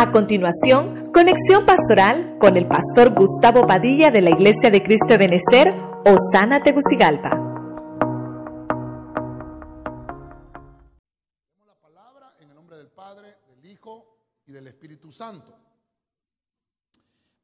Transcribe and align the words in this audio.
A 0.00 0.12
continuación, 0.12 1.12
conexión 1.12 1.66
pastoral 1.66 2.38
con 2.38 2.56
el 2.56 2.66
pastor 2.66 3.12
Gustavo 3.12 3.66
Padilla 3.66 4.10
de 4.10 4.22
la 4.22 4.30
Iglesia 4.30 4.70
de 4.70 4.82
Cristo 4.82 5.08
de 5.08 5.18
Benecer, 5.18 5.74
Osana 6.06 6.62
Tegucigalpa. 6.62 7.28
la 11.66 11.74
palabra 11.82 12.34
en 12.40 12.48
el 12.48 12.54
nombre 12.54 12.78
del 12.78 12.88
Padre, 12.88 13.36
del 13.46 13.66
Hijo 13.66 14.16
y 14.46 14.52
del 14.52 14.68
Espíritu 14.68 15.12
Santo. 15.12 15.54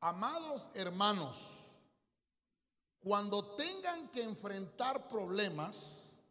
Amados 0.01 0.71
hermanos, 0.73 1.83
cuando 3.01 3.55
tengan 3.57 4.09
que 4.09 4.23
enfrentar 4.23 5.09
problemas, 5.09 6.23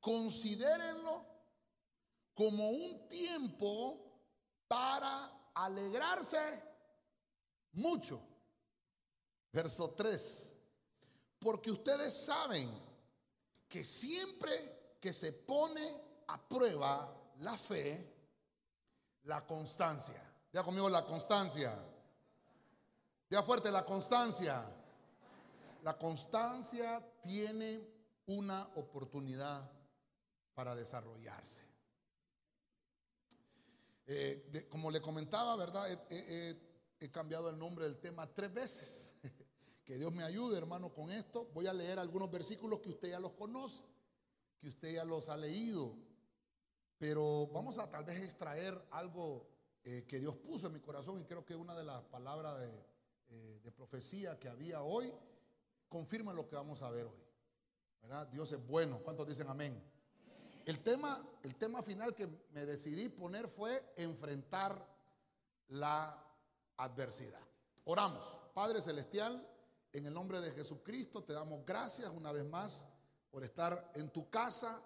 considérenlo 0.00 1.22
como 2.32 2.70
un 2.70 3.06
tiempo 3.10 4.03
para 4.74 5.30
alegrarse 5.54 6.60
mucho. 7.74 8.20
Verso 9.52 9.90
3. 9.90 10.56
Porque 11.38 11.70
ustedes 11.70 12.12
saben 12.12 12.68
que 13.68 13.84
siempre 13.84 14.96
que 15.00 15.12
se 15.12 15.32
pone 15.32 16.00
a 16.26 16.48
prueba 16.48 17.08
la 17.38 17.56
fe, 17.56 18.04
la 19.22 19.46
constancia. 19.46 20.20
Ya 20.52 20.64
conmigo 20.64 20.88
la 20.88 21.04
constancia. 21.04 21.72
Ya 23.30 23.44
fuerte 23.44 23.70
la 23.70 23.84
constancia. 23.84 24.68
La 25.84 25.96
constancia 25.96 27.00
tiene 27.22 27.80
una 28.26 28.64
oportunidad 28.74 29.70
para 30.52 30.74
desarrollarse. 30.74 31.73
Eh, 34.06 34.66
como 34.68 34.90
le 34.90 35.00
comentaba, 35.00 35.56
¿verdad? 35.56 35.86
he 36.10 37.10
cambiado 37.10 37.50
el 37.50 37.58
nombre 37.58 37.84
del 37.84 37.98
tema 37.98 38.32
tres 38.32 38.52
veces. 38.52 39.12
Que 39.84 39.98
Dios 39.98 40.12
me 40.12 40.24
ayude, 40.24 40.56
hermano, 40.56 40.94
con 40.94 41.10
esto. 41.10 41.50
Voy 41.52 41.66
a 41.66 41.74
leer 41.74 41.98
algunos 41.98 42.30
versículos 42.30 42.80
que 42.80 42.88
usted 42.88 43.10
ya 43.10 43.20
los 43.20 43.32
conoce, 43.32 43.82
que 44.58 44.68
usted 44.68 44.94
ya 44.94 45.04
los 45.04 45.28
ha 45.28 45.36
leído. 45.36 45.94
Pero 46.96 47.48
vamos 47.48 47.76
a 47.76 47.90
tal 47.90 48.02
vez 48.02 48.18
extraer 48.20 48.82
algo 48.92 49.46
eh, 49.82 50.04
que 50.08 50.18
Dios 50.18 50.36
puso 50.36 50.68
en 50.68 50.72
mi 50.72 50.80
corazón 50.80 51.18
y 51.20 51.24
creo 51.24 51.44
que 51.44 51.54
una 51.54 51.74
de 51.74 51.84
las 51.84 52.02
palabras 52.04 52.58
de, 52.60 52.86
eh, 53.28 53.60
de 53.62 53.72
profecía 53.72 54.38
que 54.38 54.48
había 54.48 54.82
hoy 54.82 55.12
confirma 55.86 56.32
lo 56.32 56.48
que 56.48 56.56
vamos 56.56 56.80
a 56.80 56.90
ver 56.90 57.04
hoy. 57.04 57.22
¿verdad? 58.00 58.26
Dios 58.28 58.52
es 58.52 58.66
bueno. 58.66 59.00
¿Cuántos 59.02 59.28
dicen 59.28 59.48
amén? 59.48 59.82
El 60.66 60.82
tema, 60.82 61.22
el 61.42 61.56
tema 61.56 61.82
final 61.82 62.14
que 62.14 62.26
me 62.52 62.64
decidí 62.64 63.10
poner 63.10 63.48
fue 63.48 63.92
enfrentar 63.96 64.88
la 65.68 66.22
adversidad. 66.78 67.40
Oramos. 67.84 68.40
Padre 68.54 68.80
Celestial, 68.80 69.46
en 69.92 70.06
el 70.06 70.14
nombre 70.14 70.40
de 70.40 70.52
Jesucristo 70.52 71.22
te 71.22 71.34
damos 71.34 71.66
gracias 71.66 72.10
una 72.10 72.32
vez 72.32 72.46
más 72.46 72.86
por 73.30 73.44
estar 73.44 73.92
en 73.94 74.10
tu 74.10 74.30
casa. 74.30 74.82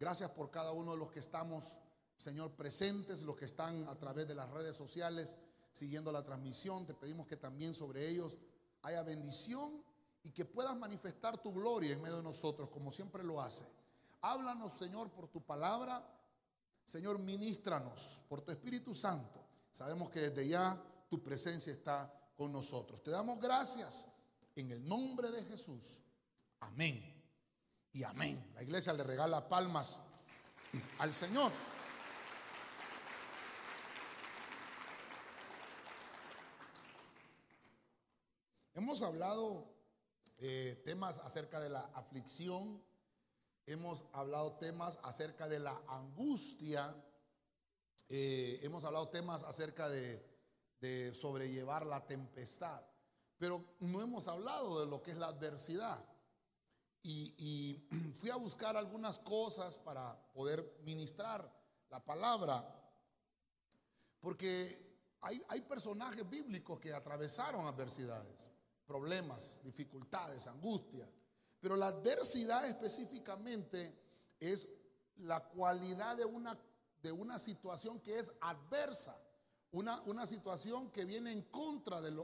Gracias 0.00 0.30
por 0.30 0.50
cada 0.50 0.72
uno 0.72 0.92
de 0.92 0.98
los 0.98 1.10
que 1.10 1.20
estamos, 1.20 1.78
Señor, 2.16 2.52
presentes, 2.52 3.22
los 3.22 3.36
que 3.36 3.44
están 3.44 3.86
a 3.86 3.98
través 3.98 4.26
de 4.28 4.34
las 4.34 4.48
redes 4.48 4.76
sociales 4.76 5.36
siguiendo 5.72 6.10
la 6.10 6.24
transmisión. 6.24 6.86
Te 6.86 6.94
pedimos 6.94 7.26
que 7.26 7.36
también 7.36 7.74
sobre 7.74 8.08
ellos 8.08 8.38
haya 8.80 9.02
bendición 9.02 9.84
y 10.22 10.30
que 10.30 10.46
puedas 10.46 10.76
manifestar 10.76 11.36
tu 11.36 11.52
gloria 11.52 11.92
en 11.92 12.00
medio 12.00 12.16
de 12.16 12.22
nosotros, 12.22 12.70
como 12.70 12.90
siempre 12.90 13.22
lo 13.22 13.42
hace. 13.42 13.66
Háblanos, 14.20 14.72
Señor, 14.72 15.10
por 15.10 15.28
tu 15.28 15.44
palabra. 15.44 16.04
Señor, 16.84 17.18
ministranos 17.18 18.22
por 18.28 18.42
tu 18.42 18.50
Espíritu 18.50 18.94
Santo. 18.94 19.44
Sabemos 19.70 20.10
que 20.10 20.20
desde 20.20 20.48
ya 20.48 20.82
tu 21.08 21.22
presencia 21.22 21.72
está 21.72 22.12
con 22.34 22.50
nosotros. 22.50 23.02
Te 23.02 23.10
damos 23.10 23.38
gracias 23.38 24.08
en 24.56 24.70
el 24.72 24.86
nombre 24.86 25.30
de 25.30 25.44
Jesús. 25.44 26.02
Amén. 26.60 27.14
Y 27.92 28.02
amén. 28.02 28.52
La 28.54 28.62
iglesia 28.62 28.92
le 28.92 29.04
regala 29.04 29.48
palmas 29.48 30.02
al 30.98 31.12
Señor. 31.12 31.52
Hemos 38.74 39.02
hablado 39.02 39.68
eh, 40.38 40.80
temas 40.84 41.18
acerca 41.18 41.58
de 41.58 41.68
la 41.68 41.90
aflicción, 41.94 42.80
hemos 43.68 44.06
hablado 44.12 44.52
temas 44.52 44.98
acerca 45.02 45.46
de 45.46 45.60
la 45.60 45.78
angustia, 45.88 46.94
eh, 48.08 48.60
hemos 48.62 48.84
hablado 48.84 49.08
temas 49.08 49.44
acerca 49.44 49.88
de, 49.88 50.26
sobrellevar 51.14 51.84
la 51.84 52.06
tempestad, 52.06 52.80
pero 53.36 53.74
no 53.80 54.00
hemos 54.00 54.28
hablado 54.28 54.80
de 54.80 54.86
lo 54.86 55.02
que 55.02 55.10
es 55.10 55.16
la 55.16 55.26
adversidad. 55.26 56.02
Y, 57.02 57.84
fui 58.16 58.30
a 58.30 58.36
buscar 58.36 58.76
algunas 58.76 59.18
cosas 59.18 59.76
para 59.76 60.16
poder 60.32 60.78
ministrar 60.84 61.52
la 61.90 62.04
palabra, 62.04 62.64
porque 64.20 65.16
hay, 65.20 65.42
hay 65.48 65.60
personajes 65.62 66.28
bíblicos 66.28 66.78
que 66.78 66.92
atravesaron 66.94 67.66
adversidades, 67.66 68.50
problemas, 68.86 69.60
dificultades, 69.62 70.46
angustias. 70.46 71.08
Pero 71.60 71.76
la 71.76 71.88
adversidad 71.88 72.66
específicamente 72.66 73.94
es 74.38 74.68
la 75.16 75.40
cualidad 75.48 76.16
de 76.16 76.24
una, 76.24 76.58
de 77.02 77.12
una 77.12 77.38
situación 77.38 78.00
que 78.00 78.18
es 78.18 78.32
adversa. 78.40 79.16
Una, 79.70 80.00
una 80.02 80.26
situación 80.26 80.90
que 80.90 81.04
viene 81.04 81.30
en 81.30 81.42
contra 81.42 82.00
del 82.00 82.16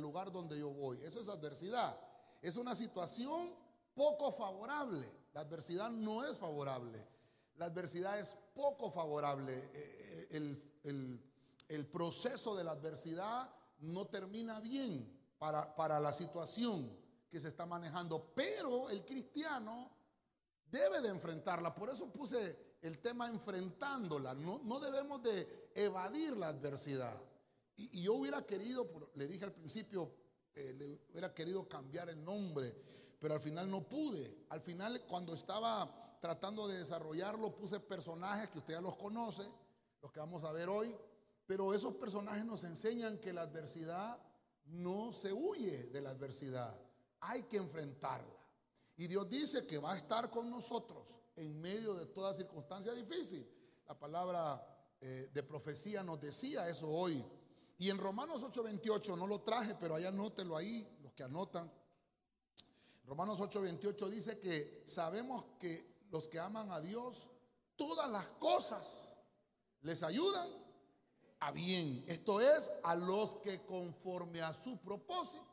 lugar 0.00 0.32
donde 0.32 0.58
yo 0.58 0.70
voy. 0.70 1.00
Eso 1.02 1.20
es 1.20 1.28
adversidad. 1.28 1.96
Es 2.42 2.56
una 2.56 2.74
situación 2.74 3.54
poco 3.94 4.32
favorable. 4.32 5.06
La 5.32 5.42
adversidad 5.42 5.90
no 5.90 6.24
es 6.24 6.38
favorable. 6.38 7.06
La 7.56 7.66
adversidad 7.66 8.18
es 8.18 8.36
poco 8.54 8.90
favorable. 8.90 9.54
Eh, 9.54 10.28
eh, 10.30 11.20
el, 11.68 11.86
proceso 11.86 12.56
de 12.56 12.64
la 12.64 12.72
adversidad 12.72 13.54
no 13.80 14.06
termina 14.06 14.58
bien 14.60 15.06
para, 15.38 15.76
para 15.76 16.00
la 16.00 16.12
situación 16.12 16.99
que 17.30 17.38
se 17.38 17.48
está 17.48 17.64
manejando, 17.64 18.32
pero 18.34 18.90
el 18.90 19.04
cristiano 19.04 19.88
debe 20.70 21.00
de 21.00 21.08
enfrentarla. 21.08 21.74
Por 21.74 21.90
eso 21.90 22.12
puse 22.12 22.76
el 22.82 22.98
tema 22.98 23.28
enfrentándola. 23.28 24.34
No, 24.34 24.60
no 24.64 24.80
debemos 24.80 25.22
de 25.22 25.70
evadir 25.74 26.36
la 26.36 26.48
adversidad. 26.48 27.20
Y, 27.76 28.02
yo 28.02 28.14
hubiera 28.14 28.44
querido, 28.44 29.10
le 29.14 29.28
dije 29.28 29.44
al 29.44 29.52
principio, 29.52 30.12
eh, 30.54 30.74
le 30.76 31.00
hubiera 31.10 31.32
querido 31.32 31.68
cambiar 31.68 32.08
el 32.08 32.22
nombre, 32.22 32.74
pero 33.20 33.34
al 33.34 33.40
final 33.40 33.70
no 33.70 33.88
pude. 33.88 34.46
Al 34.48 34.60
final, 34.60 35.00
cuando 35.06 35.32
estaba 35.32 36.18
tratando 36.20 36.66
de 36.66 36.78
desarrollarlo, 36.78 37.54
puse 37.54 37.78
personajes 37.78 38.48
que 38.48 38.58
usted 38.58 38.74
ya 38.74 38.80
los 38.80 38.96
conoce, 38.96 39.48
los 40.02 40.10
que 40.10 40.18
vamos 40.18 40.42
a 40.42 40.52
ver 40.52 40.68
hoy, 40.68 40.94
pero 41.46 41.72
esos 41.72 41.94
personajes 41.94 42.44
nos 42.44 42.64
enseñan 42.64 43.18
que 43.18 43.32
la 43.32 43.42
adversidad 43.42 44.18
no 44.66 45.12
se 45.12 45.32
huye 45.32 45.84
de 45.88 46.00
la 46.00 46.10
adversidad 46.10 46.89
hay 47.20 47.42
que 47.44 47.58
enfrentarla. 47.58 48.40
Y 48.96 49.06
Dios 49.06 49.28
dice 49.28 49.66
que 49.66 49.78
va 49.78 49.92
a 49.92 49.96
estar 49.96 50.30
con 50.30 50.50
nosotros 50.50 51.20
en 51.36 51.60
medio 51.60 51.94
de 51.94 52.06
toda 52.06 52.34
circunstancia 52.34 52.92
difícil. 52.92 53.48
La 53.86 53.98
palabra 53.98 54.62
eh, 55.00 55.30
de 55.32 55.42
profecía 55.42 56.02
nos 56.02 56.20
decía 56.20 56.68
eso 56.68 56.88
hoy. 56.88 57.24
Y 57.78 57.88
en 57.88 57.96
Romanos 57.96 58.42
8:28 58.42 59.16
no 59.16 59.26
lo 59.26 59.40
traje, 59.40 59.74
pero 59.74 59.94
allá 59.94 60.08
anótelo 60.08 60.56
ahí, 60.56 60.86
los 61.02 61.14
que 61.14 61.22
anotan. 61.22 61.72
Romanos 63.06 63.38
8:28 63.38 64.08
dice 64.10 64.38
que 64.38 64.82
sabemos 64.86 65.46
que 65.58 66.04
los 66.10 66.28
que 66.28 66.38
aman 66.38 66.70
a 66.70 66.80
Dios, 66.80 67.30
todas 67.76 68.10
las 68.10 68.28
cosas 68.38 69.14
les 69.80 70.02
ayudan 70.02 70.48
a 71.38 71.52
bien. 71.52 72.04
Esto 72.06 72.40
es 72.40 72.70
a 72.82 72.94
los 72.94 73.36
que 73.36 73.64
conforme 73.64 74.42
a 74.42 74.52
su 74.52 74.76
propósito 74.78 75.49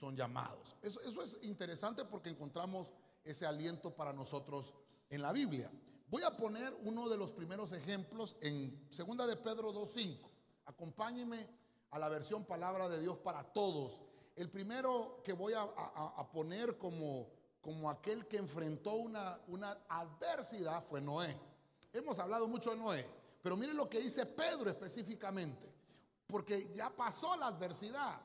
son 0.00 0.16
llamados. 0.16 0.74
Eso, 0.80 1.22
es 1.22 1.38
interesante 1.42 2.06
porque 2.06 2.30
encontramos 2.30 2.90
ese 3.22 3.44
aliento 3.44 3.94
para 3.94 4.14
nosotros 4.14 4.72
en 5.10 5.20
la 5.20 5.30
Biblia. 5.30 5.70
Voy 6.08 6.22
a 6.22 6.34
poner 6.34 6.74
uno 6.84 7.06
de 7.08 7.18
los 7.18 7.30
primeros 7.30 7.72
ejemplos 7.72 8.36
en 8.40 8.88
Segunda 8.90 9.26
de 9.26 9.36
Pedro 9.36 9.74
2.5. 9.74 10.18
Acompáñenme 10.64 11.46
a 11.90 11.98
la 11.98 12.08
versión 12.08 12.46
Palabra 12.46 12.88
de 12.88 12.98
Dios 12.98 13.18
para 13.18 13.44
todos. 13.52 14.00
El 14.36 14.48
primero 14.48 15.20
que 15.22 15.34
voy 15.34 15.52
a, 15.52 15.66
poner 16.32 16.78
como, 16.78 17.28
como 17.60 17.90
aquel 17.90 18.26
que 18.26 18.38
enfrentó 18.38 18.94
una, 18.94 19.38
una 19.48 19.78
adversidad 19.86 20.82
fue 20.82 21.02
Noé. 21.02 21.38
Hemos 21.92 22.18
hablado 22.18 22.48
mucho 22.48 22.70
de 22.70 22.76
Noé, 22.78 23.06
pero 23.42 23.54
miren 23.54 23.76
lo 23.76 23.90
que 23.90 24.00
dice 24.00 24.24
Pedro 24.24 24.70
específicamente, 24.70 25.70
porque 26.26 26.72
ya 26.72 26.88
pasó 26.88 27.36
la 27.36 27.48
adversidad. 27.48 28.18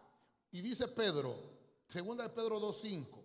Y 0.52 0.62
dice 0.62 0.88
Pedro, 0.88 1.55
Segunda 1.88 2.24
de 2.24 2.30
Pedro 2.30 2.60
2.5. 2.60 3.24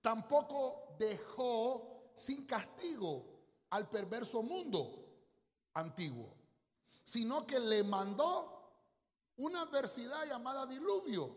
Tampoco 0.00 0.96
dejó 0.98 2.10
sin 2.14 2.46
castigo 2.46 3.24
al 3.70 3.88
perverso 3.90 4.42
mundo 4.42 5.04
antiguo, 5.74 6.34
sino 7.02 7.46
que 7.46 7.58
le 7.58 7.82
mandó 7.82 8.56
una 9.36 9.62
adversidad 9.62 10.26
llamada 10.26 10.66
diluvio. 10.66 11.36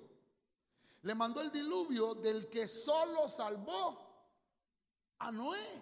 Le 1.01 1.15
mandó 1.15 1.41
el 1.41 1.51
diluvio 1.51 2.15
del 2.15 2.49
que 2.49 2.67
solo 2.67 3.27
salvó 3.27 3.97
a 5.19 5.31
Noé. 5.31 5.81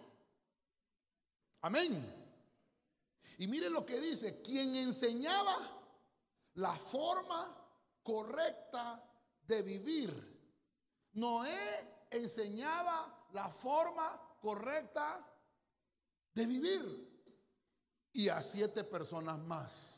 Amén. 1.62 2.18
Y 3.40 3.48
mire 3.48 3.70
lo 3.70 3.86
que 3.86 4.00
dice, 4.00 4.42
quien 4.42 4.76
enseñaba 4.76 5.78
la 6.56 6.74
forma 6.74 7.56
correcta 8.02 9.04
de 9.46 9.62
vivir. 9.62 10.37
Noé 11.18 12.08
enseñaba 12.12 13.28
la 13.34 13.50
forma 13.50 14.38
correcta 14.40 15.28
de 16.34 16.46
vivir. 16.46 17.08
Y 18.14 18.30
a 18.30 18.42
siete 18.42 18.84
personas 18.84 19.38
más. 19.40 19.98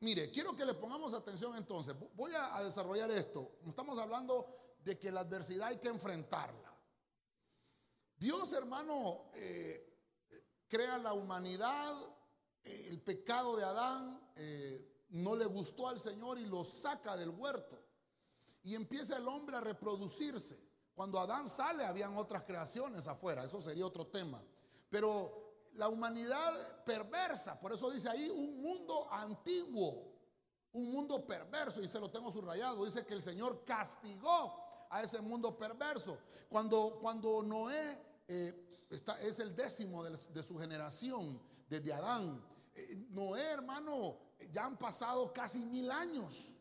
Mire, 0.00 0.30
quiero 0.30 0.54
que 0.54 0.64
le 0.64 0.74
pongamos 0.74 1.14
atención 1.14 1.56
entonces. 1.56 1.94
Voy 2.14 2.32
a, 2.34 2.62
desarrollar 2.62 3.10
esto. 3.10 3.58
Estamos 3.66 3.98
hablando 3.98 4.74
de 4.84 4.98
que 4.98 5.10
la 5.10 5.20
adversidad 5.20 5.68
hay 5.68 5.78
que 5.78 5.88
enfrentarla. 5.88 6.72
Dios, 8.16 8.52
hermano, 8.52 9.30
eh, 9.34 9.98
crea 10.68 10.98
la 10.98 11.12
humanidad, 11.12 11.94
eh, 12.64 12.86
el 12.88 13.00
pecado 13.00 13.56
de 13.56 13.64
Adán 13.64 14.32
eh, 14.36 15.04
no 15.10 15.36
le 15.36 15.46
gustó 15.46 15.88
al 15.88 15.98
Señor 15.98 16.38
y 16.38 16.46
lo 16.46 16.64
saca 16.64 17.16
del 17.16 17.30
huerto. 17.30 17.85
Y 18.66 18.74
empieza 18.74 19.16
el 19.16 19.28
hombre 19.28 19.56
a 19.56 19.60
reproducirse. 19.60 20.58
Cuando 20.92 21.20
Adán 21.20 21.48
sale, 21.48 21.84
habían 21.84 22.16
otras 22.16 22.42
creaciones 22.42 23.06
afuera, 23.06 23.44
eso 23.44 23.60
sería 23.60 23.86
otro 23.86 24.08
tema. 24.08 24.42
Pero 24.90 25.68
la 25.74 25.88
humanidad 25.88 26.84
perversa, 26.84 27.60
por 27.60 27.72
eso 27.72 27.88
dice 27.92 28.08
ahí 28.08 28.28
un 28.28 28.60
mundo 28.60 29.06
antiguo, 29.12 30.12
un 30.72 30.90
mundo 30.90 31.24
perverso, 31.24 31.80
y 31.80 31.86
se 31.86 32.00
lo 32.00 32.10
tengo 32.10 32.32
subrayado, 32.32 32.84
dice 32.84 33.06
que 33.06 33.14
el 33.14 33.22
Señor 33.22 33.62
castigó 33.64 34.88
a 34.90 35.00
ese 35.00 35.20
mundo 35.20 35.56
perverso. 35.56 36.18
Cuando, 36.48 36.98
cuando 37.00 37.44
Noé 37.44 38.02
eh, 38.26 38.84
está, 38.90 39.20
es 39.20 39.38
el 39.38 39.54
décimo 39.54 40.02
de, 40.02 40.42
su 40.42 40.58
generación, 40.58 41.40
desde 41.68 41.92
Adán, 41.92 42.44
eh, 42.74 42.96
Noé 43.10 43.42
hermano, 43.42 44.18
ya 44.50 44.64
han 44.64 44.76
pasado 44.76 45.32
casi 45.32 45.64
mil 45.66 45.88
años. 45.88 46.55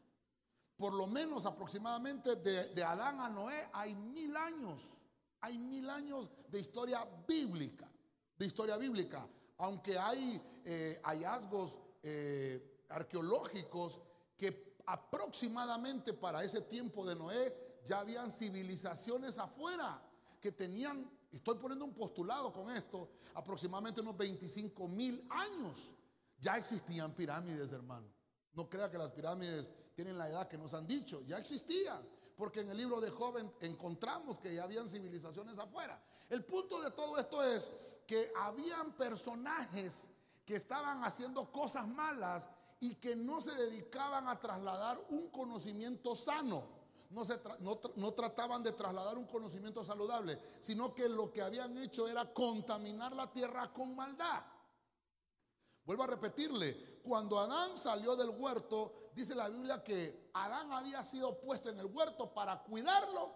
Por 0.77 0.93
lo 0.93 1.07
menos 1.07 1.45
aproximadamente 1.45 2.35
de, 2.35 2.83
Adán 2.83 3.19
a 3.19 3.29
Noé 3.29 3.69
hay 3.73 3.95
mil 3.95 4.35
años. 4.35 5.01
Hay 5.41 5.57
mil 5.57 5.89
años 5.89 6.29
de 6.49 6.59
historia 6.59 7.07
bíblica 7.27 7.89
de 8.37 8.45
historia 8.45 8.77
bíblica, 8.77 9.27
aunque 9.57 9.97
hay 9.97 10.41
eh, 10.65 10.99
hallazgos 11.03 11.77
eh, 12.03 12.83
arqueológicos 12.89 13.99
que 14.35 14.75
aproximadamente 14.85 16.13
para 16.13 16.43
ese 16.43 16.61
tiempo 16.61 17.05
de 17.05 17.15
Noé 17.15 17.81
ya 17.85 17.99
habían 17.99 18.31
civilizaciones 18.31 19.37
afuera 19.37 20.01
que 20.39 20.51
tenían, 20.51 21.09
estoy 21.31 21.55
poniendo 21.55 21.85
un 21.85 21.93
postulado 21.93 22.51
con 22.51 22.69
esto, 22.71 23.09
aproximadamente 23.33 24.01
unos 24.01 24.17
25 24.17 24.87
mil 24.87 25.25
años. 25.29 25.95
Ya 26.39 26.57
existían 26.57 27.15
pirámides, 27.15 27.71
hermano. 27.71 28.07
No 28.53 28.69
crea 28.69 28.91
que 28.91 28.97
las 28.97 29.11
pirámides 29.11 29.71
tienen 29.95 30.17
la 30.17 30.29
edad 30.29 30.47
que 30.47 30.57
nos 30.57 30.73
han 30.73 30.85
dicho, 30.85 31.21
ya 31.25 31.37
existían, 31.37 32.05
porque 32.35 32.59
en 32.59 32.69
el 32.69 32.77
libro 32.77 32.99
de 32.99 33.09
Joven 33.09 33.51
encontramos 33.61 34.39
que 34.39 34.53
ya 34.53 34.63
habían 34.63 34.87
civilizaciones 34.87 35.57
afuera. 35.57 36.01
El 36.29 36.43
punto 36.43 36.81
de 36.81 36.91
todo 36.91 37.17
esto 37.17 37.41
es 37.43 37.71
que 38.05 38.31
habían 38.35 38.93
personajes 38.93 40.09
que 40.45 40.55
estaban 40.55 41.03
haciendo 41.03 41.51
cosas 41.51 41.87
malas 41.87 42.47
y 42.79 42.95
que 42.95 43.15
no 43.15 43.39
se 43.39 43.53
dedicaban 43.55 44.27
a 44.27 44.39
trasladar 44.39 45.01
un 45.09 45.29
conocimiento 45.29 46.13
sano. 46.13 46.75
No, 47.11 47.23
se 47.23 47.39
no, 47.59 48.13
trataban 48.13 48.61
de 48.61 48.73
trasladar 48.73 49.17
un 49.17 49.25
conocimiento 49.25 49.83
saludable, 49.83 50.37
sino 50.59 50.93
que 50.93 51.07
lo 51.07 51.31
que 51.31 51.41
habían 51.41 51.77
hecho 51.77 52.07
era 52.09 52.33
contaminar 52.33 53.15
la 53.15 53.31
tierra 53.31 53.71
con 53.71 53.95
maldad. 53.95 54.43
Vuelvo 55.85 56.03
a 56.03 56.07
repetirle, 56.07 56.94
cuando 57.05 57.39
Adán 57.39 57.77
salió 57.77 58.15
del 58.15 58.29
huerto, 58.29 59.11
dice 59.13 59.35
la 59.35 59.49
Biblia 59.49 59.83
que 59.83 60.29
Adán 60.33 60.71
había 60.71 61.03
sido 61.03 61.39
puesto 61.39 61.69
en 61.69 61.79
el 61.79 61.85
huerto 61.85 62.33
para 62.33 62.61
cuidarlo, 62.63 63.33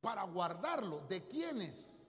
para 0.00 0.22
guardarlo. 0.24 1.00
¿De 1.02 1.26
quiénes? 1.26 2.02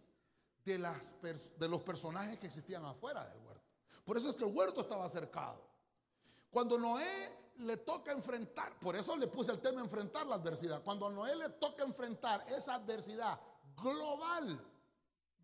de, 0.65 0.77
las, 0.77 1.15
de 1.21 1.67
los 1.67 1.81
personajes 1.81 2.37
que 2.39 2.47
existían 2.47 2.85
afuera 2.85 3.25
del 3.27 3.45
huerto. 3.45 3.63
Por 4.05 4.17
eso 4.17 4.29
es 4.29 4.35
que 4.35 4.45
el 4.45 4.55
huerto 4.55 4.81
estaba 4.81 5.07
cercado. 5.09 5.61
Cuando 6.49 6.77
Noé 6.77 7.53
le 7.57 7.77
toca 7.77 8.11
enfrentar, 8.11 8.79
por 8.79 8.95
eso 8.95 9.15
le 9.17 9.27
puse 9.27 9.51
el 9.51 9.59
tema 9.59 9.81
enfrentar 9.81 10.25
la 10.27 10.35
adversidad. 10.35 10.83
Cuando 10.83 11.07
a 11.07 11.11
Noé 11.11 11.35
le 11.35 11.49
toca 11.49 11.83
enfrentar 11.83 12.45
esa 12.49 12.75
adversidad 12.75 13.39
global, 13.75 14.59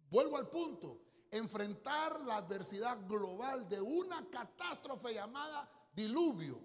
vuelvo 0.09 0.37
al 0.37 0.49
punto, 0.49 1.01
enfrentar 1.31 2.21
la 2.21 2.37
adversidad 2.37 3.05
global 3.07 3.67
de 3.67 3.81
una 3.81 4.29
catástrofe 4.29 5.13
llamada 5.13 5.69
diluvio. 5.93 6.59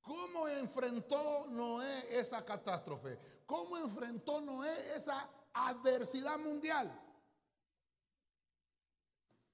¿Cómo 0.00 0.46
enfrentó 0.48 1.46
Noé 1.48 2.18
esa 2.18 2.44
catástrofe? 2.44 3.18
¿Cómo 3.46 3.78
enfrentó 3.78 4.40
Noé 4.40 4.94
esa 4.94 5.30
adversidad 5.52 6.38
mundial? 6.38 7.00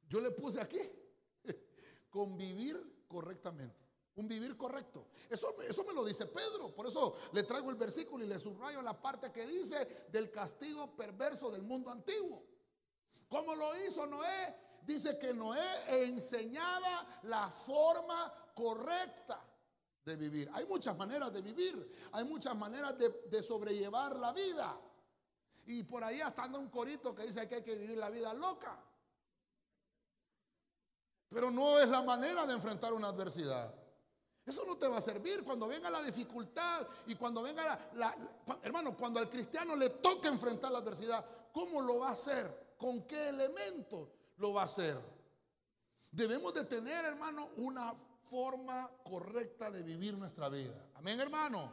Yo 0.09 0.21
le 0.21 0.33
puse 0.33 0.61
aquí, 0.61 0.81
convivir 2.11 3.05
correctamente. 3.07 3.79
Un 4.17 4.27
vivir 4.27 4.57
correcto. 4.57 5.07
Eso, 5.31 5.55
eso 5.63 5.85
me 5.85 5.95
lo 5.95 6.05
dice 6.05 6.27
Pedro. 6.27 6.75
Por 6.75 6.87
eso 6.87 7.15
le 7.33 7.45
traigo 7.45 7.71
el 7.71 7.77
versículo 7.77 8.25
y 8.25 8.29
le 8.29 8.39
subrayo 8.39 8.83
la 8.83 9.01
parte 9.01 9.31
que 9.33 9.47
dice 9.47 10.07
del 10.11 10.31
castigo 10.31 10.95
perverso 10.97 11.51
del 11.51 11.63
mundo 11.63 11.91
antiguo. 11.91 12.50
¿Cómo 13.31 13.55
lo 13.55 13.77
hizo 13.87 14.07
Noé? 14.07 14.57
Dice 14.83 15.17
que 15.17 15.33
Noé 15.33 16.03
enseñaba 16.03 17.07
la 17.23 17.49
forma 17.49 18.33
correcta 18.53 19.41
de 20.05 20.17
vivir. 20.17 20.51
Hay 20.53 20.67
muchas 20.67 20.97
maneras 20.97 21.33
de 21.33 21.41
vivir. 21.41 22.09
Hay 22.13 22.25
muchas 22.25 22.57
maneras 22.57 22.97
de, 22.99 23.43
sobrellevar 23.43 24.17
la 24.17 24.33
vida. 24.33 24.77
Y 25.67 25.85
por 25.85 26.03
ahí 26.03 26.21
hasta 26.21 26.43
anda 26.43 26.59
un 26.59 26.69
corito 26.71 27.15
que 27.15 27.23
dice 27.23 27.47
que 27.49 27.57
hay 27.57 27.63
que 27.63 27.77
vivir 27.77 27.99
la 27.99 28.11
vida 28.11 28.35
loca. 28.35 28.77
Pero 31.29 31.53
no 31.53 31.79
es 31.79 31.89
la 31.89 32.03
manera 32.03 32.45
de 32.47 32.55
enfrentar 32.55 32.93
una 32.93 33.09
adversidad. 33.09 33.73
Eso 34.45 34.65
no 34.65 34.77
te 34.77 34.89
va 34.89 34.97
a 34.97 35.01
servir 35.01 35.45
cuando 35.45 35.69
venga 35.69 35.89
la 35.89 36.03
dificultad 36.03 36.85
y 37.07 37.15
cuando 37.15 37.43
venga 37.43 37.79
la, 37.95 38.17
Hermano, 38.63 38.97
cuando 38.97 39.21
al 39.21 39.31
cristiano 39.31 39.77
le 39.77 39.91
toca 39.91 40.27
enfrentar 40.27 40.73
la 40.73 40.79
adversidad, 40.79 41.25
¿cómo 41.53 41.81
lo 41.81 42.01
va 42.01 42.09
a 42.09 42.13
hacer? 42.13 42.70
¿Con 42.81 43.03
qué 43.07 43.29
elementos 43.29 44.09
lo 44.39 44.55
va 44.55 44.63
a 44.63 44.65
hacer? 44.65 44.99
Debemos 46.11 46.55
de 46.55 46.65
tener, 46.65 47.05
hermano, 47.05 47.51
una 47.59 47.95
forma 48.31 48.91
correcta 49.05 49.71
de 49.71 49.83
vivir 49.83 50.17
nuestra 50.17 50.49
vida. 50.49 50.89
Amén, 50.95 51.21
hermano. 51.21 51.71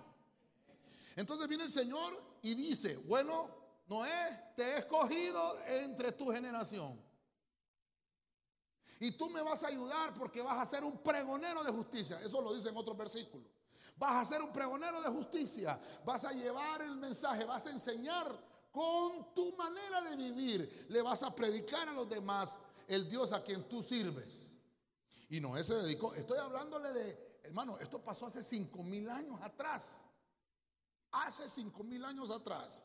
Entonces 1.15 1.47
viene 1.47 1.63
el 1.63 1.71
Señor 1.71 2.21
y 2.41 2.55
dice, 2.55 2.97
bueno, 2.97 3.49
Noé, 3.87 4.51
te 4.57 4.63
he 4.63 4.77
escogido 4.79 5.57
entre 5.65 6.11
tu 6.11 6.27
generación. 6.27 7.01
Y 8.99 9.11
tú 9.11 9.29
me 9.29 9.41
vas 9.41 9.63
a 9.63 9.67
ayudar 9.67 10.13
porque 10.13 10.41
vas 10.41 10.59
a 10.59 10.65
ser 10.65 10.83
un 10.83 10.97
pregonero 11.01 11.63
de 11.63 11.71
justicia. 11.71 12.19
Eso 12.19 12.41
lo 12.41 12.53
dice 12.53 12.67
en 12.67 12.75
otros 12.75 12.97
versículos. 12.97 13.47
Vas 13.95 14.15
a 14.15 14.25
ser 14.25 14.41
un 14.41 14.51
pregonero 14.51 15.01
de 15.01 15.07
justicia. 15.07 15.79
Vas 16.03 16.25
a 16.25 16.33
llevar 16.33 16.81
el 16.81 16.97
mensaje. 16.97 17.45
Vas 17.45 17.65
a 17.67 17.71
enseñar 17.71 18.56
con 18.71 19.33
tu 19.33 19.55
manera 19.55 20.01
de 20.01 20.15
vivir. 20.15 20.88
Le 20.89 21.01
vas 21.01 21.24
a 21.24 21.33
predicar 21.33 21.88
a 21.89 21.93
los 21.93 22.07
demás 22.07 22.59
el 22.88 23.07
Dios 23.07 23.33
a 23.33 23.43
quien 23.43 23.67
tú 23.67 23.81
sirves. 23.81 24.53
Y 25.29 25.39
Noé 25.39 25.63
se 25.63 25.75
dedicó. 25.75 26.13
Estoy 26.13 26.38
hablándole 26.38 26.93
de, 26.93 27.39
hermano, 27.43 27.77
esto 27.79 28.03
pasó 28.03 28.27
hace 28.27 28.43
cinco 28.43 28.83
mil 28.83 29.09
años 29.09 29.39
atrás. 29.41 29.95
Hace 31.12 31.50
cinco 31.50 31.83
mil 31.83 32.03
años 32.05 32.29
atrás. 32.31 32.83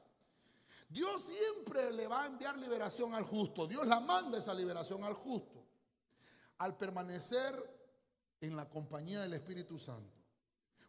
Dios 0.89 1.23
siempre 1.23 1.93
le 1.93 2.07
va 2.07 2.25
a 2.25 2.27
enviar 2.27 2.57
liberación 2.59 3.15
al 3.15 3.25
justo. 3.25 3.67
Dios 3.67 3.87
la 3.87 4.01
manda 4.01 4.39
esa 4.39 4.55
liberación 4.55 5.05
al 5.05 5.15
justo 5.15 5.63
al 6.59 6.77
permanecer 6.77 7.53
en 8.41 8.55
la 8.55 8.71
compañía 8.71 9.21
del 9.21 9.33
Espíritu 9.33 9.79
Santo. 9.79 10.23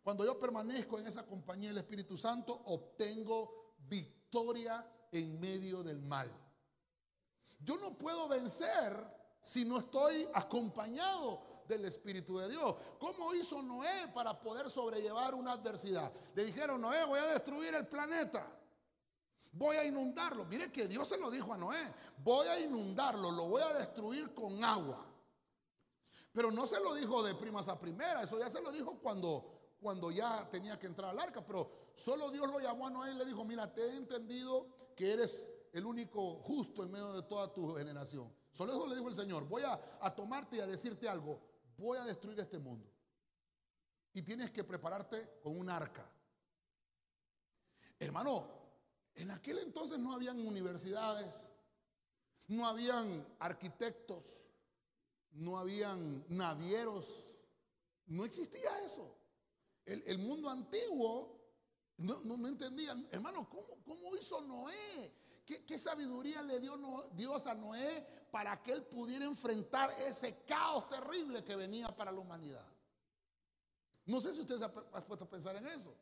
Cuando 0.03 0.23
yo 0.23 0.37
permanezco 0.37 0.99
en 0.99 1.07
esa 1.07 1.25
compañía 1.25 1.69
del 1.69 1.79
Espíritu 1.79 2.15
Santo, 2.15 2.53
obtengo 2.65 3.73
victoria 3.79 4.22
en 5.11 5.39
medio 5.39 5.83
del 5.83 6.01
mal. 6.01 6.31
Yo 7.59 7.77
no 7.77 7.97
puedo 7.97 8.27
vencer 8.27 8.95
si 9.39 9.63
no 9.63 9.79
estoy 9.79 10.27
acompañado 10.33 11.63
del 11.67 11.85
Espíritu 11.85 12.37
de 12.37 12.49
Dios. 12.49 12.75
¿Cómo 12.99 13.33
hizo 13.35 13.61
Noé 13.61 14.09
para 14.13 14.39
poder 14.41 14.69
sobrellevar 14.69 15.35
una 15.35 15.53
adversidad? 15.53 16.11
Le 16.35 16.45
dijeron, 16.45 16.81
Noé, 16.81 17.05
voy 17.05 17.19
a 17.19 17.27
destruir 17.27 17.73
el 17.75 17.87
planeta. 17.87 18.45
Voy 19.51 19.77
a 19.77 19.85
inundarlo. 19.85 20.45
Mire 20.45 20.71
que 20.71 20.87
Dios 20.87 21.07
se 21.07 21.17
lo 21.17 21.29
dijo 21.29 21.53
a 21.53 21.57
Noé. 21.57 21.93
Voy 22.17 22.47
a 22.47 22.59
inundarlo, 22.59 23.31
lo 23.31 23.47
voy 23.47 23.61
a 23.61 23.73
destruir 23.73 24.33
con 24.33 24.63
agua. 24.63 25.05
Pero 26.33 26.51
no 26.51 26.65
se 26.65 26.79
lo 26.79 26.95
dijo 26.95 27.21
de 27.21 27.35
primas 27.35 27.67
a 27.67 27.79
primera, 27.79 28.23
eso 28.23 28.39
ya 28.39 28.49
se 28.49 28.59
lo 28.61 28.71
dijo 28.71 28.97
cuando, 28.99 29.75
cuando 29.79 30.09
ya 30.09 30.49
tenía 30.49 30.79
que 30.79 30.87
entrar 30.87 31.11
al 31.11 31.19
arca. 31.19 31.45
Pero 31.45 31.82
solo 31.93 32.29
Dios 32.31 32.47
lo 32.47 32.59
llamó 32.59 32.87
a 32.87 32.89
Noé 32.89 33.11
y 33.11 33.15
le 33.15 33.25
dijo, 33.25 33.43
mira, 33.43 33.73
te 33.73 33.81
he 33.81 33.95
entendido 33.95 34.67
que 34.95 35.13
eres 35.13 35.51
el 35.71 35.85
único 35.85 36.35
justo 36.35 36.83
en 36.83 36.91
medio 36.91 37.13
de 37.13 37.23
toda 37.23 37.53
tu 37.53 37.75
generación. 37.75 38.33
Solo 38.51 38.73
eso 38.73 38.87
le 38.87 38.95
dijo 38.95 39.09
el 39.09 39.15
Señor, 39.15 39.47
voy 39.47 39.63
a, 39.63 39.79
a 40.01 40.15
tomarte 40.15 40.57
y 40.57 40.59
a 40.59 40.67
decirte 40.67 41.09
algo, 41.09 41.41
voy 41.77 41.97
a 41.97 42.05
destruir 42.05 42.39
este 42.39 42.59
mundo. 42.59 42.89
Y 44.13 44.21
tienes 44.21 44.51
que 44.51 44.63
prepararte 44.63 45.39
con 45.41 45.57
un 45.57 45.69
arca. 45.69 46.07
Hermano, 47.99 48.47
en 49.15 49.31
aquel 49.31 49.59
entonces 49.59 49.97
no 49.99 50.13
habían 50.13 50.45
universidades, 50.45 51.47
no 52.47 52.67
habían 52.67 53.25
arquitectos, 53.39 54.49
no 55.31 55.57
habían 55.57 56.25
navieros, 56.29 57.23
no 58.07 58.25
existía 58.25 58.83
eso. 58.83 59.15
El, 59.85 60.17
mundo 60.19 60.49
antiguo 60.49 61.32
no, 61.97 62.21
no, 62.23 62.47
entendían, 62.47 63.07
hermano, 63.11 63.47
¿cómo, 63.49 64.15
hizo 64.15 64.41
Noé? 64.41 65.13
¿Qué, 65.45 65.77
sabiduría 65.77 66.41
le 66.41 66.59
dio 66.59 66.77
Dios 67.13 67.45
a 67.47 67.53
Noé 67.53 68.27
para 68.31 68.61
que 68.61 68.71
él 68.71 68.83
pudiera 68.83 69.25
enfrentar 69.25 69.91
ese 70.07 70.43
caos 70.45 70.87
terrible 70.89 71.43
que 71.43 71.55
venía 71.55 71.95
para 71.95 72.11
la 72.11 72.19
humanidad? 72.19 72.65
No 74.05 74.19
sé 74.19 74.33
si 74.33 74.41
usted 74.41 74.57
se 74.57 74.65
ha 74.65 74.71
puesto 74.71 75.25
a 75.25 75.29
pensar 75.29 75.55
en 75.55 75.67
eso. 75.67 75.93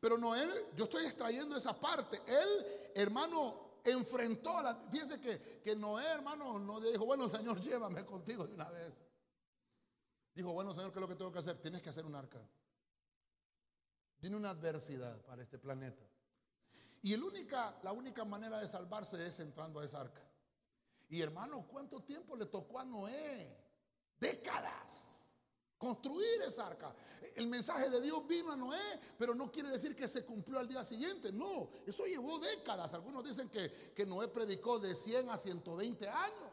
Pero 0.00 0.16
Noé, 0.16 0.42
yo 0.76 0.84
estoy 0.84 1.04
extrayendo 1.04 1.56
esa 1.56 1.78
parte. 1.78 2.20
Él, 2.26 2.90
hermano, 2.94 3.80
enfrentó, 3.84 4.62
la, 4.62 4.74
fíjense 4.90 5.20
que, 5.20 5.60
que 5.62 5.76
Noé, 5.76 6.06
hermano, 6.06 6.58
no 6.58 6.80
dijo, 6.80 7.04
bueno, 7.04 7.28
Señor, 7.28 7.60
llévame 7.60 8.04
contigo 8.04 8.46
de 8.46 8.54
una 8.54 8.70
vez. 8.70 8.94
Dijo, 10.34 10.52
bueno, 10.52 10.74
Señor, 10.74 10.92
¿qué 10.92 10.98
es 10.98 11.00
lo 11.02 11.08
que 11.08 11.16
tengo 11.16 11.30
que 11.30 11.38
hacer? 11.38 11.58
Tienes 11.58 11.82
que 11.82 11.90
hacer 11.90 12.04
un 12.04 12.14
arca. 12.14 12.40
Viene 14.24 14.38
una 14.38 14.48
adversidad 14.48 15.20
para 15.26 15.42
este 15.42 15.58
planeta. 15.58 16.02
Y 17.02 17.12
el 17.12 17.22
única, 17.22 17.78
la 17.82 17.92
única 17.92 18.24
manera 18.24 18.58
de 18.58 18.66
salvarse 18.66 19.22
es 19.26 19.38
entrando 19.40 19.80
a 19.80 19.84
esa 19.84 20.00
arca. 20.00 20.22
Y 21.10 21.20
hermano, 21.20 21.66
¿cuánto 21.68 22.02
tiempo 22.02 22.34
le 22.34 22.46
tocó 22.46 22.78
a 22.78 22.86
Noé? 22.86 23.54
Décadas 24.18 25.28
construir 25.76 26.40
esa 26.40 26.68
arca. 26.68 26.96
El 27.34 27.48
mensaje 27.48 27.90
de 27.90 28.00
Dios 28.00 28.26
vino 28.26 28.50
a 28.50 28.56
Noé, 28.56 28.98
pero 29.18 29.34
no 29.34 29.52
quiere 29.52 29.68
decir 29.68 29.94
que 29.94 30.08
se 30.08 30.24
cumplió 30.24 30.58
al 30.58 30.68
día 30.68 30.82
siguiente. 30.82 31.30
No, 31.30 31.68
eso 31.84 32.06
llevó 32.06 32.38
décadas. 32.38 32.94
Algunos 32.94 33.24
dicen 33.24 33.50
que, 33.50 33.70
que 33.94 34.06
Noé 34.06 34.28
predicó 34.28 34.78
de 34.78 34.94
100 34.94 35.28
a 35.28 35.36
120 35.36 36.08
años. 36.08 36.50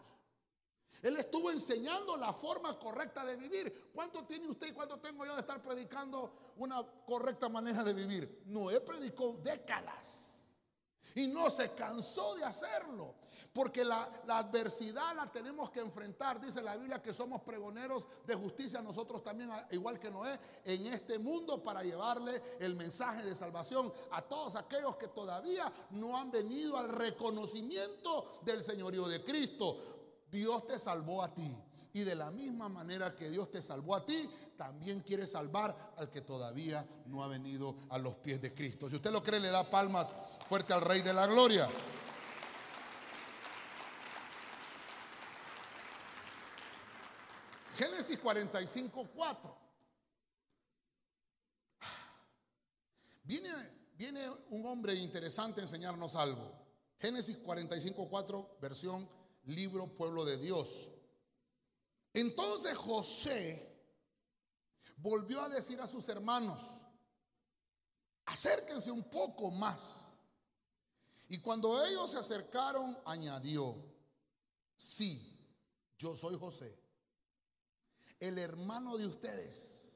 Él 1.01 1.17
estuvo 1.17 1.49
enseñando 1.49 2.15
la 2.17 2.31
forma 2.31 2.77
correcta 2.77 3.25
de 3.25 3.35
vivir. 3.35 3.89
¿Cuánto 3.93 4.23
tiene 4.25 4.47
usted 4.47 4.67
y 4.67 4.73
cuánto 4.73 4.99
tengo 4.99 5.25
yo 5.25 5.33
de 5.33 5.41
estar 5.41 5.61
predicando 5.61 6.53
una 6.57 6.83
correcta 7.05 7.49
manera 7.49 7.83
de 7.83 7.93
vivir? 7.93 8.43
Noé 8.45 8.81
predicó 8.81 9.39
décadas. 9.43 10.31
Y 11.15 11.27
no 11.27 11.49
se 11.49 11.71
cansó 11.73 12.35
de 12.35 12.45
hacerlo. 12.45 13.15
Porque 13.51 13.83
la, 13.83 14.03
adversidad 14.27 15.15
la 15.15 15.27
tenemos 15.27 15.71
que 15.71 15.79
enfrentar. 15.79 16.39
Dice 16.39 16.61
la 16.61 16.77
Biblia 16.77 17.01
que 17.01 17.13
somos 17.13 17.41
pregoneros 17.41 18.07
de 18.25 18.35
justicia 18.35 18.81
nosotros 18.81 19.23
también, 19.23 19.51
igual 19.71 19.99
que 19.99 20.11
Noé, 20.11 20.39
en 20.63 20.85
este 20.87 21.19
mundo 21.19 21.61
para 21.61 21.83
llevarle 21.83 22.41
el 22.59 22.75
mensaje 22.75 23.23
de 23.23 23.35
salvación 23.35 23.91
a 24.11 24.21
todos 24.21 24.55
aquellos 24.55 24.95
que 24.95 25.09
todavía 25.09 25.71
no 25.91 26.17
han 26.17 26.31
venido 26.31 26.77
al 26.77 26.89
reconocimiento 26.89 28.41
del 28.43 28.61
señorío 28.61 29.07
de 29.07 29.23
Cristo. 29.23 29.77
Dios 30.31 30.65
te 30.65 30.79
salvó 30.79 31.23
a 31.23 31.33
ti. 31.33 31.55
Y 31.93 32.01
de 32.01 32.15
la 32.15 32.31
misma 32.31 32.69
manera 32.69 33.13
que 33.13 33.29
Dios 33.29 33.51
te 33.51 33.61
salvó 33.61 33.95
a 33.95 34.05
ti, 34.05 34.29
también 34.55 35.01
quiere 35.01 35.27
salvar 35.27 35.93
al 35.97 36.09
que 36.09 36.21
todavía 36.21 36.87
no 37.07 37.21
ha 37.21 37.27
venido 37.27 37.75
a 37.89 37.97
los 37.97 38.15
pies 38.15 38.41
de 38.41 38.53
Cristo. 38.53 38.89
Si 38.89 38.95
usted 38.95 39.11
lo 39.11 39.21
cree, 39.21 39.41
le 39.41 39.49
da 39.49 39.69
palmas 39.69 40.13
fuerte 40.47 40.73
al 40.73 40.81
Rey 40.81 41.01
de 41.01 41.13
la 41.13 41.27
Gloria. 41.27 41.67
Génesis 47.75 48.17
45, 48.19 49.09
4. 49.13 49.57
Viene, 53.23 53.49
viene 53.95 54.29
un 54.49 54.65
hombre 54.65 54.93
interesante 54.93 55.59
a 55.59 55.63
enseñarnos 55.63 56.15
algo. 56.15 56.53
Génesis 56.99 57.37
45, 57.37 58.07
4, 58.07 58.57
versión 58.61 59.09
libro 59.45 59.95
Pueblo 59.95 60.25
de 60.25 60.37
Dios. 60.37 60.91
Entonces 62.13 62.77
José 62.77 63.67
volvió 64.97 65.41
a 65.41 65.49
decir 65.49 65.79
a 65.81 65.87
sus 65.87 66.07
hermanos, 66.09 66.61
acérquense 68.25 68.91
un 68.91 69.03
poco 69.09 69.51
más. 69.51 70.05
Y 71.29 71.39
cuando 71.39 71.83
ellos 71.85 72.11
se 72.11 72.17
acercaron, 72.17 72.97
añadió, 73.05 73.75
sí, 74.75 75.39
yo 75.97 76.15
soy 76.15 76.37
José 76.37 76.81
el 78.21 78.37
hermano 78.37 78.97
de 78.97 79.07
ustedes, 79.07 79.91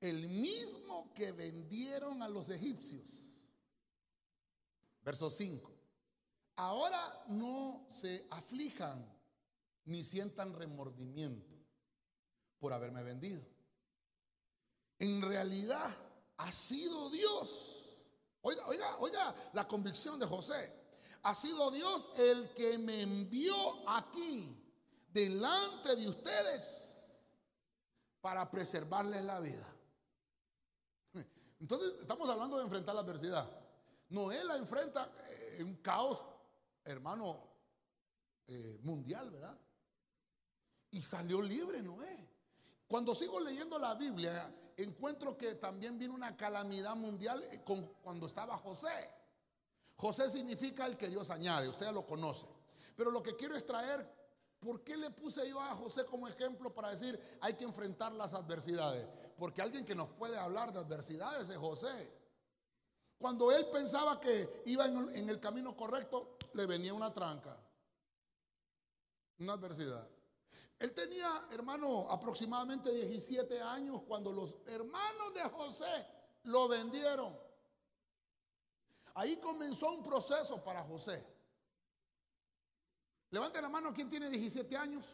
el 0.00 0.26
mismo 0.28 1.12
que 1.14 1.30
vendieron 1.30 2.22
a 2.22 2.28
los 2.28 2.48
egipcios. 2.48 3.36
Verso 5.02 5.30
5. 5.30 5.70
Ahora 6.60 7.24
no 7.28 7.86
se 7.88 8.26
aflijan 8.28 9.02
ni 9.86 10.04
sientan 10.04 10.52
remordimiento 10.52 11.56
por 12.58 12.74
haberme 12.74 13.02
vendido. 13.02 13.42
En 14.98 15.22
realidad 15.22 15.90
ha 16.36 16.52
sido 16.52 17.08
Dios. 17.08 18.10
Oiga, 18.42 18.66
oiga, 18.66 18.96
oiga 18.98 19.34
la 19.54 19.66
convicción 19.66 20.18
de 20.18 20.26
José. 20.26 20.70
Ha 21.22 21.34
sido 21.34 21.70
Dios 21.70 22.10
el 22.18 22.52
que 22.52 22.76
me 22.76 23.00
envió 23.00 23.88
aquí 23.88 24.54
delante 25.14 25.96
de 25.96 26.08
ustedes 26.08 27.22
para 28.20 28.50
preservarles 28.50 29.24
la 29.24 29.40
vida. 29.40 29.66
Entonces 31.58 31.96
estamos 32.02 32.28
hablando 32.28 32.58
de 32.58 32.64
enfrentar 32.64 32.94
la 32.94 33.00
adversidad. 33.00 33.50
Noé 34.10 34.44
la 34.44 34.56
enfrenta 34.56 35.10
en 35.56 35.66
un 35.66 35.76
caos, 35.76 36.22
hermano, 36.84 37.48
eh, 38.46 38.78
mundial, 38.82 39.30
¿verdad? 39.30 39.58
Y 40.90 41.02
salió 41.02 41.40
libre 41.42 41.82
Noé. 41.82 42.28
Cuando 42.88 43.14
sigo 43.14 43.40
leyendo 43.40 43.78
la 43.78 43.94
Biblia, 43.94 44.52
encuentro 44.76 45.36
que 45.36 45.54
también 45.54 45.98
vino 45.98 46.14
una 46.14 46.36
calamidad 46.36 46.96
mundial 46.96 47.42
eh, 47.52 47.62
cuando 48.02 48.26
estaba 48.26 48.56
José. 48.58 49.10
José 49.96 50.28
significa 50.30 50.86
el 50.86 50.96
que 50.96 51.08
Dios 51.08 51.30
añade, 51.30 51.68
usted 51.68 51.86
ya 51.86 51.92
lo 51.92 52.06
conoce. 52.06 52.46
Pero 52.96 53.10
lo 53.10 53.22
que 53.22 53.36
quiero 53.36 53.54
es 53.54 53.64
traer 53.64 54.20
¿Por 54.60 54.84
qué 54.84 54.96
le 54.98 55.10
puse 55.10 55.48
yo 55.48 55.58
a 55.58 55.74
José 55.74 56.04
como 56.04 56.28
ejemplo 56.28 56.72
para 56.72 56.90
decir 56.90 57.18
hay 57.40 57.54
que 57.54 57.64
enfrentar 57.64 58.12
las 58.12 58.34
adversidades? 58.34 59.08
Porque 59.38 59.62
alguien 59.62 59.86
que 59.86 59.94
nos 59.94 60.08
puede 60.10 60.38
hablar 60.38 60.70
de 60.70 60.80
adversidades 60.80 61.48
es 61.48 61.56
José. 61.56 62.12
Cuando 63.20 63.52
él 63.52 63.68
pensaba 63.70 64.18
que 64.18 64.62
iba 64.64 64.86
en 64.86 65.28
el 65.28 65.38
camino 65.38 65.76
correcto, 65.76 66.38
le 66.54 66.64
venía 66.64 66.94
una 66.94 67.12
tranca, 67.12 67.54
una 69.40 69.52
adversidad. 69.52 70.08
Él 70.78 70.94
tenía, 70.94 71.46
hermano, 71.50 72.10
aproximadamente 72.10 72.90
17 72.90 73.60
años 73.60 74.00
cuando 74.08 74.32
los 74.32 74.56
hermanos 74.64 75.34
de 75.34 75.42
José 75.50 76.06
lo 76.44 76.66
vendieron. 76.66 77.38
Ahí 79.12 79.36
comenzó 79.36 79.92
un 79.92 80.02
proceso 80.02 80.64
para 80.64 80.82
José. 80.84 81.22
Levante 83.32 83.60
la 83.60 83.68
mano, 83.68 83.92
¿quién 83.92 84.08
tiene 84.08 84.30
17 84.30 84.74
años? 84.78 85.06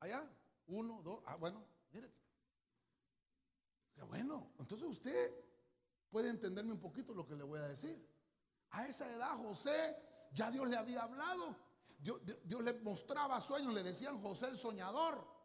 Allá, 0.00 0.28
uno, 0.66 1.00
dos, 1.04 1.20
ah, 1.26 1.36
bueno, 1.36 1.64
mire. 1.92 2.10
Bueno, 4.08 4.50
entonces 4.58 4.88
usted 4.88 5.47
puede 6.10 6.30
entenderme 6.30 6.72
un 6.72 6.80
poquito 6.80 7.14
lo 7.14 7.26
que 7.26 7.34
le 7.34 7.44
voy 7.44 7.60
a 7.60 7.68
decir. 7.68 8.06
A 8.70 8.86
esa 8.86 9.10
edad 9.10 9.36
José, 9.36 9.96
ya 10.32 10.50
Dios 10.50 10.68
le 10.68 10.76
había 10.76 11.02
hablado, 11.02 11.56
Dios, 11.98 12.62
le 12.62 12.74
mostraba 12.80 13.40
sueños, 13.40 13.72
le 13.72 13.82
decían 13.82 14.20
José 14.22 14.46
el 14.46 14.56
soñador. 14.56 15.38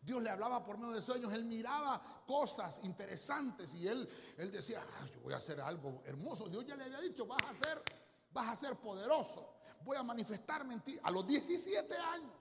Dios 0.00 0.22
le 0.22 0.30
hablaba 0.30 0.64
por 0.64 0.78
medio 0.78 0.92
de 0.92 1.02
sueños, 1.02 1.32
él 1.32 1.44
miraba 1.44 2.00
cosas 2.26 2.80
interesantes 2.84 3.74
y 3.74 3.88
él, 3.88 4.08
él 4.36 4.50
decía, 4.50 4.80
ah, 4.80 5.06
yo 5.12 5.20
voy 5.20 5.32
a 5.32 5.36
hacer 5.38 5.60
algo 5.60 6.02
hermoso. 6.04 6.48
Dios 6.48 6.64
ya 6.66 6.76
le 6.76 6.84
había 6.84 7.00
dicho, 7.00 7.26
vas 7.26 7.42
a 7.42 7.50
hacer, 7.50 7.82
vas 8.30 8.48
a 8.48 8.54
ser 8.54 8.76
poderoso 8.76 9.58
voy 9.84 9.96
a 9.96 10.02
manifestarme 10.02 10.74
en 10.74 10.80
ti. 10.82 10.98
A 11.02 11.10
los 11.10 11.26
17 11.26 11.96
años. 11.96 12.36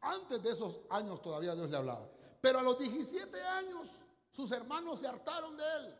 Antes 0.00 0.42
de 0.42 0.50
esos 0.50 0.80
años 0.90 1.22
todavía 1.22 1.54
Dios 1.54 1.70
le 1.70 1.76
hablaba. 1.76 2.08
Pero 2.40 2.58
a 2.58 2.62
los 2.62 2.78
17 2.78 3.42
años 3.42 4.04
sus 4.34 4.50
hermanos 4.50 4.98
se 4.98 5.06
hartaron 5.06 5.56
de 5.56 5.62
él. 5.76 5.96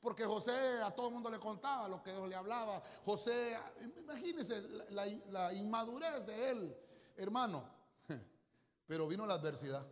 Porque 0.00 0.24
José 0.24 0.52
a 0.84 0.92
todo 0.92 1.08
el 1.08 1.14
mundo 1.14 1.28
le 1.28 1.40
contaba 1.40 1.88
lo 1.88 2.00
que 2.00 2.12
Dios 2.12 2.28
le 2.28 2.36
hablaba. 2.36 2.80
José, 3.04 3.58
imagínense 3.96 4.62
la, 4.90 5.04
la 5.30 5.52
inmadurez 5.52 6.24
de 6.24 6.50
él, 6.50 6.76
hermano. 7.16 7.68
Pero 8.86 9.08
vino 9.08 9.26
la 9.26 9.34
adversidad. 9.34 9.84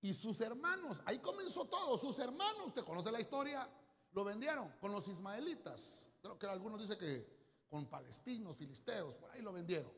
Y 0.00 0.12
sus 0.12 0.40
hermanos, 0.40 1.00
ahí 1.04 1.20
comenzó 1.20 1.66
todo. 1.66 1.96
Sus 1.96 2.18
hermanos, 2.18 2.66
usted 2.66 2.84
conoce 2.84 3.12
la 3.12 3.20
historia, 3.20 3.68
lo 4.10 4.24
vendieron 4.24 4.72
con 4.80 4.90
los 4.90 5.06
ismaelitas. 5.06 6.08
Creo 6.20 6.36
que 6.36 6.48
algunos 6.48 6.80
dicen 6.80 6.98
que 6.98 7.64
con 7.68 7.86
palestinos, 7.86 8.56
filisteos, 8.56 9.14
por 9.14 9.30
ahí 9.30 9.40
lo 9.40 9.52
vendieron. 9.52 9.92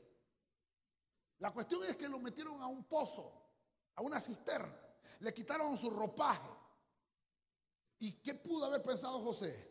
La 1.38 1.50
cuestión 1.50 1.82
es 1.84 1.96
que 1.96 2.08
lo 2.08 2.18
metieron 2.18 2.60
a 2.60 2.66
un 2.66 2.84
pozo, 2.84 3.32
a 3.94 4.02
una 4.02 4.20
cisterna. 4.20 4.81
Le 5.20 5.32
quitaron 5.32 5.76
su 5.76 5.90
ropaje. 5.90 6.48
¿Y 7.98 8.12
qué 8.14 8.34
pudo 8.34 8.66
haber 8.66 8.82
pensado 8.82 9.20
José? 9.20 9.70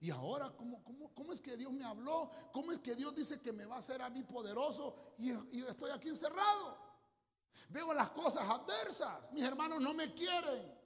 Y 0.00 0.10
ahora, 0.10 0.50
¿cómo, 0.56 0.82
cómo, 1.14 1.32
es 1.32 1.40
que 1.40 1.56
Dios 1.56 1.72
me 1.72 1.84
habló? 1.84 2.28
¿Cómo 2.52 2.72
es 2.72 2.80
que 2.80 2.94
Dios 2.94 3.14
dice 3.14 3.40
que 3.40 3.52
me 3.52 3.64
va 3.64 3.76
a 3.76 3.78
hacer 3.78 4.02
a 4.02 4.10
mí 4.10 4.24
poderoso 4.24 5.14
y, 5.18 5.30
y 5.56 5.64
estoy 5.66 5.90
aquí 5.92 6.08
encerrado? 6.08 6.76
Veo 7.68 7.92
las 7.94 8.10
cosas 8.10 8.48
adversas. 8.48 9.30
Mis 9.32 9.44
hermanos 9.44 9.80
no 9.80 9.94
me 9.94 10.12
quieren. 10.12 10.82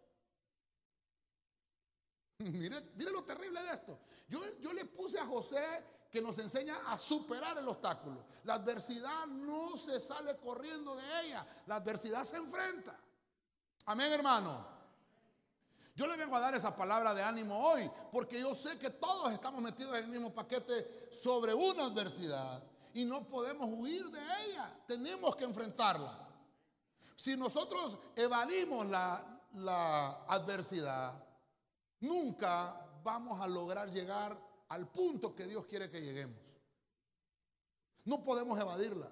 Mire, 2.38 2.92
mire 2.94 3.10
lo 3.10 3.24
terrible 3.24 3.62
de 3.62 3.72
esto. 3.72 3.98
Yo, 4.28 4.40
yo 4.60 4.72
le 4.74 4.84
puse 4.84 5.18
a 5.18 5.26
José 5.26 5.64
que 6.10 6.20
nos 6.20 6.38
enseña 6.38 6.76
a 6.86 6.98
superar 6.98 7.56
el 7.56 7.66
obstáculo. 7.68 8.26
La 8.44 8.54
adversidad 8.54 9.26
no 9.26 9.76
se 9.76 9.98
sale 9.98 10.36
corriendo 10.36 10.94
de 10.94 11.20
ella. 11.22 11.46
La 11.66 11.76
adversidad 11.76 12.24
se 12.24 12.36
enfrenta. 12.36 12.98
Amén, 13.86 14.12
hermano. 14.12 14.66
Yo 15.94 16.06
le 16.06 16.16
vengo 16.16 16.36
a 16.36 16.40
dar 16.40 16.54
esa 16.54 16.76
palabra 16.76 17.14
de 17.14 17.22
ánimo 17.22 17.56
hoy, 17.58 17.90
porque 18.12 18.40
yo 18.40 18.54
sé 18.54 18.78
que 18.78 18.90
todos 18.90 19.32
estamos 19.32 19.62
metidos 19.62 19.96
en 19.96 20.04
el 20.04 20.10
mismo 20.10 20.34
paquete 20.34 21.08
sobre 21.10 21.54
una 21.54 21.86
adversidad 21.86 22.62
y 22.92 23.04
no 23.04 23.26
podemos 23.26 23.66
huir 23.72 24.10
de 24.10 24.20
ella. 24.44 24.78
Tenemos 24.86 25.34
que 25.36 25.44
enfrentarla. 25.44 26.28
Si 27.14 27.36
nosotros 27.36 27.96
evadimos 28.14 28.86
la, 28.88 29.40
la 29.54 30.24
adversidad, 30.26 31.14
nunca 32.00 32.78
vamos 33.02 33.40
a 33.40 33.46
lograr 33.46 33.88
llegar 33.90 34.38
al 34.68 34.88
punto 34.88 35.34
que 35.34 35.46
Dios 35.46 35.64
quiere 35.64 35.88
que 35.88 36.02
lleguemos. 36.02 36.40
No 38.04 38.22
podemos 38.22 38.58
evadirla. 38.58 39.10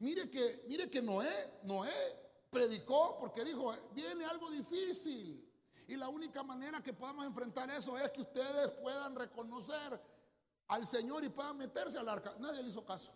Mire 0.00 0.28
que, 0.28 0.64
mire 0.68 0.90
que 0.90 1.00
Noé, 1.00 1.60
Noé 1.62 2.21
predicó 2.52 3.16
porque 3.18 3.42
dijo, 3.44 3.74
viene 3.94 4.26
algo 4.26 4.50
difícil. 4.50 5.48
Y 5.88 5.96
la 5.96 6.08
única 6.08 6.42
manera 6.42 6.82
que 6.82 6.92
podamos 6.92 7.24
enfrentar 7.24 7.68
eso 7.70 7.98
es 7.98 8.10
que 8.10 8.20
ustedes 8.20 8.68
puedan 8.82 9.16
reconocer 9.16 10.00
al 10.68 10.86
Señor 10.86 11.24
y 11.24 11.30
puedan 11.30 11.56
meterse 11.56 11.98
al 11.98 12.08
arca. 12.08 12.34
Nadie 12.38 12.62
le 12.62 12.68
hizo 12.68 12.84
caso. 12.84 13.12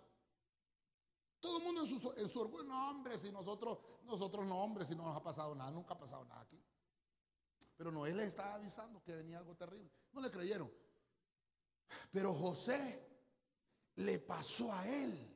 Todo 1.38 1.58
el 1.58 1.64
mundo 1.64 1.82
en 1.82 1.86
su, 1.86 2.14
en 2.16 2.28
su 2.28 2.40
orgullo, 2.40 2.64
no 2.64 2.90
hombre, 2.90 3.18
si 3.18 3.30
nosotros, 3.30 3.78
nosotros 4.04 4.46
no 4.46 4.56
hombre, 4.58 4.84
si 4.86 4.96
no 4.96 5.04
nos 5.04 5.16
ha 5.16 5.22
pasado 5.22 5.54
nada, 5.54 5.70
nunca 5.70 5.94
ha 5.94 5.98
pasado 5.98 6.24
nada 6.24 6.40
aquí. 6.40 6.60
Pero 7.76 7.92
Noé 7.92 8.14
les 8.14 8.28
estaba 8.28 8.54
avisando 8.54 9.02
que 9.02 9.14
venía 9.14 9.36
algo 9.38 9.54
terrible. 9.54 9.90
No 10.12 10.22
le 10.22 10.30
creyeron. 10.30 10.72
Pero 12.10 12.32
José 12.32 13.06
le 13.96 14.18
pasó 14.18 14.72
a 14.72 14.88
él. 14.88 15.35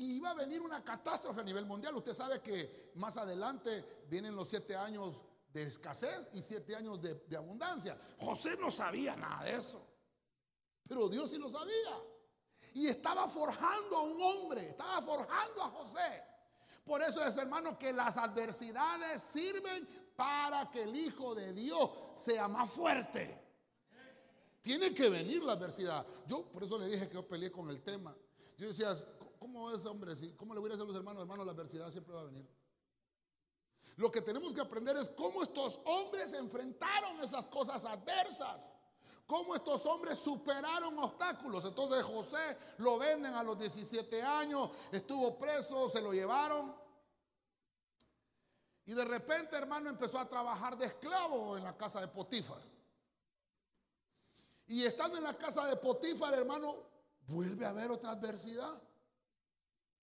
Y 0.00 0.16
iba 0.16 0.30
a 0.30 0.34
venir 0.34 0.62
una 0.62 0.82
catástrofe 0.82 1.42
a 1.42 1.44
nivel 1.44 1.66
mundial. 1.66 1.94
Usted 1.94 2.14
sabe 2.14 2.40
que 2.40 2.90
más 2.94 3.18
adelante 3.18 4.06
vienen 4.08 4.34
los 4.34 4.48
siete 4.48 4.74
años 4.74 5.22
de 5.52 5.62
escasez 5.62 6.30
y 6.32 6.40
siete 6.40 6.74
años 6.74 7.02
de, 7.02 7.36
abundancia. 7.36 7.98
José 8.18 8.56
no 8.56 8.70
sabía 8.70 9.14
nada 9.14 9.44
de 9.44 9.56
eso. 9.56 9.86
Pero 10.88 11.06
Dios 11.10 11.28
sí 11.28 11.36
lo 11.36 11.50
sabía. 11.50 12.02
Y 12.72 12.86
estaba 12.86 13.28
forjando 13.28 13.98
a 13.98 14.02
un 14.04 14.22
hombre, 14.22 14.70
estaba 14.70 15.02
forjando 15.02 15.64
a 15.64 15.68
José. 15.68 16.24
Por 16.82 17.02
eso 17.02 17.22
es, 17.22 17.36
hermano, 17.36 17.78
que 17.78 17.92
las 17.92 18.16
adversidades 18.16 19.20
sirven 19.20 19.86
para 20.16 20.70
que 20.70 20.84
el 20.84 20.96
Hijo 20.96 21.34
de 21.34 21.52
Dios 21.52 21.90
sea 22.14 22.48
más 22.48 22.70
fuerte. 22.70 23.38
Tiene 24.62 24.94
que 24.94 25.10
venir 25.10 25.42
la 25.42 25.52
adversidad. 25.52 26.06
Yo 26.26 26.46
por 26.46 26.64
eso 26.64 26.78
le 26.78 26.88
dije 26.88 27.06
que 27.06 27.16
yo 27.16 27.28
peleé 27.28 27.52
con 27.52 27.68
el 27.68 27.82
tema. 27.82 28.16
Yo 28.56 28.66
decía, 28.66 28.94
¿cómo 29.40 29.72
es, 29.72 29.84
hombre? 29.86 30.14
¿Cómo 30.36 30.54
le 30.54 30.60
voy 30.60 30.68
a 30.68 30.72
decir 30.72 30.84
a 30.84 30.86
los 30.86 30.96
hermanos? 30.96 31.22
Hermanos, 31.22 31.46
la 31.46 31.52
adversidad 31.52 31.90
siempre 31.90 32.14
va 32.14 32.20
a 32.20 32.24
venir. 32.24 32.48
Lo 33.96 34.10
que 34.10 34.20
tenemos 34.20 34.54
que 34.54 34.60
aprender 34.60 34.96
es 34.96 35.10
cómo 35.10 35.42
estos 35.42 35.80
hombres 35.86 36.32
enfrentaron 36.34 37.20
esas 37.20 37.46
cosas 37.46 37.84
adversas. 37.84 38.70
Cómo 39.26 39.54
estos 39.54 39.84
hombres 39.86 40.18
superaron 40.18 40.98
obstáculos. 40.98 41.64
Entonces 41.64 42.02
José 42.02 42.56
lo 42.78 42.98
venden 42.98 43.34
a 43.34 43.42
los 43.42 43.58
17 43.58 44.22
años, 44.22 44.70
estuvo 44.92 45.38
preso, 45.38 45.88
se 45.88 46.00
lo 46.00 46.12
llevaron. 46.12 46.74
Y 48.86 48.92
de 48.92 49.04
repente, 49.04 49.56
hermano, 49.56 49.88
empezó 49.88 50.18
a 50.18 50.28
trabajar 50.28 50.76
de 50.76 50.86
esclavo 50.86 51.56
en 51.56 51.64
la 51.64 51.76
casa 51.76 52.00
de 52.00 52.08
Potifar. 52.08 52.60
Y 54.66 54.84
estando 54.84 55.18
en 55.18 55.24
la 55.24 55.34
casa 55.34 55.64
de 55.66 55.76
Potifar, 55.76 56.34
hermano, 56.34 56.76
vuelve 57.26 57.64
a 57.64 57.70
haber 57.70 57.90
otra 57.90 58.10
adversidad. 58.10 58.82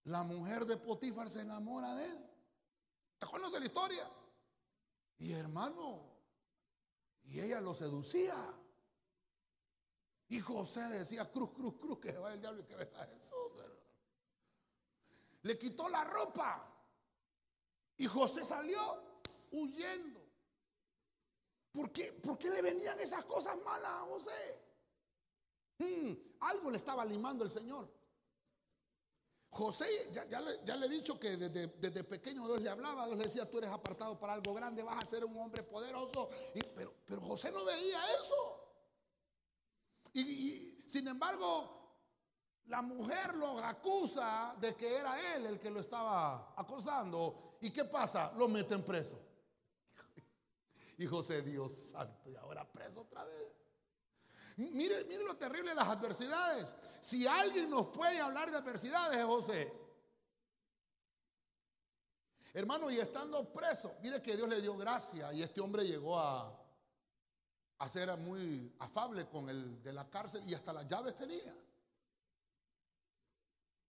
La 0.08 0.22
mujer 0.22 0.64
de 0.64 0.78
Potifar 0.78 1.28
se 1.28 1.42
enamora 1.42 1.94
de 1.94 2.06
él. 2.06 2.30
¿Te 3.18 3.26
conoce 3.26 3.60
la 3.60 3.66
historia? 3.66 4.10
Y 5.18 5.32
hermano, 5.32 6.02
y 7.24 7.40
ella 7.40 7.60
lo 7.60 7.74
seducía. 7.74 8.34
Y 10.28 10.40
José 10.40 10.80
decía, 10.88 11.30
cruz, 11.30 11.50
cruz, 11.50 11.74
cruz, 11.78 11.98
que 11.98 12.12
va 12.12 12.32
el 12.32 12.40
diablo 12.40 12.62
y 12.62 12.64
que 12.64 12.76
venga 12.76 13.04
Jesús. 13.04 13.62
Le 15.42 15.58
quitó 15.58 15.90
la 15.90 16.04
ropa. 16.04 16.74
Y 17.98 18.06
José 18.06 18.46
salió 18.46 18.80
huyendo. 19.50 20.26
¿Por 21.70 21.92
qué, 21.92 22.14
¿Por 22.14 22.38
qué 22.38 22.48
le 22.48 22.62
venían 22.62 22.98
esas 22.98 23.24
cosas 23.26 23.58
malas 23.62 23.90
a 23.90 24.00
José? 24.06 24.64
Hmm, 25.78 26.12
algo 26.40 26.70
le 26.70 26.78
estaba 26.78 27.04
limando 27.04 27.44
el 27.44 27.50
Señor. 27.50 27.97
José, 29.50 29.86
ya, 30.12 30.40
le, 30.40 30.86
he 30.86 30.88
dicho 30.88 31.18
que 31.18 31.36
desde, 31.36 32.04
pequeño 32.04 32.46
Dios 32.46 32.60
le 32.60 32.68
hablaba, 32.68 33.06
Dios 33.06 33.18
le 33.18 33.24
decía, 33.24 33.50
tú 33.50 33.58
eres 33.58 33.70
apartado 33.70 34.18
para 34.18 34.34
algo 34.34 34.54
grande, 34.54 34.82
vas 34.82 35.02
a 35.02 35.06
ser 35.06 35.24
un 35.24 35.36
hombre 35.38 35.62
poderoso. 35.62 36.28
pero, 36.74 36.94
pero 37.04 37.20
José 37.20 37.50
no 37.50 37.64
veía 37.64 37.98
eso. 38.20 38.68
Y, 40.12 40.82
sin 40.86 41.08
embargo, 41.08 41.78
la 42.66 42.82
mujer 42.82 43.34
lo 43.34 43.58
acusa 43.58 44.54
de 44.60 44.74
que 44.74 44.96
era 44.96 45.34
él 45.34 45.46
el 45.46 45.58
que 45.58 45.70
lo 45.70 45.80
estaba 45.80 46.54
acosando. 46.56 47.56
¿Y 47.60 47.70
qué 47.70 47.84
pasa? 47.84 48.32
Lo 48.36 48.48
meten 48.48 48.84
preso. 48.84 49.18
Y 50.98 51.06
José, 51.06 51.42
Dios 51.42 51.72
santo, 51.72 52.28
y 52.28 52.36
ahora 52.36 52.70
preso 52.70 53.02
otra 53.02 53.24
vez. 53.24 53.57
Mire, 54.58 55.04
mire 55.04 55.22
lo 55.22 55.36
terrible 55.36 55.70
de 55.70 55.76
las 55.76 55.86
adversidades. 55.86 56.74
Si 57.00 57.28
alguien 57.28 57.70
nos 57.70 57.86
puede 57.88 58.18
hablar 58.18 58.50
de 58.50 58.56
adversidades 58.56 59.16
es 59.16 59.24
José. 59.24 59.72
Hermano, 62.52 62.90
y 62.90 62.98
estando 62.98 63.52
preso, 63.52 63.94
mire 64.02 64.20
que 64.20 64.34
Dios 64.34 64.48
le 64.48 64.60
dio 64.60 64.76
gracia 64.76 65.32
y 65.32 65.42
este 65.42 65.60
hombre 65.60 65.86
llegó 65.86 66.18
a, 66.18 66.54
ser 67.86 68.16
muy 68.16 68.74
afable 68.80 69.28
con 69.28 69.48
el 69.48 69.80
de 69.80 69.92
la 69.92 70.10
cárcel 70.10 70.42
y 70.48 70.54
hasta 70.54 70.72
las 70.72 70.88
llaves 70.88 71.14
tenía. 71.14 71.56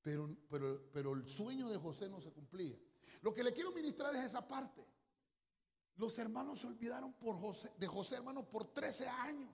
Pero, 0.04 0.30
pero, 0.52 0.84
pero 0.94 1.14
el 1.14 1.28
sueño 1.28 1.68
de 1.68 1.78
José 1.78 2.10
no 2.10 2.22
se 2.22 2.32
cumplía. 2.32 2.78
Lo 3.22 3.34
que 3.34 3.44
le 3.44 3.54
quiero 3.54 3.72
ministrar 3.72 4.16
es 4.16 4.24
esa 4.24 4.48
parte. 4.48 4.86
Los 5.96 6.16
hermanos 6.20 6.60
se 6.60 6.68
olvidaron 6.68 7.16
de 7.78 7.88
José, 7.88 8.18
hermano, 8.18 8.48
por 8.48 8.72
13 8.72 9.08
años. 9.08 9.50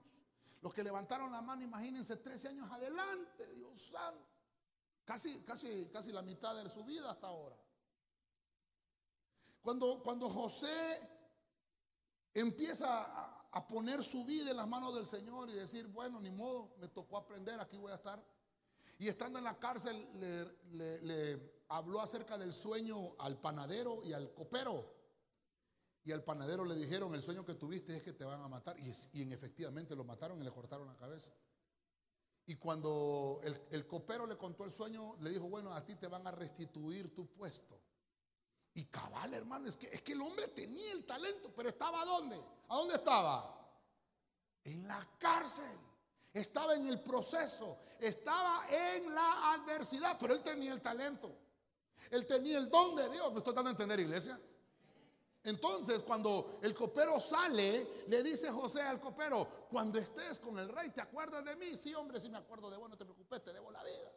Los 0.66 0.74
que 0.74 0.84
levantaron 0.84 1.32
la 1.32 1.44
mano, 1.44 1.62
imagínense, 1.62 2.16
13 2.16 2.48
años 2.48 2.72
adelante, 2.72 3.54
Dios 3.54 3.80
santo. 3.80 4.28
Casi, 5.04 5.42
casi, 5.42 5.88
casi 5.94 6.12
la 6.12 6.24
mitad 6.24 6.56
de 6.56 6.68
su 6.68 6.84
vida 6.84 7.12
hasta 7.12 7.28
ahora. 7.28 7.56
Cuando, 9.62 10.02
cuando 10.02 10.28
José 10.28 11.08
empieza 12.34 13.04
a, 13.04 13.48
a 13.52 13.68
poner 13.68 14.04
su 14.04 14.26
vida 14.26 14.50
en 14.50 14.58
las 14.58 14.68
manos 14.68 14.96
del 14.96 15.06
Señor 15.06 15.52
y 15.52 15.54
decir, 15.54 15.86
bueno, 15.86 16.20
ni 16.20 16.32
modo, 16.32 16.74
me 16.80 16.88
tocó 16.88 17.18
aprender, 17.18 17.60
aquí 17.60 17.78
voy 17.78 17.92
a 17.92 17.96
estar. 17.98 18.20
Y 18.98 19.08
estando 19.08 19.38
en 19.38 19.46
la 19.46 19.60
cárcel 19.60 20.10
le, 20.72 21.62
habló 21.70 22.02
acerca 22.02 22.40
del 22.40 22.52
sueño 22.52 23.14
al 23.20 23.40
panadero 23.40 24.02
y 24.04 24.14
al 24.14 24.34
copero. 24.34 24.95
Y 26.06 26.12
al 26.12 26.24
panadero 26.24 26.64
le 26.64 26.76
dijeron, 26.76 27.16
el 27.16 27.22
sueño 27.24 27.44
que 27.44 27.56
tuviste 27.56 27.98
es 27.98 28.04
que 28.04 28.14
te 28.14 28.24
van 28.24 28.40
a 28.40 28.48
matar. 28.48 28.78
Y, 28.80 28.94
y 29.14 29.24
en, 29.24 29.34
efectivamente 29.34 29.96
lo 29.96 30.04
mataron 30.04 30.40
y 30.40 30.44
le 30.44 30.52
cortaron 30.52 30.88
la 30.88 30.96
cabeza. 30.96 31.34
Y 32.46 32.56
cuando 32.56 33.40
el, 33.44 33.60
el, 33.72 33.88
copero 33.88 34.28
le 34.28 34.38
contó 34.38 34.66
el 34.66 34.72
sueño, 34.72 35.16
le 35.22 35.32
dijo, 35.32 35.50
bueno, 35.50 35.74
a 35.74 35.84
ti 35.84 35.96
te 35.96 36.08
van 36.08 36.28
a 36.28 36.32
restituir 36.32 37.14
tu 37.16 37.26
puesto. 37.26 37.82
Y 38.76 38.86
cabal, 38.86 39.34
hermano, 39.34 39.68
es 39.68 39.78
que, 39.78 39.88
es 39.88 40.04
que 40.04 40.12
el 40.12 40.22
hombre 40.22 40.50
tenía 40.50 40.92
el 40.92 41.06
talento, 41.06 41.52
pero 41.56 41.70
estaba 41.70 42.06
¿dónde? 42.06 42.40
¿A 42.70 42.76
dónde 42.76 42.96
estaba? 42.96 43.68
En 44.64 44.88
la 44.88 45.04
cárcel. 45.18 45.80
Estaba 46.32 46.76
en 46.76 46.86
el 46.86 47.02
proceso. 47.02 47.80
Estaba 48.00 48.68
en 48.70 49.16
la 49.16 49.54
adversidad, 49.54 50.18
pero 50.20 50.36
él 50.36 50.44
tenía 50.44 50.72
el 50.72 50.82
talento. 50.82 51.36
Él 52.12 52.28
tenía 52.28 52.60
el 52.60 52.70
don 52.70 52.96
de 52.96 53.10
Dios. 53.10 53.32
¿Me 53.32 53.40
estoy 53.40 53.56
dando 53.56 53.70
a 53.70 53.72
entender, 53.72 54.00
iglesia? 54.02 54.40
Entonces, 55.46 56.02
cuando 56.02 56.58
el 56.64 56.74
copero 56.74 57.20
sale, 57.20 58.06
le 58.08 58.24
dice 58.24 58.50
José 58.52 58.82
al 58.82 59.00
copero, 59.00 59.68
cuando 59.70 60.00
estés 60.00 60.40
con 60.40 60.58
el 60.58 60.68
rey, 60.68 60.90
¿te 60.90 61.02
acuerdas 61.02 61.46
de 61.46 61.56
mí? 61.56 61.76
Sí, 61.76 61.94
hombre, 61.94 62.20
sí 62.20 62.30
me 62.30 62.40
acuerdo 62.40 62.70
de 62.72 62.78
vos, 62.78 62.90
no 62.90 62.98
te 62.98 63.06
preocupes, 63.06 63.44
te 63.44 63.54
debo 63.54 63.70
la 63.72 63.84
vida. 63.84 64.12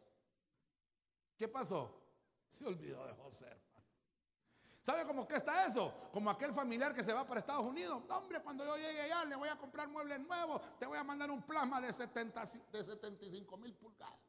¿Qué 1.37 1.47
pasó? 1.47 2.01
Se 2.49 2.65
olvidó 2.65 3.05
de 3.05 3.13
José. 3.13 3.45
¿Sabe 4.81 5.05
cómo 5.05 5.27
que 5.27 5.35
está 5.35 5.67
eso? 5.67 5.93
Como 6.11 6.31
aquel 6.31 6.51
familiar 6.51 6.95
que 6.95 7.03
se 7.03 7.13
va 7.13 7.27
para 7.27 7.41
Estados 7.41 7.63
Unidos. 7.63 8.01
hombre, 8.09 8.41
cuando 8.41 8.65
yo 8.65 8.75
llegue 8.77 9.01
allá 9.01 9.23
le 9.25 9.35
voy 9.35 9.49
a 9.49 9.55
comprar 9.55 9.87
muebles 9.87 10.19
nuevos, 10.21 10.59
te 10.79 10.87
voy 10.87 10.97
a 10.97 11.03
mandar 11.03 11.29
un 11.29 11.43
plasma 11.43 11.79
de, 11.79 11.93
70, 11.93 12.43
de 12.71 12.83
75 12.83 13.55
mil 13.57 13.75
pulgadas. 13.75 14.19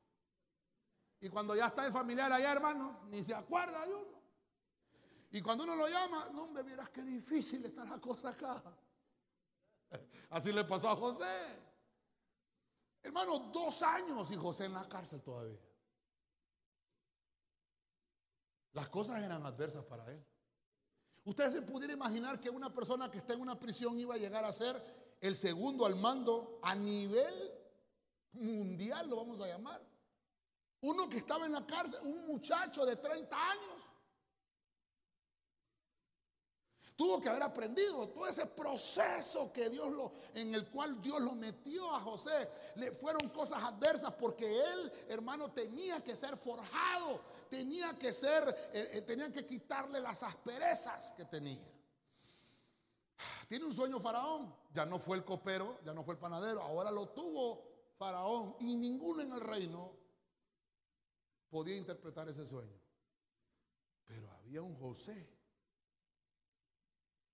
Y 1.18 1.30
cuando 1.30 1.56
ya 1.56 1.68
está 1.68 1.86
el 1.86 1.92
familiar 1.92 2.30
allá, 2.30 2.52
hermano, 2.52 3.00
ni 3.08 3.24
se 3.24 3.34
acuerda 3.34 3.86
de 3.86 3.94
uno. 3.94 4.19
Y 5.30 5.40
cuando 5.40 5.64
uno 5.64 5.76
lo 5.76 5.88
llama, 5.88 6.28
no 6.32 6.48
me 6.48 6.62
vieras 6.62 6.88
qué 6.90 7.02
difícil 7.02 7.64
está 7.64 7.84
la 7.84 8.00
cosa 8.00 8.30
acá. 8.30 8.62
Así 10.30 10.52
le 10.52 10.64
pasó 10.64 10.90
a 10.90 10.96
José. 10.96 11.24
Hermano, 13.02 13.38
dos 13.52 13.82
años 13.82 14.30
y 14.30 14.36
José 14.36 14.64
en 14.66 14.74
la 14.74 14.88
cárcel 14.88 15.22
todavía. 15.22 15.58
Las 18.72 18.88
cosas 18.88 19.22
eran 19.22 19.44
adversas 19.44 19.84
para 19.84 20.10
él. 20.10 20.24
Usted 21.24 21.52
se 21.52 21.62
pudiera 21.62 21.92
imaginar 21.92 22.40
que 22.40 22.50
una 22.50 22.72
persona 22.72 23.10
que 23.10 23.18
está 23.18 23.34
en 23.34 23.40
una 23.40 23.58
prisión 23.58 23.98
iba 23.98 24.14
a 24.14 24.18
llegar 24.18 24.44
a 24.44 24.52
ser 24.52 25.16
el 25.20 25.36
segundo 25.36 25.86
al 25.86 25.96
mando 25.96 26.58
a 26.62 26.74
nivel 26.74 27.52
mundial, 28.32 29.08
lo 29.08 29.16
vamos 29.16 29.40
a 29.40 29.46
llamar. 29.46 29.80
Uno 30.82 31.08
que 31.08 31.18
estaba 31.18 31.46
en 31.46 31.52
la 31.52 31.66
cárcel, 31.66 32.00
un 32.04 32.26
muchacho 32.26 32.86
de 32.86 32.96
30 32.96 33.50
años. 33.50 33.89
Tuvo 37.00 37.18
que 37.18 37.30
haber 37.30 37.44
aprendido 37.44 38.08
todo 38.08 38.26
ese 38.26 38.44
proceso 38.44 39.50
que 39.50 39.70
Dios 39.70 39.90
lo, 39.90 40.12
en 40.34 40.54
el 40.54 40.68
cual 40.68 41.00
Dios 41.00 41.18
lo 41.22 41.34
metió 41.34 41.90
a 41.96 41.98
José. 41.98 42.50
Le 42.76 42.92
fueron 42.92 43.30
cosas 43.30 43.62
adversas 43.62 44.12
porque 44.12 44.44
él, 44.44 44.92
hermano, 45.08 45.50
tenía 45.50 46.04
que 46.04 46.14
ser 46.14 46.36
forjado, 46.36 47.22
tenía 47.48 47.98
que 47.98 48.12
ser, 48.12 48.46
eh, 48.74 48.90
eh, 48.92 49.00
tenía 49.00 49.32
que 49.32 49.46
quitarle 49.46 49.98
las 49.98 50.22
asperezas 50.22 51.12
que 51.12 51.24
tenía. 51.24 51.72
Tiene 53.48 53.64
un 53.64 53.72
sueño 53.72 53.98
Faraón, 53.98 54.54
ya 54.70 54.84
no 54.84 54.98
fue 54.98 55.16
el 55.16 55.24
copero, 55.24 55.78
ya 55.86 55.94
no 55.94 56.04
fue 56.04 56.12
el 56.12 56.20
panadero, 56.20 56.60
ahora 56.60 56.90
lo 56.90 57.08
tuvo 57.08 57.64
Faraón 57.96 58.56
y 58.60 58.76
ninguno 58.76 59.22
en 59.22 59.32
el 59.32 59.40
reino 59.40 59.90
podía 61.48 61.78
interpretar 61.78 62.28
ese 62.28 62.44
sueño. 62.44 62.78
Pero 64.04 64.30
había 64.32 64.60
un 64.60 64.76
José 64.76 65.39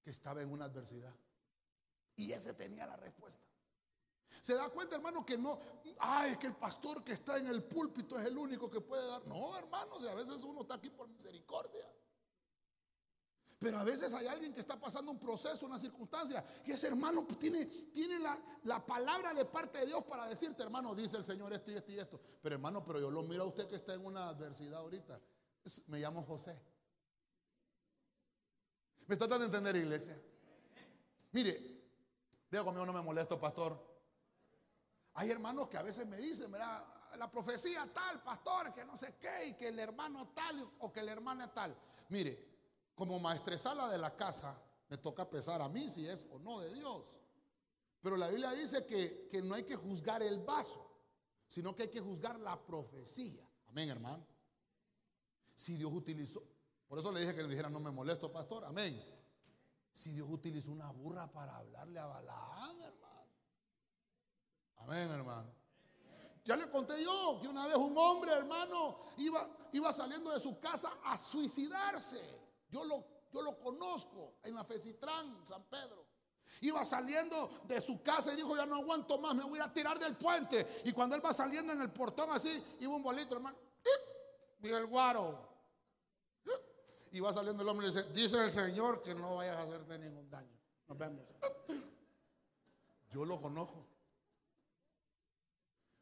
que 0.07 0.13
estaba 0.13 0.41
en 0.41 0.53
una 0.53 0.67
adversidad. 0.67 1.13
Y 2.15 2.31
ese 2.31 2.55
tenía 2.55 2.87
la 2.87 2.95
respuesta. 2.95 3.45
Se 4.41 4.55
da 4.55 4.69
cuenta, 4.69 4.95
hermano, 4.95 5.27
que 5.27 5.37
no, 5.37 5.59
ay, 5.99 6.37
que 6.37 6.47
el 6.47 6.55
pastor 6.55 7.03
que 7.03 7.11
está 7.11 7.37
en 7.39 7.49
el 7.49 7.65
púlpito 7.65 8.17
es 8.17 8.25
el 8.27 8.39
único 8.39 8.71
que 8.71 8.81
puede 8.81 9.05
dar. 9.05 9.27
No, 9.27 9.59
hermanos, 9.59 10.05
a 10.05 10.15
veces 10.15 10.45
uno 10.45 10.61
está 10.61 10.75
aquí 10.75 10.91
por 10.91 11.09
misericordia. 11.09 11.93
Pero 13.59 13.79
a 13.81 13.83
veces 13.83 14.15
hay 14.15 14.29
alguien 14.29 14.55
que 14.55 14.61
está 14.61 14.79
pasando 14.79 15.11
un 15.11 15.19
proceso, 15.19 15.67
una 15.67 15.77
circunstancia, 15.77 16.47
y 16.65 16.71
ese 16.71 16.87
hermano 16.87 17.27
tiene, 17.27 17.67
tiene 17.67 18.21
la, 18.21 18.41
la, 18.63 18.87
palabra 18.87 19.35
de 19.35 19.45
parte 19.45 19.81
de 19.81 19.87
Dios 19.87 20.05
para 20.05 20.29
decirte, 20.29 20.63
hermano, 20.63 20.95
dice 20.95 21.17
el 21.17 21.25
Señor 21.25 21.53
esto 21.53 21.73
y 21.73 21.75
esto 21.75 21.91
y 21.91 21.99
esto. 21.99 22.21
Pero 22.41 22.55
hermano, 22.55 22.85
pero 22.85 23.01
yo 23.01 23.11
lo 23.11 23.25
miro 23.25 23.43
a 23.43 23.47
usted 23.47 23.67
que 23.67 23.75
está 23.75 23.95
en 23.95 24.07
una 24.07 24.29
adversidad 24.29 24.79
ahorita. 24.79 25.21
me 25.89 25.99
llamo 25.99 26.23
José. 26.23 26.76
¿Me 29.07 29.15
está 29.15 29.27
dando 29.27 29.45
a 29.45 29.47
entender, 29.47 29.77
iglesia? 29.77 30.21
Mire, 31.33 31.81
digo 32.51 32.65
conmigo, 32.65 32.87
no 32.87 32.93
me 32.93 33.03
molesto, 33.03 33.39
pastor. 33.39 33.79
Hay 35.15 35.31
hermanos 35.31 35.69
que 35.69 35.77
a 35.77 35.83
veces 35.83 36.07
me 36.07 36.17
dicen, 36.17 36.51
¿verdad? 36.51 36.85
La 37.17 37.31
profecía 37.31 37.89
tal, 37.93 38.23
pastor, 38.23 38.75
que 38.75 38.85
no 38.85 38.97
sé 38.97 39.15
qué, 39.19 39.49
y 39.49 39.53
que 39.55 39.69
el 39.69 39.79
hermano 39.79 40.29
tal 40.35 40.69
o 40.81 40.93
que 40.93 41.01
el 41.01 41.09
hermano 41.09 41.49
tal. 41.51 41.77
Mire, 42.09 42.57
como 42.95 43.19
maestresala 43.21 43.89
de 43.89 43.99
la 43.99 44.15
casa, 44.17 44.61
me 44.89 44.99
toca 44.99 45.29
pesar 45.29 45.63
a 45.63 45.69
mí 45.69 45.89
si 45.89 46.07
es 46.09 46.27
o 46.31 46.39
no 46.39 46.61
de 46.61 46.73
Dios. 46.75 47.05
Pero 48.03 48.17
la 48.17 48.29
Biblia 48.29 48.51
dice 48.53 48.85
que, 48.87 49.29
que 49.31 49.41
no 49.41 49.55
hay 49.55 49.63
que 49.65 49.77
juzgar 49.77 50.23
el 50.23 50.41
vaso, 50.41 50.85
sino 51.49 51.75
que 51.75 51.85
hay 51.85 51.89
que 51.91 52.01
juzgar 52.01 52.39
la 52.41 52.61
profecía. 52.61 53.49
Amén, 53.69 53.89
hermano. 53.89 54.27
Si 55.55 55.77
Dios 55.77 55.93
utilizó, 55.93 56.43
por 56.89 56.99
eso 56.99 57.11
le 57.13 57.21
dije 57.21 57.35
que 57.35 57.43
le 57.43 57.49
dijera, 57.49 57.69
no 57.69 57.81
me 57.81 57.91
molesto, 57.91 58.33
pastor. 58.33 58.65
Amén. 58.65 59.03
Si 59.93 60.11
Dios 60.13 60.29
utilizó 60.31 60.71
una 60.71 60.91
burra 60.91 61.27
para 61.33 61.57
hablarle 61.57 61.99
a 61.99 62.07
Balaam, 62.07 62.81
hermano. 62.81 63.33
Amén, 64.77 65.11
hermano. 65.11 65.53
Ya 66.45 66.57
le 66.57 66.71
conté 66.71 67.03
yo 67.03 67.41
que 67.43 67.49
una 67.49 67.67
vez 67.67 67.77
un 67.77 67.97
hombre, 67.99 68.33
hermano, 68.33 68.99
iba, 69.17 69.49
iba 69.73 69.93
saliendo 69.93 70.31
de 70.31 70.39
su 70.39 70.61
casa 70.61 70.93
a 71.05 71.17
suicidarse. 71.17 72.21
Yo 72.69 72.85
lo, 72.85 73.05
yo 73.33 73.43
lo 73.43 73.59
conozco 73.59 74.35
en 74.45 74.55
la 74.55 74.63
Fecitrán, 74.65 75.45
San 75.45 75.65
Pedro. 75.65 76.07
Iba 76.61 76.85
saliendo 76.85 77.51
de 77.65 77.81
su 77.81 78.01
casa 78.01 78.33
y 78.33 78.37
dijo, 78.37 78.57
ya 78.57 78.65
no 78.65 78.77
aguanto 78.77 79.19
más, 79.19 79.35
me 79.35 79.43
voy 79.43 79.59
a 79.59 79.73
tirar 79.73 79.99
del 79.99 80.17
puente. 80.17 80.83
Y 80.85 80.93
cuando 80.93 81.17
él 81.17 81.25
va 81.25 81.33
saliendo 81.33 81.73
en 81.73 81.81
el 81.81 81.91
portón 81.91 82.31
así, 82.31 82.63
iba 82.79 82.95
un 82.95 83.03
bolito, 83.03 83.35
hermano. 83.35 83.57
Y 84.63 84.69
el 84.69 84.87
guaro. 84.87 85.46
Y 87.13 87.21
va 87.21 87.33
saliendo 87.33 87.63
el 87.63 87.69
hombre 87.69 87.87
y 87.87 87.91
dice, 87.91 88.05
dice 88.13 88.43
el 88.43 88.51
Señor 88.51 89.03
que 89.03 89.15
no 89.15 89.37
vayas 89.37 89.57
a 89.57 89.61
hacerte 89.61 89.99
ningún 89.99 90.29
daño. 90.31 90.57
Nos 90.89 90.99
vemos. 90.99 91.25
Yo 93.11 93.25
lo 93.25 93.41
conozco. 93.41 93.87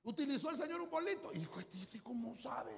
Utilizó 0.02 0.50
el 0.50 0.56
Señor 0.56 0.80
un 0.80 0.90
bolito. 0.90 1.30
Y 1.32 1.38
dijo, 1.38 1.60
este 1.60 2.00
cómo 2.02 2.34
sabe? 2.34 2.76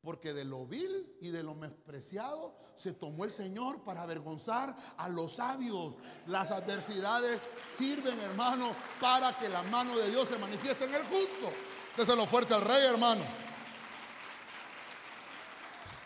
Porque 0.00 0.32
de 0.32 0.44
lo 0.44 0.66
vil 0.66 1.16
y 1.20 1.30
de 1.30 1.42
lo 1.42 1.54
despreciado 1.54 2.56
se 2.76 2.92
tomó 2.92 3.24
el 3.24 3.32
Señor 3.32 3.82
para 3.82 4.02
avergonzar 4.02 4.74
a 4.98 5.08
los 5.08 5.32
sabios. 5.32 5.96
Las 6.26 6.52
adversidades 6.52 7.42
sirven, 7.64 8.18
hermano, 8.20 8.70
para 9.00 9.36
que 9.36 9.48
la 9.48 9.62
mano 9.64 9.96
de 9.96 10.10
Dios 10.10 10.28
se 10.28 10.38
manifieste 10.38 10.84
en 10.84 10.94
el 10.94 11.02
justo. 11.02 12.14
lo 12.14 12.26
fuerte 12.26 12.54
al 12.54 12.62
rey, 12.62 12.84
hermano. 12.84 13.24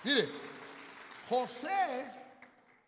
Mire, 0.02 0.26
José 1.30 2.12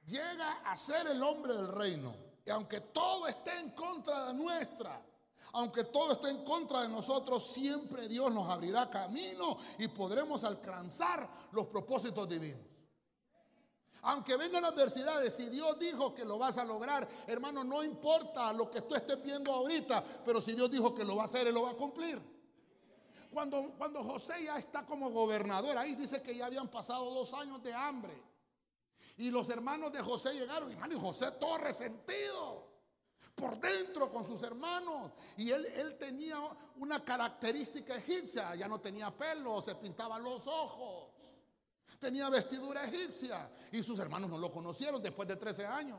llega 0.04 0.62
a 0.64 0.74
ser 0.74 1.06
el 1.06 1.22
hombre 1.22 1.54
del 1.54 1.68
reino. 1.68 2.12
Y 2.44 2.50
aunque 2.50 2.80
todo 2.80 3.28
esté 3.28 3.56
en 3.60 3.70
contra 3.70 4.26
de 4.26 4.34
nuestra, 4.34 5.00
aunque 5.52 5.84
todo 5.84 6.12
esté 6.12 6.30
en 6.30 6.42
contra 6.44 6.82
de 6.82 6.88
nosotros, 6.88 7.52
siempre 7.52 8.08
Dios 8.08 8.32
nos 8.32 8.50
abrirá 8.50 8.90
camino 8.90 9.56
y 9.78 9.86
podremos 9.86 10.42
alcanzar 10.42 11.28
los 11.52 11.66
propósitos 11.66 12.28
divinos. 12.28 12.66
Aunque 14.04 14.36
vengan 14.36 14.64
adversidades, 14.64 15.36
si 15.36 15.48
Dios 15.48 15.78
dijo 15.78 16.12
que 16.12 16.24
lo 16.24 16.36
vas 16.36 16.58
a 16.58 16.64
lograr, 16.64 17.08
hermano, 17.28 17.62
no 17.62 17.84
importa 17.84 18.52
lo 18.52 18.68
que 18.68 18.82
tú 18.82 18.96
estés 18.96 19.22
viendo 19.22 19.52
ahorita, 19.52 20.02
pero 20.24 20.40
si 20.40 20.54
Dios 20.54 20.68
dijo 20.68 20.92
que 20.92 21.04
lo 21.04 21.14
va 21.14 21.22
a 21.22 21.26
hacer, 21.26 21.46
Él 21.46 21.54
lo 21.54 21.62
va 21.62 21.70
a 21.70 21.74
cumplir. 21.74 22.20
Cuando, 23.32 23.72
cuando 23.78 24.02
José 24.02 24.42
ya 24.42 24.58
está 24.58 24.84
como 24.84 25.10
gobernador, 25.10 25.78
ahí 25.78 25.94
dice 25.94 26.20
que 26.20 26.34
ya 26.34 26.46
habían 26.46 26.66
pasado 26.66 27.14
dos 27.14 27.32
años 27.34 27.62
de 27.62 27.72
hambre. 27.72 28.31
Y 29.18 29.30
los 29.30 29.48
hermanos 29.50 29.92
de 29.92 30.00
José 30.00 30.32
llegaron, 30.34 30.70
hermano, 30.70 30.94
y 30.94 31.00
José 31.00 31.32
todo 31.32 31.58
resentido 31.58 32.72
por 33.34 33.58
dentro 33.60 34.10
con 34.10 34.24
sus 34.24 34.42
hermanos. 34.42 35.12
Y 35.36 35.50
él, 35.50 35.64
él 35.66 35.96
tenía 35.96 36.38
una 36.76 37.00
característica 37.00 37.96
egipcia, 37.96 38.54
ya 38.54 38.68
no 38.68 38.80
tenía 38.80 39.10
pelo, 39.10 39.60
se 39.60 39.74
pintaba 39.74 40.18
los 40.18 40.46
ojos. 40.46 41.10
Tenía 41.98 42.28
vestidura 42.30 42.84
egipcia 42.84 43.50
y 43.70 43.82
sus 43.82 43.98
hermanos 43.98 44.30
no 44.30 44.38
lo 44.38 44.50
conocieron 44.50 45.02
después 45.02 45.28
de 45.28 45.36
13 45.36 45.66
años. 45.66 45.98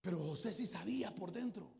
Pero 0.00 0.18
José 0.18 0.52
sí 0.52 0.66
sabía 0.66 1.14
por 1.14 1.32
dentro. 1.32 1.70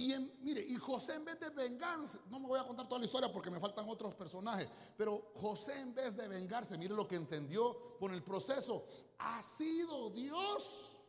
Y 0.00 0.18
mire, 0.40 0.62
y 0.62 0.76
José 0.76 1.12
en 1.12 1.26
vez 1.26 1.38
de 1.38 1.50
vengarse, 1.50 2.20
no 2.30 2.40
me 2.40 2.48
voy 2.48 2.58
a 2.58 2.64
contar 2.64 2.88
toda 2.88 3.00
la 3.00 3.04
historia 3.04 3.30
porque 3.30 3.50
me 3.50 3.60
faltan 3.60 3.86
otros 3.86 4.14
personajes, 4.14 4.66
pero 4.96 5.30
José 5.34 5.78
en 5.78 5.94
vez 5.94 6.16
de 6.16 6.26
vengarse, 6.26 6.78
mire 6.78 6.94
lo 6.94 7.06
que 7.06 7.16
entendió 7.16 7.98
con 7.98 8.14
el 8.14 8.22
proceso, 8.22 8.86
ha 9.18 9.42
sido 9.42 10.08
Dios, 10.08 11.02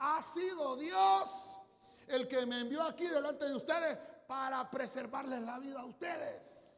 ha 0.00 0.20
sido 0.20 0.76
Dios 0.76 1.62
el 2.08 2.28
que 2.28 2.44
me 2.44 2.60
envió 2.60 2.82
aquí 2.82 3.06
delante 3.06 3.48
de 3.48 3.56
ustedes 3.56 3.98
para 4.26 4.70
preservarles 4.70 5.40
la 5.40 5.58
vida 5.58 5.80
a 5.80 5.86
ustedes. 5.86 6.74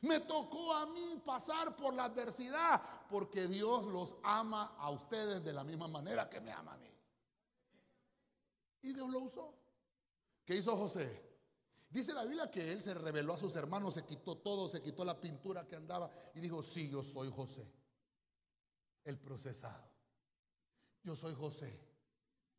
Me 0.00 0.20
tocó 0.20 0.72
a 0.72 0.86
mí 0.86 1.20
pasar 1.22 1.76
por 1.76 1.92
la 1.92 2.04
adversidad 2.04 2.80
porque 3.10 3.46
Dios 3.46 3.84
los 3.84 4.14
ama 4.22 4.74
a 4.78 4.88
ustedes 4.88 5.44
de 5.44 5.52
la 5.52 5.64
misma 5.64 5.86
manera 5.86 6.30
que 6.30 6.40
me 6.40 6.50
ama 6.50 6.72
a 6.72 6.78
mí. 6.78 6.90
Y 8.80 8.94
Dios 8.94 9.10
lo 9.10 9.18
usó. 9.18 9.61
¿Qué 10.52 10.58
hizo 10.58 10.76
José? 10.76 11.08
Dice 11.88 12.12
la 12.12 12.24
Biblia 12.24 12.50
que 12.50 12.72
él 12.72 12.82
se 12.82 12.92
reveló 12.92 13.32
a 13.32 13.38
sus 13.38 13.56
hermanos, 13.56 13.94
se 13.94 14.04
quitó 14.04 14.36
todo, 14.36 14.68
se 14.68 14.82
quitó 14.82 15.02
la 15.02 15.18
pintura 15.18 15.66
que 15.66 15.76
andaba 15.76 16.10
y 16.34 16.40
dijo, 16.40 16.62
sí, 16.62 16.90
yo 16.90 17.02
soy 17.02 17.30
José, 17.30 17.66
el 19.04 19.18
procesado. 19.18 19.90
Yo 21.04 21.16
soy 21.16 21.34
José, 21.34 21.74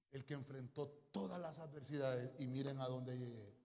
el 0.10 0.26
que 0.26 0.34
enfrentó 0.34 0.88
todas 1.12 1.40
las 1.40 1.60
adversidades 1.60 2.32
y 2.40 2.48
miren 2.48 2.80
a 2.80 2.88
dónde 2.88 3.16
llegué. 3.16 3.56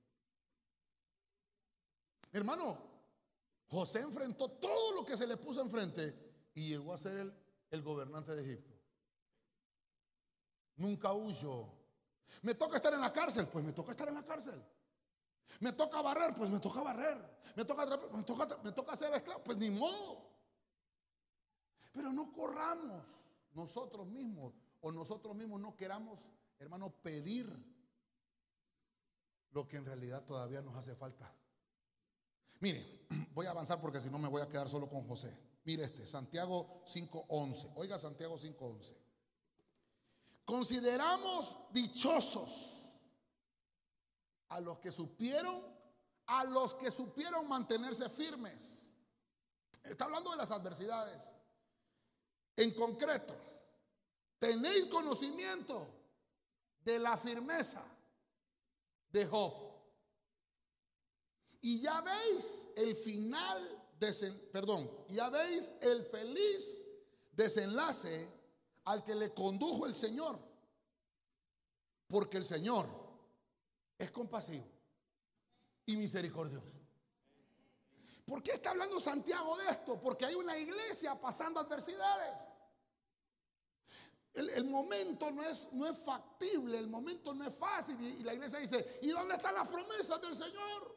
Hermano, 2.31 2.77
José 3.69 4.03
enfrentó 4.03 4.51
todo 4.51 4.93
lo 4.93 5.07
que 5.07 5.17
se 5.17 5.27
le 5.27 5.39
puso 5.39 5.63
enfrente 5.63 6.51
y 6.53 6.69
llegó 6.69 6.93
a 6.93 6.99
ser 6.99 7.17
el, 7.17 7.35
el 7.71 7.81
gobernante 7.81 8.37
de 8.37 8.43
Egipto. 8.43 8.79
Nunca 10.77 11.15
huyó. 11.15 11.78
Me 12.43 12.55
toca 12.55 12.77
estar 12.77 12.93
en 12.93 13.01
la 13.01 13.13
cárcel, 13.13 13.47
pues 13.49 13.65
me 13.65 13.73
toca 13.73 13.91
estar 13.91 14.09
en 14.09 14.15
la 14.15 14.25
cárcel. 14.25 14.63
Me 15.61 15.73
toca 15.73 16.03
barrer, 16.03 16.35
pues 16.35 16.51
me 16.51 16.61
toca 16.61 16.83
barrer. 16.83 17.39
Me 17.57 17.65
toca, 17.65 17.87
me 18.13 18.23
toca, 18.23 18.59
me 18.63 18.73
toca 18.73 18.97
ser 18.97 19.13
esclavo, 19.15 19.43
pues 19.43 19.59
ni 19.59 19.71
modo. 19.71 20.29
Pero 21.93 22.13
no 22.13 22.33
corramos 22.33 23.07
nosotros 23.55 24.07
mismos 24.07 24.55
o 24.81 24.93
nosotros 24.93 25.35
mismos 25.35 25.61
no 25.61 25.77
queramos, 25.77 26.31
hermano, 26.59 26.91
pedir 27.03 27.49
lo 29.51 29.67
que 29.67 29.77
en 29.77 29.87
realidad 29.87 30.25
todavía 30.25 30.63
nos 30.63 30.77
hace 30.77 30.95
falta. 30.95 31.35
Mire, 32.61 33.07
voy 33.35 33.47
a 33.47 33.51
avanzar 33.51 33.81
porque 33.81 34.01
si 34.01 34.11
no 34.11 34.19
me 34.19 34.29
voy 34.29 34.43
a 34.43 34.49
quedar 34.49 34.69
solo 34.69 34.89
con 34.89 35.07
José. 35.07 35.37
Mire 35.65 35.85
este, 35.85 36.07
Santiago 36.07 36.83
5.11. 36.87 37.73
Oiga 37.77 37.99
Santiago 37.99 38.37
5.11. 38.37 38.95
Consideramos 40.49 41.59
dichosos 41.75 43.03
a 44.49 44.59
los 44.63 44.79
que 44.79 44.91
supieron, 44.91 45.63
a 46.25 46.45
los 46.45 46.75
que 46.75 46.91
supieron 46.91 47.47
mantenerse 47.47 48.09
firmes. 48.09 48.89
Está 49.85 50.07
hablando 50.07 50.31
de 50.31 50.39
las 50.39 50.51
adversidades. 50.51 51.35
En 52.57 52.73
concreto, 52.73 53.37
tenéis 54.39 54.87
conocimiento 54.87 55.87
de 56.81 56.99
la 56.99 57.19
firmeza 57.19 57.85
de 59.11 59.27
Job. 59.27 59.53
Y 61.61 61.83
ya 61.83 62.01
veis 62.01 62.71
el 62.75 62.97
final, 62.97 63.87
perdón, 64.51 64.91
ya 65.09 65.29
veis 65.29 65.71
el 65.83 66.03
feliz 66.07 66.87
desenlace 67.33 68.38
al 68.89 69.05
que 69.05 69.15
le 69.15 69.35
condujo 69.35 69.87
el 69.87 69.95
Señor. 69.95 70.39
Porque 72.07 72.39
el 72.39 72.45
Señor 72.45 72.87
es 73.99 74.11
compasivo 74.11 74.65
y 75.85 75.97
misericordioso. 75.97 76.75
¿Por 78.25 78.43
qué 78.43 78.53
está 78.53 78.71
hablando 78.71 78.99
Santiago 78.99 79.59
de 79.59 79.69
esto? 79.69 80.01
Porque 80.01 80.25
hay 80.25 80.35
una 80.35 80.57
iglesia 80.57 81.21
pasando 81.21 81.61
adversidades. 81.61 82.49
El, 84.33 84.65
momento 84.65 85.31
no 85.33 85.43
es, 85.43 85.71
no 85.73 85.87
es 85.87 85.99
factible, 85.99 86.79
el 86.79 86.87
momento 86.87 87.35
no 87.35 87.47
es 87.47 87.55
fácil. 87.55 88.01
Y, 88.01 88.23
la 88.23 88.33
iglesia 88.33 88.59
dice, 88.59 89.01
¿y 89.03 89.09
dónde 89.09 89.35
están 89.35 89.55
las 89.55 89.69
promesas 89.69 90.21
del 90.21 90.35
Señor? 90.35 90.97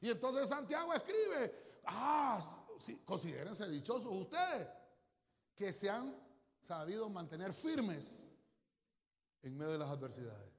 Y 0.00 0.10
entonces 0.10 0.48
Santiago 0.48 0.94
escribe, 0.94 1.80
ah, 1.86 2.40
considérense 3.04 3.68
dichosos 3.68 4.14
ustedes 4.14 4.68
que 5.54 5.72
se 5.72 5.90
han 5.90 6.29
sabido 6.60 7.08
mantener 7.10 7.52
firmes 7.52 8.24
en 9.42 9.56
medio 9.56 9.72
de 9.72 9.78
las 9.78 9.88
adversidades. 9.88 10.50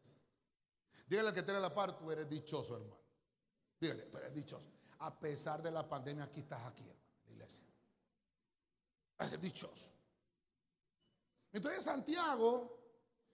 Dígale 1.07 1.29
al 1.29 1.35
que 1.35 1.43
tiene 1.43 1.59
la 1.59 1.73
par, 1.73 1.97
tú 1.97 2.09
eres 2.11 2.29
dichoso, 2.29 2.75
hermano. 2.75 2.97
Dígale, 3.79 4.03
tú 4.03 4.17
eres 4.17 4.33
dichoso. 4.33 4.71
A 4.99 5.19
pesar 5.19 5.61
de 5.61 5.71
la 5.71 5.87
pandemia, 5.87 6.23
aquí 6.25 6.41
estás 6.41 6.65
aquí, 6.65 6.83
hermano, 6.87 7.01
iglesia. 7.27 7.67
Eres 9.19 9.41
dichoso. 9.41 9.89
Entonces 11.51 11.83
Santiago, 11.83 12.79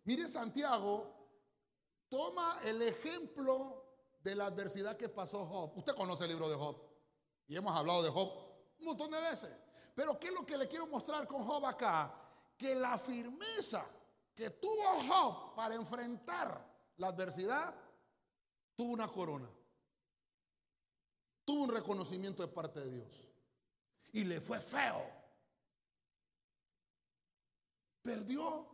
mire 0.06 0.28
Santiago, 0.28 1.14
toma 2.10 2.60
el 2.64 2.82
ejemplo 2.82 3.86
de 4.24 4.36
la 4.36 4.48
adversidad 4.48 4.98
que 4.98 5.10
pasó 5.10 5.46
Job. 5.46 5.78
Usted 5.78 5.94
conoce 5.94 6.24
el 6.24 6.32
libro 6.32 6.50
de 6.50 6.56
Job. 6.56 6.82
Y 7.48 7.56
hemos 7.56 7.76
hablado 7.76 8.04
de 8.04 8.10
Job 8.10 8.32
un 8.80 8.86
montón 8.86 9.12
de 9.12 9.20
veces. 9.22 9.52
Pero 9.96 10.20
¿qué 10.20 10.28
es 10.28 10.34
lo 10.34 10.46
que 10.46 10.58
le 10.58 10.68
quiero 10.68 10.88
mostrar 10.88 11.28
con 11.28 11.44
Job 11.46 11.66
acá? 11.66 12.27
Que 12.58 12.76
la 12.76 12.98
firmeza 12.98 13.86
que 14.34 14.50
tuvo 14.52 15.02
Job 15.08 15.56
para 15.56 15.76
enfrentar 15.76 16.64
la 16.98 17.08
adversidad, 17.08 17.74
tuvo 18.76 18.94
una 18.94 19.08
corona. 19.08 19.50
Tuvo 21.44 21.64
un 21.64 21.70
reconocimiento 21.70 22.44
de 22.44 22.50
parte 22.50 22.80
de 22.82 22.92
Dios. 22.92 23.30
Y 24.12 24.24
le 24.24 24.42
fue 24.42 24.60
feo. 24.60 25.18
Perdió 28.02 28.68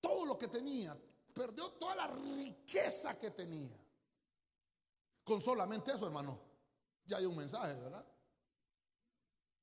todo 0.00 0.26
lo 0.26 0.36
que 0.36 0.48
tenía. 0.48 0.96
Perdió 1.32 1.70
toda 1.72 1.94
la 1.94 2.08
riqueza 2.08 3.18
que 3.18 3.30
tenía. 3.30 3.76
Con 5.24 5.40
solamente 5.40 5.92
eso, 5.92 6.06
hermano. 6.06 6.38
Ya 7.04 7.18
hay 7.18 7.24
un 7.26 7.36
mensaje, 7.36 7.74
¿verdad? 7.80 8.04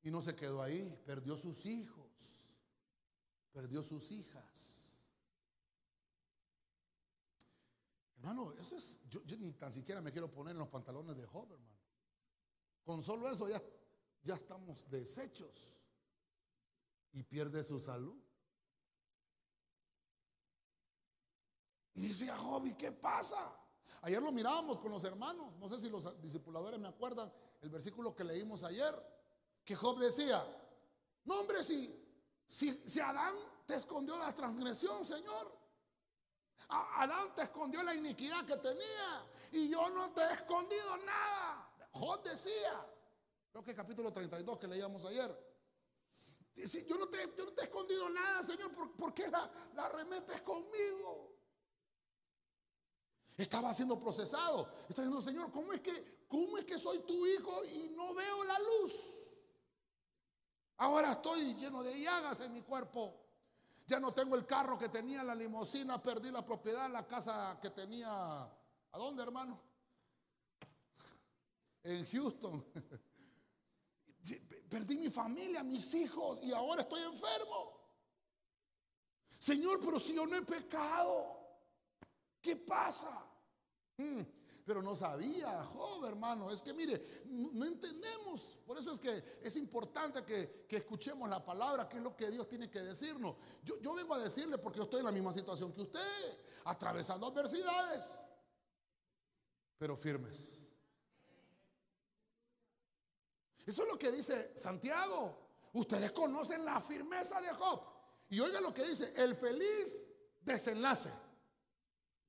Y 0.04 0.12
no 0.12 0.21
se 0.21 0.36
quedó 0.36 0.62
ahí. 0.62 1.01
Perdió 1.06 1.36
sus 1.36 1.65
hijos. 1.65 2.04
Perdió 3.55 3.81
sus 3.81 4.11
hijas. 4.11 4.83
Hermano, 8.17 8.53
eso 8.59 8.75
es, 8.75 8.99
yo, 9.07 9.21
ni 9.37 9.53
tan 9.53 9.71
siquiera 9.71 10.01
me 10.01 10.11
quiero 10.11 10.29
poner 10.29 10.51
en 10.51 10.59
los 10.59 10.67
pantalones 10.67 11.15
de 11.15 11.25
Job, 11.25 11.53
hermano. 11.53 11.79
Con 12.83 13.01
solo 13.01 13.31
eso 13.31 13.47
ya, 13.47 13.63
ya 14.23 14.33
estamos 14.33 14.89
deshechos 14.89 15.79
y 17.13 17.23
pierde 17.23 17.63
su 17.63 17.79
salud. 17.79 18.21
Y 21.93 22.01
dice 22.01 22.29
a 22.29 22.37
Job, 22.37 22.65
¿y 22.65 22.73
qué 22.73 22.91
pasa? 22.91 23.57
Ayer 24.01 24.21
lo 24.21 24.33
mirábamos 24.33 24.79
con 24.79 24.91
los 24.91 25.05
hermanos, 25.05 25.55
no 25.59 25.69
sé 25.69 25.79
si 25.79 25.89
los 25.89 26.21
discipuladores 26.21 26.77
me 26.77 26.89
acuerdan 26.89 27.31
el 27.61 27.69
versículo 27.69 28.13
que 28.13 28.25
leímos 28.25 28.65
ayer, 28.65 28.93
que 29.63 29.77
Job 29.77 29.97
decía, 29.97 30.45
no 31.23 31.39
hombre, 31.39 31.63
si, 31.63 32.04
si, 32.47 32.84
si 32.86 32.99
Adán 32.99 33.36
te 33.65 33.75
escondió 33.75 34.17
la 34.17 34.34
transgresión, 34.34 35.05
Señor, 35.05 35.55
Adán 36.69 37.34
te 37.36 37.43
escondió 37.43 37.84
la 37.84 37.93
iniquidad 37.93 38.45
que 38.45 38.58
tenía 38.58 39.27
y 39.51 39.69
yo 39.69 39.89
no 39.89 40.12
te 40.12 40.21
he 40.21 40.34
escondido 40.34 40.97
nada. 40.97 41.69
Job 41.91 42.23
decía, 42.23 42.86
creo 43.51 43.63
que 43.63 43.75
capítulo 43.75 44.12
32 44.12 44.58
que 44.58 44.67
leíamos 44.67 45.05
ayer. 45.05 45.55
yo, 46.55 46.97
no 46.97 47.08
te, 47.08 47.23
he 47.23 47.63
escondido 47.63 48.10
nada, 48.10 48.43
Señor, 48.43 48.71
¿por, 48.95 49.13
qué 49.13 49.27
la, 49.29 49.49
la 49.75 49.89
remetes 49.89 50.41
conmigo? 50.41 51.36
Estaba 53.38 53.73
siendo 53.73 53.99
procesado. 53.99 54.69
Está 54.88 55.01
diciendo, 55.01 55.21
Señor, 55.21 55.51
¿cómo 55.51 55.73
es, 55.73 55.81
que, 55.81 56.25
¿cómo 56.27 56.58
es 56.58 56.65
que 56.65 56.79
soy 56.79 56.99
tu 56.99 57.25
hijo 57.27 57.65
y 57.65 57.89
no 57.89 58.13
veo 58.13 58.43
la 58.45 58.60
luz? 58.60 59.24
Ahora 60.77 61.13
estoy 61.13 61.55
lleno 61.55 61.83
de 61.83 61.99
llagas 61.99 62.41
en 62.41 62.53
mi 62.53 62.61
cuerpo. 62.61 63.21
Ya 63.88 63.99
no 63.99 64.13
tengo 64.13 64.35
el 64.35 64.45
carro 64.45 64.77
que 64.77 64.89
tenía, 64.89 65.23
la 65.23 65.35
limusina, 65.35 66.01
perdí 66.01 66.31
la 66.31 66.43
propiedad, 66.43 66.89
la 66.89 67.07
casa 67.07 67.57
que 67.61 67.69
tenía. 67.69 68.09
¿A 68.11 68.97
dónde, 68.97 69.23
hermano? 69.23 69.61
En 71.83 72.05
Houston. 72.05 72.65
Perdí 74.69 74.97
mi 74.97 75.09
familia, 75.09 75.63
mis 75.63 75.93
hijos 75.93 76.39
y 76.41 76.51
ahora 76.51 76.81
estoy 76.81 77.03
enfermo. 77.03 77.79
Señor, 79.38 79.79
pero 79.79 79.99
si 79.99 80.15
yo 80.15 80.25
no 80.25 80.35
he 80.35 80.41
pecado, 80.41 81.39
¿qué 82.41 82.55
pasa? 82.55 83.23
Mm. 83.97 84.21
Pero 84.65 84.82
no 84.82 84.95
sabía, 84.95 85.63
Job, 85.65 86.06
hermano. 86.06 86.51
Es 86.51 86.63
que 86.63 86.73
mire, 86.73 86.99
no, 87.28 87.65
entendemos. 87.65 88.58
Por 88.65 88.80
eso 88.80 88.91
es 88.91 88.99
que 88.99 89.23
es 89.43 89.56
importante 89.58 90.23
que, 90.25 90.65
escuchemos 90.75 91.30
la 91.30 91.45
palabra, 91.45 91.88
que 91.88 91.97
es 91.97 92.04
lo 92.04 92.15
que 92.15 92.32
Dios 92.32 92.49
tiene 92.49 92.69
que 92.69 92.82
decirnos. 92.82 93.36
Yo 93.63 93.93
vengo 93.93 94.15
a 94.15 94.19
decirle 94.19 94.58
porque 94.58 94.78
yo 94.78 94.86
estoy 94.86 95.01
en 95.01 95.06
la 95.06 95.12
misma 95.12 95.32
situación 95.32 95.71
que 95.71 95.82
usted, 95.82 96.39
atravesando 96.63 97.28
adversidades, 97.28 98.23
pero 99.78 99.95
firmes. 99.95 100.65
Eso 103.67 103.84
es 103.84 103.88
lo 103.88 103.99
que 103.99 104.12
dice 104.12 104.51
Santiago. 104.56 105.45
Ustedes 105.73 106.12
conocen 106.12 106.65
la 106.65 106.82
firmeza 106.82 107.39
de 107.39 107.54
Job. 107.54 107.82
Y 108.30 108.39
oiga 108.39 108.60
lo 108.62 108.73
que 108.73 108.84
dice, 108.84 109.13
el 109.17 109.36
feliz 109.36 110.08
desenlace 110.41 111.24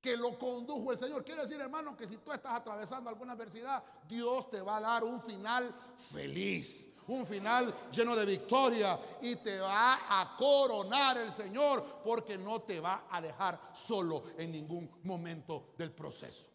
que 0.07 0.15
lo 0.15 0.37
condujo 0.37 0.93
el 0.93 0.97
Señor. 0.97 1.25
Quiere 1.25 1.41
decir, 1.41 1.59
hermano, 1.59 1.97
que 1.97 2.07
si 2.07 2.15
tú 2.17 2.31
estás 2.31 2.53
atravesando 2.53 3.09
alguna 3.09 3.33
adversidad, 3.33 3.83
Dios 4.07 4.49
te 4.49 4.61
va 4.61 4.77
a 4.77 4.79
dar 4.79 5.03
un 5.03 5.21
final 5.21 5.69
feliz, 5.97 6.91
un 7.07 7.25
final 7.25 7.73
lleno 7.91 8.15
de 8.15 8.25
victoria 8.25 8.97
y 9.21 9.35
te 9.35 9.59
va 9.59 9.95
a 10.07 10.37
coronar 10.37 11.17
el 11.17 11.29
Señor 11.29 11.83
porque 12.05 12.37
no 12.37 12.61
te 12.61 12.79
va 12.79 13.07
a 13.11 13.19
dejar 13.19 13.59
solo 13.73 14.23
en 14.37 14.53
ningún 14.53 14.89
momento 15.03 15.73
del 15.77 15.91
proceso. 15.91 16.45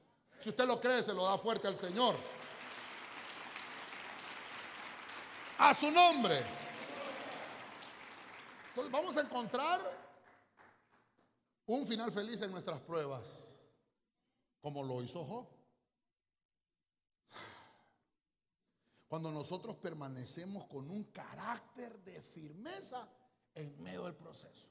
Si 0.40 0.48
usted 0.48 0.66
lo 0.66 0.80
cree, 0.80 1.02
se 1.02 1.12
lo 1.12 1.22
da 1.26 1.36
fuerte 1.36 1.68
al 1.68 1.76
Señor. 1.76 2.16
A 5.58 5.74
su 5.74 5.90
nombre. 5.90 6.42
Entonces 8.70 8.90
vamos 8.90 9.14
a 9.18 9.20
encontrar 9.20 10.11
un 11.76 11.86
final 11.86 12.12
feliz 12.12 12.42
en 12.42 12.50
nuestras 12.50 12.80
pruebas, 12.80 13.22
como 14.60 14.82
lo 14.82 15.02
hizo 15.02 15.24
Job. 15.24 15.46
Cuando 19.08 19.30
nosotros 19.30 19.76
permanecemos 19.76 20.66
con 20.66 20.90
un 20.90 21.04
carácter 21.04 21.98
de 22.02 22.20
firmeza 22.20 23.08
en 23.54 23.82
medio 23.82 24.04
del 24.04 24.14
proceso. 24.14 24.70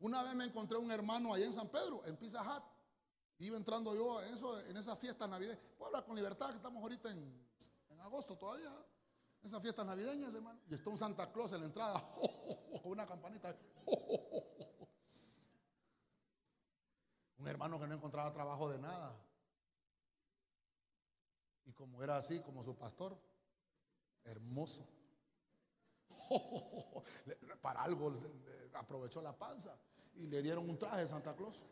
Una 0.00 0.22
vez 0.22 0.34
me 0.34 0.44
encontré 0.44 0.76
un 0.76 0.90
hermano 0.90 1.34
allá 1.34 1.46
en 1.46 1.52
San 1.52 1.68
Pedro, 1.68 2.04
en 2.04 2.16
Pizza 2.16 2.42
Hut. 2.42 2.64
Iba 3.38 3.56
entrando 3.56 3.94
yo 3.94 4.22
en, 4.22 4.34
eso, 4.34 4.60
en 4.68 4.76
esa 4.76 4.96
fiesta 4.96 5.26
navideña. 5.26 5.58
Puedo 5.76 5.88
hablar 5.88 6.04
con 6.04 6.16
libertad, 6.16 6.50
que 6.50 6.56
estamos 6.56 6.82
ahorita 6.82 7.10
en, 7.10 7.48
en 7.90 8.00
agosto 8.00 8.36
todavía. 8.36 8.70
En 9.40 9.46
esas 9.46 9.62
fiestas 9.62 9.86
navideñas, 9.86 10.34
hermano. 10.34 10.60
Y 10.68 10.74
está 10.74 10.90
un 10.90 10.98
Santa 10.98 11.32
Claus 11.32 11.52
en 11.52 11.60
la 11.60 11.66
entrada, 11.66 12.00
con 12.82 12.92
una 12.92 13.06
campanita. 13.06 13.56
Un 17.46 17.50
hermano 17.50 17.78
que 17.78 17.86
no 17.86 17.94
encontraba 17.94 18.32
trabajo 18.32 18.68
de 18.68 18.76
nada. 18.76 19.16
Y 21.64 21.72
como 21.72 22.02
era 22.02 22.16
así, 22.16 22.40
como 22.40 22.64
su 22.64 22.76
pastor, 22.76 23.16
hermoso. 24.24 24.84
Para 27.62 27.84
algo 27.84 28.12
aprovechó 28.74 29.22
la 29.22 29.38
panza 29.38 29.78
y 30.14 30.26
le 30.26 30.42
dieron 30.42 30.68
un 30.68 30.76
traje 30.76 31.02
de 31.02 31.06
Santa 31.06 31.36
Claus. 31.36 31.64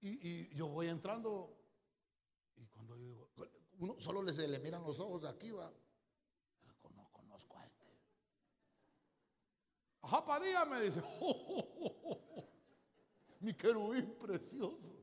Y, 0.00 0.54
yo 0.54 0.68
voy 0.68 0.86
entrando 0.86 1.58
y 2.54 2.66
cuando 2.66 2.96
yo 2.96 3.06
digo, 3.08 3.30
uno 3.80 3.96
solo 3.98 4.22
le, 4.22 4.32
se 4.32 4.46
le 4.46 4.60
miran 4.60 4.84
los 4.84 5.00
ojos 5.00 5.24
aquí, 5.24 5.50
va. 5.50 5.72
No 6.94 7.10
conozco 7.10 7.58
a 7.58 7.64
este. 7.66 7.98
Ajá, 10.02 10.24
Padilla 10.24 10.64
me 10.66 10.80
dice, 10.82 11.02
mi 13.40 13.54
querubín 13.54 14.16
precioso. 14.18 14.94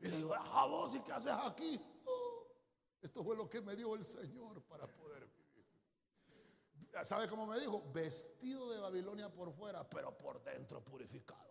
Y 0.00 0.08
le 0.08 0.16
digo, 0.16 0.34
ajá, 0.34 0.66
vos, 0.66 0.94
¿y 0.94 1.00
qué 1.00 1.12
haces 1.12 1.32
aquí? 1.44 1.80
Esto 3.02 3.22
fue 3.22 3.36
lo 3.36 3.48
que 3.48 3.60
me 3.60 3.76
dio 3.76 3.94
el 3.94 4.04
Señor 4.04 4.62
para 4.62 4.86
poder 4.86 5.26
vivir. 5.26 5.66
¿Sabe 7.04 7.28
cómo 7.28 7.46
me 7.46 7.58
dijo? 7.58 7.82
Vestido 7.92 8.70
de 8.70 8.78
Babilonia 8.78 9.32
por 9.32 9.52
fuera, 9.52 9.88
pero 9.88 10.16
por 10.16 10.42
dentro 10.42 10.82
purificado. 10.84 11.50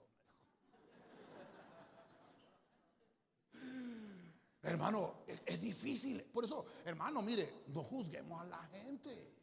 Hermano, 4.61 5.23
es, 5.25 5.61
difícil. 5.61 6.23
Por 6.25 6.43
eso, 6.43 6.65
hermano, 6.85 7.21
mire, 7.21 7.63
no 7.67 7.83
juzguemos 7.83 8.41
a 8.41 8.45
la 8.45 8.61
gente. 8.67 9.35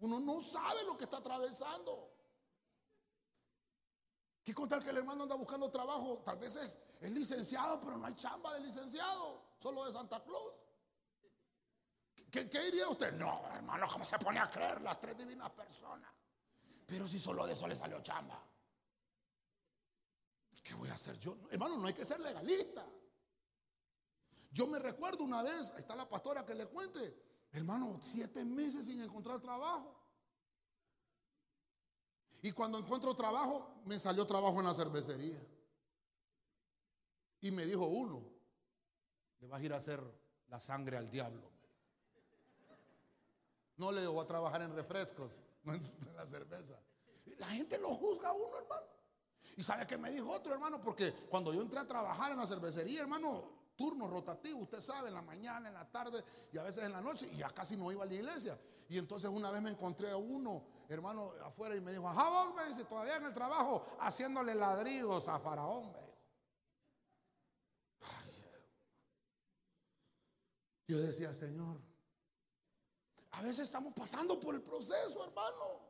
Uno 0.00 0.20
no 0.20 0.42
sabe 0.42 0.84
lo 0.84 0.96
que 0.96 1.04
está 1.04 1.18
atravesando. 1.18 2.07
¿Qué 4.48 4.54
contar 4.54 4.82
que 4.82 4.88
el 4.88 4.96
hermano 4.96 5.24
anda 5.24 5.34
buscando 5.34 5.70
trabajo? 5.70 6.22
Tal 6.24 6.38
vez 6.38 6.56
es, 6.56 6.78
licenciado, 7.10 7.78
pero 7.78 7.98
no 7.98 8.06
hay 8.06 8.14
chamba 8.14 8.54
de 8.54 8.60
licenciado, 8.60 9.42
solo 9.58 9.84
de 9.84 9.92
Santa 9.92 10.24
Claus. 10.24 10.54
¿Qué, 12.30 12.44
diría 12.44 12.88
usted? 12.88 13.12
No, 13.12 13.46
hermano, 13.52 13.86
¿cómo 13.92 14.06
se 14.06 14.18
pone 14.18 14.38
a 14.38 14.46
creer 14.46 14.80
las 14.80 14.98
tres 14.98 15.18
divinas 15.18 15.50
personas? 15.50 16.10
Pero 16.86 17.06
si 17.06 17.18
solo 17.18 17.46
de 17.46 17.52
eso 17.52 17.68
le 17.68 17.76
salió 17.76 18.00
chamba. 18.00 18.42
¿Qué 20.62 20.72
voy 20.72 20.88
a 20.88 20.94
hacer 20.94 21.18
yo? 21.18 21.36
Hermano, 21.50 21.76
no 21.76 21.86
hay 21.86 21.92
que 21.92 22.06
ser 22.06 22.18
legalista. 22.18 22.86
Yo 24.50 24.66
me 24.66 24.78
recuerdo 24.78 25.24
una 25.24 25.42
vez, 25.42 25.74
está 25.76 25.94
la 25.94 26.08
pastora 26.08 26.46
que 26.46 26.54
le 26.54 26.64
cuente, 26.68 27.44
hermano, 27.52 27.98
siete 28.00 28.46
meses 28.46 28.86
sin 28.86 29.02
encontrar 29.02 29.40
trabajo. 29.40 29.97
Y 32.42 32.52
cuando 32.52 32.78
encuentro 32.78 33.14
trabajo, 33.14 33.80
me 33.84 33.98
salió 33.98 34.26
trabajo 34.26 34.58
en 34.60 34.66
la 34.66 34.74
cervecería. 34.74 35.40
Y 37.40 37.50
me 37.50 37.64
dijo 37.64 37.86
uno, 37.86 38.22
le 39.40 39.46
vas 39.46 39.60
a 39.60 39.64
ir 39.64 39.72
a 39.72 39.76
hacer 39.76 40.00
la 40.48 40.60
sangre 40.60 40.96
al 40.96 41.10
diablo. 41.10 41.50
No 43.76 43.92
le 43.92 44.06
voy 44.06 44.24
a 44.24 44.26
trabajar 44.26 44.62
en 44.62 44.74
refrescos, 44.74 45.40
no 45.64 45.74
en 45.74 45.80
la 46.16 46.26
cerveza. 46.26 46.80
La 47.38 47.46
gente 47.48 47.78
lo 47.78 47.94
juzga 47.94 48.30
a 48.30 48.32
uno, 48.32 48.56
hermano. 48.56 48.86
Y 49.56 49.62
sabe 49.62 49.86
que 49.86 49.96
me 49.96 50.10
dijo 50.10 50.30
otro, 50.30 50.52
hermano, 50.52 50.80
porque 50.80 51.12
cuando 51.28 51.52
yo 51.52 51.62
entré 51.62 51.80
a 51.80 51.86
trabajar 51.86 52.32
en 52.32 52.38
la 52.38 52.46
cervecería, 52.46 53.00
hermano, 53.00 53.58
turno 53.76 54.08
rotativo, 54.08 54.60
usted 54.60 54.80
sabe, 54.80 55.08
en 55.08 55.14
la 55.14 55.22
mañana, 55.22 55.68
en 55.68 55.74
la 55.74 55.88
tarde 55.88 56.22
y 56.52 56.58
a 56.58 56.62
veces 56.64 56.84
en 56.84 56.92
la 56.92 57.00
noche, 57.00 57.28
y 57.32 57.38
ya 57.38 57.50
casi 57.50 57.76
no 57.76 57.90
iba 57.92 58.02
a 58.02 58.06
la 58.06 58.14
iglesia. 58.14 58.58
Y 58.88 58.98
entonces 58.98 59.30
una 59.30 59.50
vez 59.50 59.62
me 59.62 59.70
encontré 59.70 60.10
a 60.10 60.16
uno, 60.16 60.64
hermano, 60.88 61.32
afuera 61.44 61.76
y 61.76 61.80
me 61.80 61.92
dijo, 61.92 62.08
ajá, 62.08 62.28
vos 62.30 62.54
me 62.54 62.66
dice, 62.66 62.84
todavía 62.84 63.16
en 63.16 63.26
el 63.26 63.32
trabajo, 63.32 63.84
haciéndole 64.00 64.54
ladrillos 64.54 65.28
a 65.28 65.38
Faraón, 65.38 65.92
yo 70.86 70.98
decía, 70.98 71.34
Señor, 71.34 71.78
a 73.32 73.42
veces 73.42 73.60
estamos 73.60 73.92
pasando 73.92 74.40
por 74.40 74.54
el 74.54 74.62
proceso, 74.62 75.22
hermano. 75.22 75.88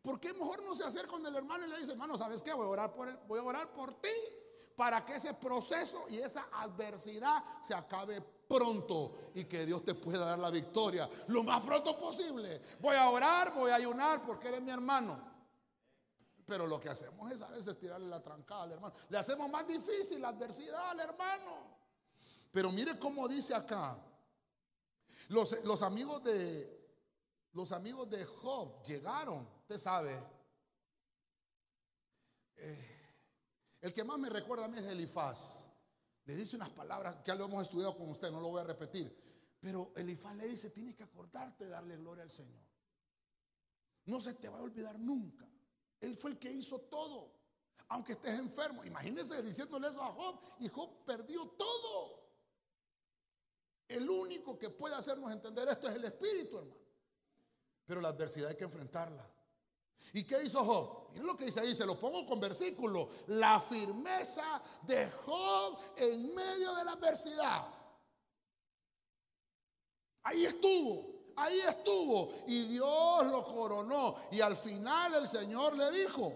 ¿Por 0.00 0.18
qué 0.18 0.32
mejor 0.32 0.62
no 0.62 0.74
se 0.74 0.84
acerca 0.84 1.10
con 1.10 1.26
el 1.26 1.36
hermano 1.36 1.66
y 1.66 1.70
le 1.70 1.78
dice, 1.78 1.92
hermano, 1.92 2.16
¿sabes 2.16 2.42
qué? 2.42 2.54
Voy 2.54 2.64
a 2.64 2.68
orar 2.68 2.94
por, 2.94 3.08
él, 3.08 3.18
voy 3.26 3.38
a 3.38 3.42
orar 3.42 3.72
por 3.72 4.00
ti 4.00 4.08
para 4.74 5.04
que 5.04 5.16
ese 5.16 5.34
proceso 5.34 6.06
y 6.08 6.18
esa 6.18 6.48
adversidad 6.52 7.44
se 7.60 7.74
acabe 7.74 8.22
pronto 8.48 9.30
y 9.34 9.44
que 9.44 9.66
Dios 9.66 9.84
te 9.84 9.94
pueda 9.94 10.24
dar 10.26 10.38
la 10.38 10.50
victoria 10.50 11.08
lo 11.28 11.42
más 11.42 11.64
pronto 11.64 11.98
posible. 11.98 12.60
Voy 12.80 12.96
a 12.96 13.10
orar, 13.10 13.54
voy 13.54 13.70
a 13.70 13.76
ayunar 13.76 14.24
porque 14.24 14.48
eres 14.48 14.62
mi 14.62 14.70
hermano. 14.70 15.36
Pero 16.46 16.66
lo 16.66 16.78
que 16.78 16.88
hacemos 16.88 17.30
es 17.32 17.42
a 17.42 17.48
veces 17.48 17.76
tirarle 17.78 18.06
la 18.06 18.22
trancada 18.22 18.62
al 18.62 18.72
hermano. 18.72 18.94
Le 19.08 19.18
hacemos 19.18 19.50
más 19.50 19.66
difícil 19.66 20.20
la 20.20 20.28
adversidad 20.28 20.90
al 20.90 21.00
hermano. 21.00 21.76
Pero 22.52 22.70
mire 22.70 22.98
cómo 22.98 23.26
dice 23.26 23.54
acá, 23.54 23.98
los, 25.28 25.82
amigos 25.82 26.22
de 26.22 26.76
los 27.52 27.72
amigos 27.72 28.08
de 28.08 28.24
Job 28.24 28.82
llegaron, 28.84 29.46
usted 29.62 29.78
sabe. 29.78 30.16
Eh, 32.58 32.96
el 33.80 33.92
que 33.92 34.04
más 34.04 34.18
me 34.18 34.30
recuerda 34.30 34.66
a 34.66 34.68
mí 34.68 34.78
es 34.78 34.84
Elifaz. 34.84 35.66
Le 36.26 36.34
dice 36.34 36.56
unas 36.56 36.70
palabras 36.70 37.16
que 37.16 37.28
ya 37.28 37.34
lo 37.34 37.44
hemos 37.44 37.62
estudiado 37.62 37.96
con 37.96 38.10
usted, 38.10 38.30
no 38.30 38.40
lo 38.40 38.48
voy 38.48 38.60
a 38.60 38.64
repetir. 38.64 39.24
Pero 39.60 39.92
Elifaz 39.96 40.36
le 40.36 40.48
dice, 40.48 40.70
tienes 40.70 40.94
que 40.94 41.04
acordarte 41.04 41.64
de 41.64 41.70
darle 41.70 41.96
gloria 41.96 42.24
al 42.24 42.30
Señor. 42.30 42.62
No 44.06 44.20
se 44.20 44.34
te 44.34 44.48
va 44.48 44.58
a 44.58 44.62
olvidar 44.62 44.98
nunca. 44.98 45.48
Él 46.00 46.16
fue 46.16 46.32
el 46.32 46.38
que 46.38 46.50
hizo 46.50 46.80
todo. 46.82 47.34
Aunque 47.88 48.12
estés 48.12 48.38
enfermo. 48.38 48.84
Imagínese 48.84 49.42
diciéndole 49.42 49.88
eso 49.88 50.02
a 50.02 50.12
Job 50.12 50.40
y 50.58 50.68
Job 50.68 51.04
perdió 51.04 51.46
todo. 51.50 52.26
El 53.88 54.08
único 54.10 54.58
que 54.58 54.70
puede 54.70 54.96
hacernos 54.96 55.30
entender 55.30 55.68
esto 55.68 55.88
es 55.88 55.94
el 55.94 56.04
Espíritu, 56.04 56.58
hermano. 56.58 56.80
Pero 57.86 58.00
la 58.00 58.08
adversidad 58.08 58.50
hay 58.50 58.56
que 58.56 58.64
enfrentarla. 58.64 59.28
¿Y 60.12 60.24
qué 60.24 60.42
hizo 60.42 60.64
Job? 60.64 61.05
Miren 61.16 61.28
lo 61.28 61.36
que 61.36 61.46
dice 61.46 61.60
ahí, 61.60 61.74
se 61.74 61.86
lo 61.86 61.98
pongo 61.98 62.26
con 62.26 62.38
versículo. 62.38 63.08
La 63.28 63.58
firmeza 63.58 64.62
de 64.82 65.10
Job 65.24 65.78
en 65.96 66.34
medio 66.34 66.74
de 66.74 66.84
la 66.84 66.92
adversidad. 66.92 67.66
Ahí 70.24 70.44
estuvo, 70.44 71.32
ahí 71.36 71.58
estuvo. 71.60 72.28
Y 72.48 72.66
Dios 72.66 73.26
lo 73.26 73.42
coronó. 73.44 74.16
Y 74.30 74.42
al 74.42 74.56
final 74.56 75.14
el 75.14 75.26
Señor 75.26 75.74
le 75.74 75.90
dijo, 75.90 76.34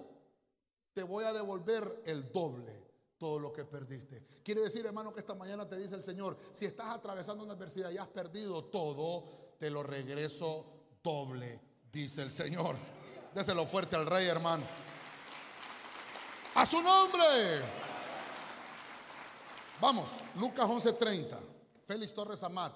te 0.94 1.02
voy 1.02 1.24
a 1.24 1.32
devolver 1.34 2.02
el 2.06 2.32
doble 2.32 2.80
todo 3.18 3.38
lo 3.38 3.52
que 3.52 3.66
perdiste. 3.66 4.24
Quiere 4.42 4.62
decir, 4.62 4.86
hermano, 4.86 5.12
que 5.12 5.20
esta 5.20 5.34
mañana 5.34 5.68
te 5.68 5.76
dice 5.76 5.94
el 5.94 6.02
Señor, 6.02 6.38
si 6.52 6.64
estás 6.64 6.88
atravesando 6.88 7.44
una 7.44 7.52
adversidad 7.52 7.90
y 7.90 7.98
has 7.98 8.08
perdido 8.08 8.64
todo, 8.64 9.50
te 9.58 9.68
lo 9.68 9.82
regreso 9.82 10.64
doble, 11.02 11.60
dice 11.92 12.22
el 12.22 12.30
Señor. 12.30 12.76
Déselo 13.34 13.66
fuerte 13.66 13.96
al 13.96 14.06
rey, 14.06 14.26
hermano. 14.26 14.64
A 16.54 16.66
su 16.66 16.80
nombre. 16.82 17.62
Vamos, 19.80 20.22
Lucas 20.36 20.68
11:30. 20.68 21.38
Félix 21.86 22.14
Torres 22.14 22.42
Amat. 22.42 22.72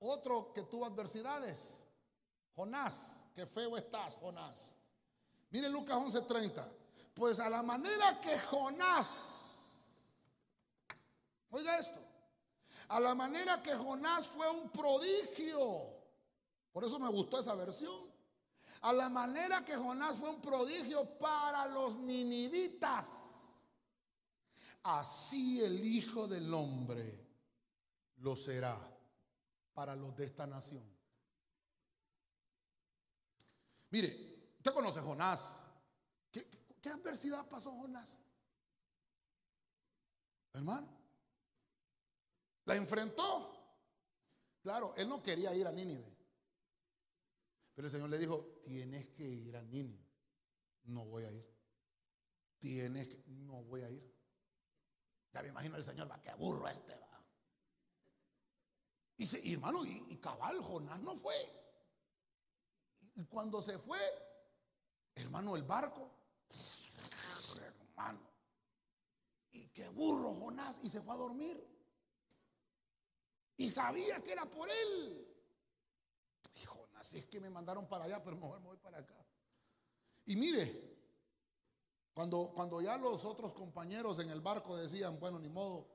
Otro 0.00 0.52
que 0.52 0.62
tuvo 0.62 0.86
adversidades. 0.86 1.78
Jonás. 2.56 3.12
Qué 3.34 3.46
feo 3.46 3.76
estás, 3.76 4.16
Jonás. 4.16 4.74
Mire 5.50 5.68
Lucas 5.68 5.96
11:30. 5.96 6.66
Pues 7.14 7.38
a 7.40 7.50
la 7.50 7.62
manera 7.62 8.20
que 8.20 8.38
Jonás 8.38 9.50
Oiga 11.50 11.78
esto. 11.78 11.98
A 12.88 13.00
la 13.00 13.14
manera 13.14 13.62
que 13.62 13.74
Jonás 13.74 14.28
fue 14.28 14.48
un 14.50 14.70
prodigio. 14.70 15.88
Por 16.72 16.84
eso 16.84 16.98
me 16.98 17.08
gustó 17.08 17.40
esa 17.40 17.54
versión. 17.54 18.09
A 18.82 18.92
la 18.92 19.10
manera 19.10 19.64
que 19.64 19.76
Jonás 19.76 20.16
fue 20.16 20.30
un 20.30 20.40
prodigio 20.40 21.18
para 21.18 21.66
los 21.66 21.96
ninivitas. 21.96 23.66
así 24.82 25.62
el 25.62 25.84
Hijo 25.84 26.26
del 26.26 26.52
Hombre 26.54 27.28
lo 28.16 28.34
será 28.34 28.76
para 29.74 29.94
los 29.94 30.16
de 30.16 30.24
esta 30.24 30.46
nación. 30.46 30.82
Mire, 33.90 34.52
usted 34.56 34.72
conoce 34.72 35.00
a 35.00 35.02
Jonás. 35.02 35.60
¿Qué, 36.30 36.48
qué 36.80 36.88
adversidad 36.88 37.46
pasó 37.46 37.72
Jonás? 37.72 38.16
Hermano, 40.54 40.88
la 42.64 42.76
enfrentó. 42.76 43.56
Claro, 44.62 44.94
él 44.96 45.08
no 45.08 45.22
quería 45.22 45.54
ir 45.54 45.66
a 45.66 45.72
Nínive. 45.72 46.19
Pero 47.80 47.88
el 47.88 47.92
Señor 47.92 48.10
le 48.10 48.18
dijo, 48.18 48.60
tienes 48.62 49.06
que 49.06 49.24
ir 49.24 49.56
a 49.56 49.62
Nínive. 49.62 50.06
No 50.84 51.06
voy 51.06 51.24
a 51.24 51.32
ir. 51.32 51.50
Tienes 52.58 53.06
que, 53.06 53.24
no 53.28 53.62
voy 53.62 53.80
a 53.80 53.88
ir. 53.88 54.14
Ya 55.32 55.40
me 55.40 55.48
imagino 55.48 55.76
el 55.76 55.82
Señor, 55.82 56.10
va, 56.10 56.20
qué 56.20 56.34
burro 56.34 56.68
este 56.68 56.94
va. 56.94 57.24
Y, 59.16 59.54
hermano, 59.54 59.82
y, 59.86 60.18
cabal, 60.18 60.60
Jonás 60.60 61.00
no 61.00 61.16
fue. 61.16 61.34
Y 63.14 63.24
cuando 63.24 63.62
se 63.62 63.78
fue, 63.78 63.98
hermano, 65.14 65.56
el 65.56 65.62
barco, 65.62 66.10
hermano, 67.62 68.30
y 69.52 69.68
qué 69.68 69.88
burro 69.88 70.34
Jonás, 70.34 70.80
y 70.82 70.90
se 70.90 71.00
fue 71.00 71.14
a 71.14 71.16
dormir. 71.16 71.66
Y 73.56 73.70
sabía 73.70 74.22
que 74.22 74.32
era 74.32 74.44
por 74.44 74.68
él. 74.68 75.29
Jonás, 77.00 77.14
es 77.14 77.26
que 77.26 77.40
me 77.40 77.50
mandaron 77.50 77.86
para 77.88 78.04
allá, 78.04 78.22
pero 78.22 78.36
mejor 78.36 78.60
me 78.60 78.66
voy 78.66 78.76
para 78.76 78.98
acá. 78.98 79.16
Y 80.26 80.36
mire, 80.36 80.98
cuando, 82.12 82.52
cuando 82.54 82.80
ya 82.80 82.96
los 82.98 83.24
otros 83.24 83.54
compañeros 83.54 84.18
en 84.18 84.30
el 84.30 84.40
barco 84.40 84.76
decían, 84.76 85.18
bueno, 85.18 85.38
ni 85.38 85.48
modo, 85.48 85.88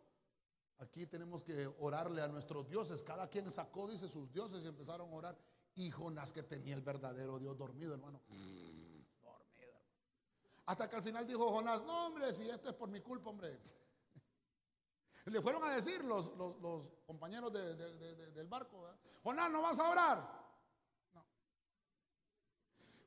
aquí 0.80 1.06
tenemos 1.06 1.44
que 1.44 1.68
orarle 1.80 2.22
a 2.22 2.28
nuestros 2.28 2.68
dioses. 2.68 3.04
Cada 3.04 3.30
quien 3.30 3.52
sacó, 3.52 3.88
dice, 3.88 4.10
sus 4.10 4.32
dioses 4.32 4.64
y 4.64 4.68
empezaron 4.68 5.12
a 5.12 5.16
orar. 5.16 5.38
Y 5.76 5.92
Jonás 5.92 6.32
que 6.32 6.44
tenía 6.44 6.74
el 6.74 6.82
verdadero 6.82 7.38
Dios 7.38 7.58
dormido, 7.58 7.94
hermano. 7.94 8.22
dormido. 8.28 9.06
Hasta 10.66 10.90
que 10.90 10.96
al 10.96 11.04
final 11.04 11.28
dijo 11.28 11.52
Jonás, 11.52 11.84
no, 11.84 12.08
hombre, 12.08 12.34
si 12.34 12.50
esto 12.50 12.70
es 12.70 12.76
por 12.76 12.90
mi 12.90 13.02
culpa, 13.02 13.30
hombre. 13.30 13.60
Le 15.26 15.42
fueron 15.42 15.64
a 15.64 15.76
decir 15.76 16.04
los, 16.04 16.30
compañeros 17.06 17.52
del 17.54 18.48
barco, 18.48 18.88
Jonás, 19.24 19.52
¿no 19.52 19.62
vas 19.62 19.80
a 19.80 19.90
orar? 19.90 20.45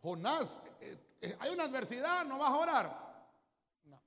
Jonás, 0.03 0.63
eh, 0.81 1.17
eh, 1.21 1.37
hay 1.41 1.51
una 1.51 1.65
adversidad, 1.65 2.25
¿no 2.25 2.39
vas 2.39 2.51
a 2.51 2.57
orar? 2.57 3.31
No. 3.85 4.01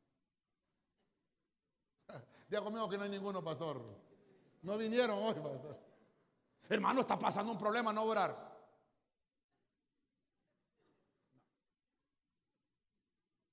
Diga 2.49 2.61
conmigo 2.63 2.89
que 2.89 2.97
no 2.97 3.03
hay 3.03 3.09
ninguno, 3.09 3.43
pastor. 3.43 3.81
No 4.61 4.77
vinieron 4.77 5.19
hoy, 5.19 5.33
pastor. 5.35 5.79
Hermano, 6.69 7.01
está 7.01 7.19
pasando 7.19 7.51
un 7.51 7.57
problema, 7.57 7.91
no 7.91 8.03
orar. 8.03 8.51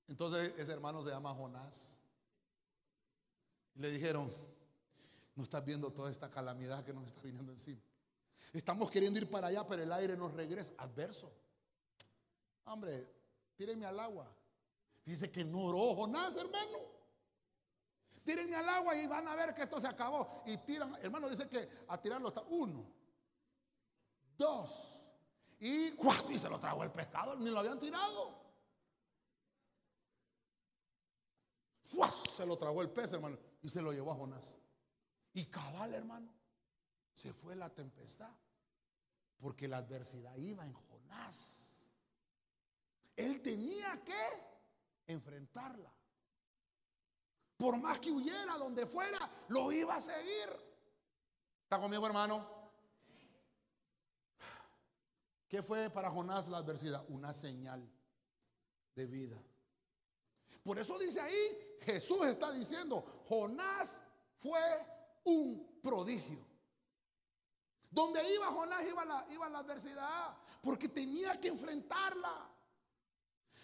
Entonces 0.07 0.55
ese 0.59 0.73
hermano 0.73 1.03
se 1.03 1.11
llama 1.11 1.35
Jonás. 1.35 1.97
le 3.75 3.91
dijeron, 3.91 4.33
no 5.35 5.43
estás 5.43 5.65
viendo 5.65 5.93
toda 5.93 6.11
esta 6.11 6.31
calamidad 6.31 6.85
que 6.85 6.93
nos 6.93 7.07
está 7.07 7.23
viniendo 7.23 7.53
encima. 7.53 7.81
Estamos 8.53 8.91
queriendo 8.91 9.19
ir 9.19 9.31
para 9.31 9.49
allá, 9.49 9.67
pero 9.67 9.83
el 9.83 9.93
aire 9.93 10.17
nos 10.17 10.33
regresa 10.33 10.73
adverso. 10.79 11.33
Hombre, 12.69 13.15
tírenme 13.57 13.87
al 13.87 13.99
agua. 13.99 14.35
Dice 15.05 15.31
que 15.31 15.45
no 15.45 15.65
oró 15.65 15.95
Jonás, 15.95 16.37
hermano. 16.37 16.79
Tírenme 18.23 18.57
al 18.57 18.69
agua 18.69 18.95
y 18.95 19.07
van 19.07 19.27
a 19.27 19.35
ver 19.35 19.55
que 19.55 19.63
esto 19.63 19.81
se 19.81 19.87
acabó. 19.87 20.43
Y 20.47 20.59
tiran, 20.59 20.95
hermano, 20.97 21.29
dice 21.29 21.49
que 21.49 21.67
a 21.89 22.01
tirarlo 22.01 22.29
está 22.29 22.43
uno, 22.43 22.85
dos, 24.37 25.11
y, 25.61 25.95
y 26.35 26.39
se 26.39 26.49
lo 26.49 26.61
tragó 26.61 26.85
el 26.85 26.93
pescado, 26.93 27.37
ni 27.37 27.51
lo 27.51 27.61
habían 27.61 27.79
tirado. 27.79 28.39
Se 32.37 32.47
lo 32.47 32.57
tragó 32.57 32.83
el 32.83 32.91
pez, 32.91 33.13
hermano, 33.13 33.39
y 33.63 33.69
se 33.69 33.83
lo 33.83 33.93
llevó 33.93 34.13
a 34.13 34.15
Jonás. 34.15 34.55
Y 35.33 35.47
cabal, 35.47 35.95
hermano, 35.95 36.33
se 37.13 37.33
fue 37.33 37.57
la 37.57 37.69
tempestad, 37.71 38.33
porque 39.39 39.67
la 39.67 39.79
adversidad 39.79 40.37
iba 40.37 40.65
en 40.65 40.73
Jonás. 40.73 41.68
Él 43.19 43.43
tenía 43.43 44.01
que 44.05 44.15
enfrentarla. 45.09 45.93
Por 47.57 47.77
más 47.77 47.99
que 47.99 48.13
huyera 48.13 48.57
donde 48.57 48.87
fuera, 48.87 49.19
lo 49.49 49.73
iba 49.73 49.97
a 49.97 50.01
seguir. 50.01 50.49
¿Está 51.65 51.81
conmigo, 51.81 52.07
hermano? 52.07 52.47
¿Qué 55.49 55.65
fue 55.65 55.91
para 55.91 56.11
Jonás 56.11 56.49
la 56.49 56.59
adversidad? 56.59 57.05
Una 57.09 57.33
señal 57.33 57.91
de 58.95 59.07
vida. 59.07 59.43
Por 60.63 60.79
eso 60.79 60.97
dice 60.97 61.21
ahí, 61.21 61.79
Jesús 61.83 62.25
está 62.27 62.53
diciendo, 62.53 63.03
Jonás 63.29 64.01
fue 64.37 64.61
un 65.25 65.81
prodigio. 65.83 66.47
Donde 67.91 68.21
iba 68.33 68.47
Jonás 68.47 68.87
iba 68.87 69.05
la, 69.05 69.27
iba 69.31 69.49
la 69.49 69.59
adversidad, 69.59 70.37
porque 70.63 70.89
tenía 70.89 71.41
que 71.41 71.49
enfrentarla. 71.49 72.58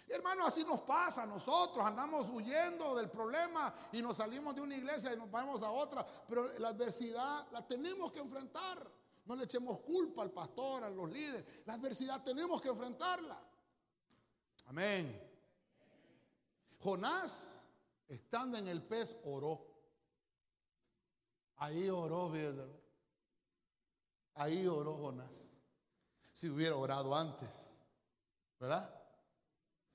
Hermano, 0.06 0.46
así 0.46 0.64
nos 0.64 0.80
pasa 0.82 1.22
a 1.22 1.26
nosotros, 1.26 1.84
andamos 1.84 2.28
huyendo 2.28 2.94
del 2.94 3.10
problema 3.10 3.72
y 3.92 4.02
nos 4.02 4.18
salimos 4.18 4.54
de 4.54 4.60
una 4.60 4.76
iglesia 4.76 5.12
y 5.12 5.16
nos 5.16 5.30
vamos 5.30 5.62
a 5.62 5.70
otra, 5.70 6.04
pero 6.28 6.58
la 6.58 6.68
adversidad 6.68 7.46
la 7.50 7.66
tenemos 7.66 8.12
que 8.12 8.20
enfrentar. 8.20 8.90
No 9.24 9.34
le 9.34 9.44
echemos 9.44 9.80
culpa 9.80 10.22
al 10.22 10.30
pastor, 10.30 10.84
a 10.84 10.90
los 10.90 11.10
líderes. 11.10 11.62
La 11.64 11.74
adversidad 11.74 12.22
tenemos 12.22 12.60
que 12.60 12.68
enfrentarla. 12.68 13.40
Amén. 14.66 15.20
Jonás, 16.80 17.62
estando 18.06 18.58
en 18.58 18.68
el 18.68 18.82
pez, 18.82 19.16
oró. 19.24 19.66
Ahí 21.56 21.88
oró, 21.88 22.30
Ahí 24.34 24.66
oró 24.66 24.94
Jonás. 24.98 25.50
Si 26.34 26.50
hubiera 26.50 26.76
orado 26.76 27.14
antes, 27.14 27.70
¿verdad? 28.60 29.03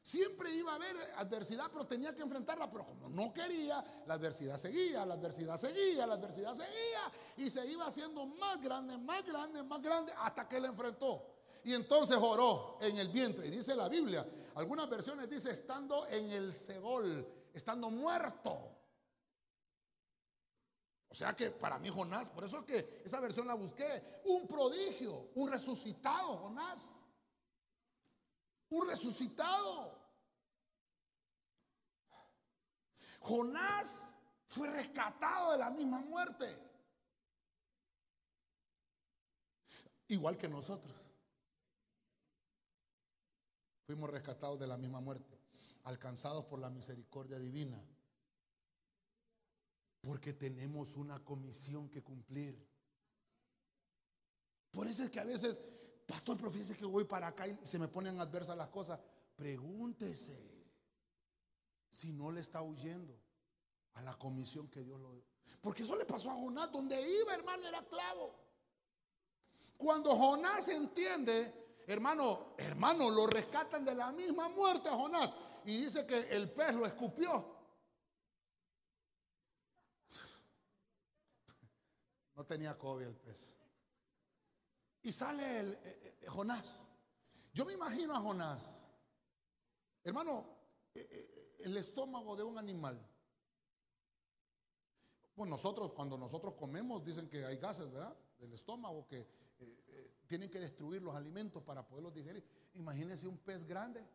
Siempre 0.10 0.52
iba 0.56 0.72
a 0.72 0.76
haber 0.76 0.98
adversidad, 1.18 1.70
pero 1.72 1.86
tenía 1.86 2.16
que 2.16 2.24
enfrentarla. 2.24 2.68
Pero 2.72 2.84
como 2.84 3.10
no 3.10 3.32
quería, 3.32 3.86
la 4.08 4.16
adversidad 4.16 4.58
seguía, 4.58 5.06
la 5.06 5.14
adversidad 5.14 5.56
seguía, 5.56 6.08
la 6.08 6.16
adversidad 6.16 6.52
seguía. 6.56 7.12
Y 7.38 7.48
se 7.48 7.64
iba 7.68 7.86
haciendo 7.86 8.26
más 8.26 8.60
grande, 8.60 8.98
más 8.98 9.24
grande, 9.24 9.62
más 9.62 9.80
grande, 9.84 10.12
hasta 10.18 10.48
que 10.48 10.60
la 10.60 10.70
enfrentó. 10.70 11.24
Y 11.64 11.76
entonces 11.76 12.18
oró 12.20 12.80
en 12.82 12.98
el 12.98 13.10
vientre. 13.10 13.46
Y 13.46 13.52
dice 13.52 13.76
la 13.76 13.88
Biblia, 13.88 14.26
algunas 14.56 14.90
versiones 14.90 15.30
dice 15.30 15.52
estando 15.52 16.08
en 16.08 16.32
el 16.32 16.52
Segol, 16.52 17.28
estando 17.54 17.92
muerto. 17.92 18.78
O 21.08 21.14
sea 21.14 21.36
que 21.36 21.52
para 21.52 21.78
mí 21.78 21.90
Jonás, 21.90 22.30
por 22.30 22.46
eso 22.46 22.58
es 22.58 22.66
que 22.66 23.04
esa 23.06 23.20
versión 23.20 23.46
la 23.46 23.54
busqué, 23.54 24.22
un 24.26 24.48
prodigio, 24.48 25.30
un 25.36 25.52
resucitado 25.52 26.36
Jonás. 26.38 26.96
Un 28.70 28.88
resucitado. 28.88 29.99
Jonás 33.20 34.14
fue 34.48 34.70
rescatado 34.70 35.52
de 35.52 35.58
la 35.58 35.70
misma 35.70 36.00
muerte. 36.00 36.48
Igual 40.08 40.38
que 40.38 40.50
nosotros. 40.50 40.96
Fuimos 43.86 44.10
rescatados 44.10 44.60
de 44.60 44.68
la 44.68 44.78
misma 44.78 45.02
muerte, 45.02 45.40
alcanzados 45.84 46.46
por 46.46 46.60
la 46.60 46.70
misericordia 46.70 47.40
divina. 47.40 47.84
Porque 50.02 50.34
tenemos 50.34 50.96
una 50.96 51.24
comisión 51.24 51.90
que 51.90 52.02
cumplir. 52.02 52.68
Por 54.72 54.88
eso 54.88 55.04
es 55.04 55.10
que 55.10 55.20
a 55.20 55.26
veces, 55.26 55.60
pastor, 56.08 56.38
pero 56.38 56.52
que 56.52 56.86
voy 56.86 57.04
para 57.04 57.28
acá 57.28 57.48
y 57.48 57.58
se 57.64 57.80
me 57.80 57.88
ponen 57.88 58.20
adversas 58.20 58.56
las 58.56 58.70
cosas. 58.70 59.00
Pregúntese 59.36 60.59
si 61.90 62.14
no 62.14 62.32
le 62.32 62.42
está 62.42 62.62
huyendo 62.62 63.20
a 63.96 64.02
la 64.04 64.18
comisión 64.18 64.68
que 64.68 64.84
Dios 64.84 65.00
lo 65.00 65.14
dio. 65.14 65.26
Porque 65.62 65.84
eso 65.84 65.96
le 65.96 66.06
pasó 66.06 66.32
a 66.32 66.36
Jonás, 66.36 66.72
donde 66.72 66.96
iba, 67.22 67.34
hermano, 67.34 67.68
era 67.68 67.84
clavo. 67.86 68.34
Cuando 69.78 70.16
Jonás 70.16 70.68
entiende, 70.70 71.82
hermano, 71.88 72.56
hermano, 72.58 73.10
lo 73.10 73.28
rescatan 73.28 73.84
de 73.84 73.96
la 73.96 74.12
misma 74.12 74.50
muerte 74.50 74.90
a 74.90 74.96
Jonás. 74.96 75.34
Y 75.66 75.84
dice 75.84 76.06
que 76.06 76.18
el 76.36 76.52
pez 76.52 76.76
lo 76.76 76.86
escupió. 76.86 77.58
No 82.36 82.46
tenía 82.46 82.78
COVID 82.78 83.06
el 83.06 83.16
pez. 83.18 83.58
Y 85.02 85.12
sale 85.12 85.60
el, 85.60 85.74
eh, 85.74 86.18
eh, 86.22 86.28
Jonás. 86.28 86.84
Yo 87.54 87.66
me 87.66 87.74
imagino 87.74 88.16
a 88.16 88.20
Jonás. 88.20 88.80
Hermano, 90.04 90.46
eh, 90.96 91.39
el 91.60 91.78
estómago 91.78 92.36
de 92.36 92.44
un 92.44 92.58
animal. 92.58 93.00
Bueno, 95.36 95.52
nosotros, 95.52 95.94
cuando 95.94 96.18
nosotros 96.18 96.54
comemos, 96.56 97.04
dicen 97.04 97.30
que 97.30 97.46
hay 97.46 97.58
gases, 97.58 97.92
¿verdad? 97.92 98.16
Del 98.40 98.54
estómago, 98.54 99.08
que 99.08 99.20
eh, 99.20 99.28
eh, 99.60 100.14
tienen 100.28 100.50
que 100.50 100.60
destruir 100.60 101.02
los 101.02 101.16
alimentos 101.16 101.64
para 101.64 101.88
poderlos 101.88 102.14
digerir. 102.14 102.44
Imagínense 102.74 103.28
un 103.28 103.38
pez 103.38 103.66
grande. 103.66 104.06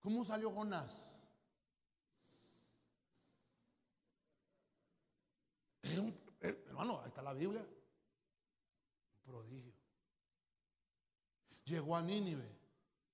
¿Cómo 0.00 0.24
salió 0.24 0.50
Jonás? 0.50 1.16
Eh, 6.40 6.64
hermano, 6.68 7.00
ahí 7.02 7.08
está 7.08 7.22
la 7.22 7.32
Biblia. 7.32 7.60
Un 7.60 9.32
prodigio. 9.32 9.72
Llegó 11.64 11.96
a 11.96 12.02
Nínive. 12.02 12.56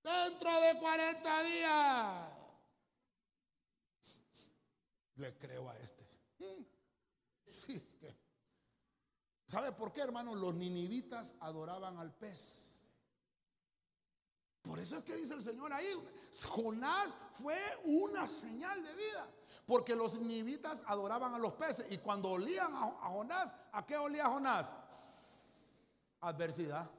Dentro 0.03 0.61
de 0.61 0.79
40 0.79 1.43
días. 1.43 2.42
Le 5.23 5.33
creo 5.35 5.69
a 5.69 5.77
este. 5.77 6.03
Mm. 6.39 6.65
Sí. 7.45 7.81
¿Sabe 9.45 9.71
por 9.71 9.93
qué, 9.93 10.01
hermano? 10.01 10.35
Los 10.35 10.53
ninivitas 10.53 11.35
adoraban 11.39 11.97
al 11.97 12.13
pez. 12.13 12.81
Por 14.61 14.79
eso 14.79 14.97
es 14.97 15.03
que 15.03 15.15
dice 15.15 15.33
el 15.33 15.41
Señor 15.41 15.71
ahí, 15.71 15.87
Jonás 16.49 17.15
fue 17.31 17.57
una 17.85 18.27
señal 18.29 18.83
de 18.83 18.93
vida. 18.95 19.29
Porque 19.65 19.95
los 19.95 20.19
ninivitas 20.19 20.83
adoraban 20.87 21.33
a 21.33 21.39
los 21.39 21.53
peces. 21.53 21.89
Y 21.89 21.99
cuando 21.99 22.31
olían 22.31 22.75
a, 22.75 23.09
Jonás, 23.09 23.55
¿a 23.71 23.85
qué 23.85 23.95
olía 23.95 24.27
Jonás? 24.27 24.75
Adversidad. 26.19 26.89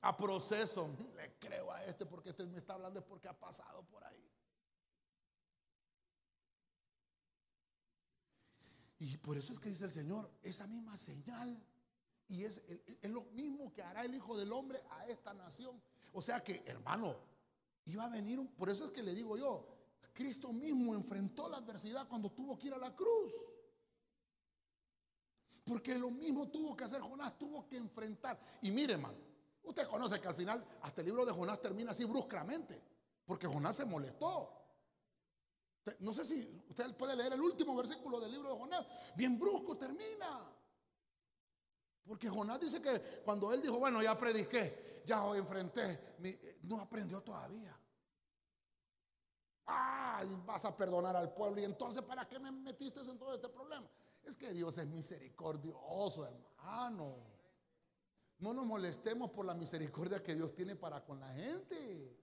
A 0.00 0.16
proceso. 0.16 0.90
Le 1.14 1.38
creo 1.38 1.70
a 1.70 1.84
este 1.84 2.06
porque 2.06 2.30
este 2.30 2.44
me 2.46 2.58
está 2.58 2.74
hablando 2.74 2.98
es 2.98 3.04
porque 3.04 3.28
ha 3.28 3.38
pasado 3.38 3.84
por 3.84 4.02
ahí. 4.02 4.31
Y 9.02 9.16
por 9.16 9.36
eso 9.36 9.52
es 9.52 9.58
que 9.58 9.68
dice 9.68 9.86
el 9.86 9.90
Señor, 9.90 10.30
esa 10.44 10.64
misma 10.68 10.96
señal. 10.96 11.60
Y 12.28 12.44
es, 12.44 12.62
es 13.02 13.10
lo 13.10 13.24
mismo 13.32 13.72
que 13.72 13.82
hará 13.82 14.04
el 14.04 14.14
Hijo 14.14 14.38
del 14.38 14.52
Hombre 14.52 14.80
a 14.90 15.08
esta 15.08 15.34
nación. 15.34 15.82
O 16.12 16.22
sea 16.22 16.38
que, 16.38 16.62
hermano, 16.66 17.16
iba 17.86 18.04
a 18.04 18.08
venir, 18.08 18.38
por 18.56 18.70
eso 18.70 18.84
es 18.84 18.92
que 18.92 19.02
le 19.02 19.12
digo 19.12 19.36
yo, 19.36 19.66
Cristo 20.12 20.52
mismo 20.52 20.94
enfrentó 20.94 21.48
la 21.48 21.56
adversidad 21.56 22.06
cuando 22.06 22.30
tuvo 22.30 22.56
que 22.56 22.68
ir 22.68 22.74
a 22.74 22.78
la 22.78 22.94
cruz. 22.94 23.32
Porque 25.64 25.98
lo 25.98 26.12
mismo 26.12 26.48
tuvo 26.48 26.76
que 26.76 26.84
hacer 26.84 27.00
Jonás, 27.00 27.36
tuvo 27.36 27.66
que 27.66 27.78
enfrentar. 27.78 28.38
Y 28.60 28.70
mire, 28.70 28.92
hermano, 28.92 29.18
usted 29.64 29.88
conoce 29.88 30.20
que 30.20 30.28
al 30.28 30.36
final 30.36 30.64
hasta 30.82 31.00
el 31.00 31.08
libro 31.08 31.26
de 31.26 31.32
Jonás 31.32 31.60
termina 31.60 31.90
así 31.90 32.04
bruscamente, 32.04 32.80
porque 33.26 33.48
Jonás 33.48 33.74
se 33.74 33.84
molestó. 33.84 34.61
No 35.98 36.12
sé 36.12 36.24
si 36.24 36.64
usted 36.68 36.96
puede 36.96 37.16
leer 37.16 37.32
el 37.32 37.40
último 37.40 37.74
versículo 37.74 38.20
del 38.20 38.30
libro 38.30 38.50
de 38.50 38.58
Jonás, 38.58 38.86
bien 39.16 39.38
brusco 39.38 39.76
termina. 39.76 40.48
Porque 42.04 42.28
Jonás 42.28 42.60
dice 42.60 42.80
que 42.80 43.00
cuando 43.24 43.52
él 43.52 43.60
dijo, 43.60 43.78
bueno, 43.78 44.02
ya 44.02 44.16
prediqué, 44.16 45.02
ya 45.06 45.24
enfrenté, 45.36 46.16
no 46.62 46.80
aprendió 46.80 47.20
todavía. 47.22 47.76
Ah, 49.66 50.24
vas 50.44 50.64
a 50.64 50.76
perdonar 50.76 51.16
al 51.16 51.32
pueblo. 51.32 51.60
Y 51.60 51.64
entonces, 51.64 52.02
¿para 52.02 52.24
qué 52.28 52.38
me 52.38 52.50
metiste 52.50 53.00
en 53.00 53.18
todo 53.18 53.34
este 53.34 53.48
problema? 53.48 53.88
Es 54.22 54.36
que 54.36 54.52
Dios 54.52 54.78
es 54.78 54.86
misericordioso, 54.86 56.26
hermano. 56.26 57.16
No 58.38 58.52
nos 58.52 58.66
molestemos 58.66 59.30
por 59.30 59.46
la 59.46 59.54
misericordia 59.54 60.22
que 60.22 60.34
Dios 60.34 60.52
tiene 60.52 60.74
para 60.76 61.04
con 61.04 61.20
la 61.20 61.28
gente. 61.28 62.21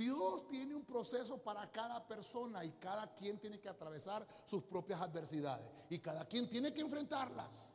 Dios 0.00 0.48
tiene 0.48 0.74
un 0.74 0.86
proceso 0.86 1.42
para 1.42 1.70
cada 1.70 2.08
persona 2.08 2.64
y 2.64 2.72
cada 2.72 3.14
quien 3.14 3.38
tiene 3.38 3.60
que 3.60 3.68
atravesar 3.68 4.26
sus 4.46 4.62
propias 4.64 4.98
adversidades 5.02 5.70
y 5.90 5.98
cada 5.98 6.26
quien 6.26 6.48
tiene 6.48 6.72
que 6.72 6.80
enfrentarlas. 6.80 7.74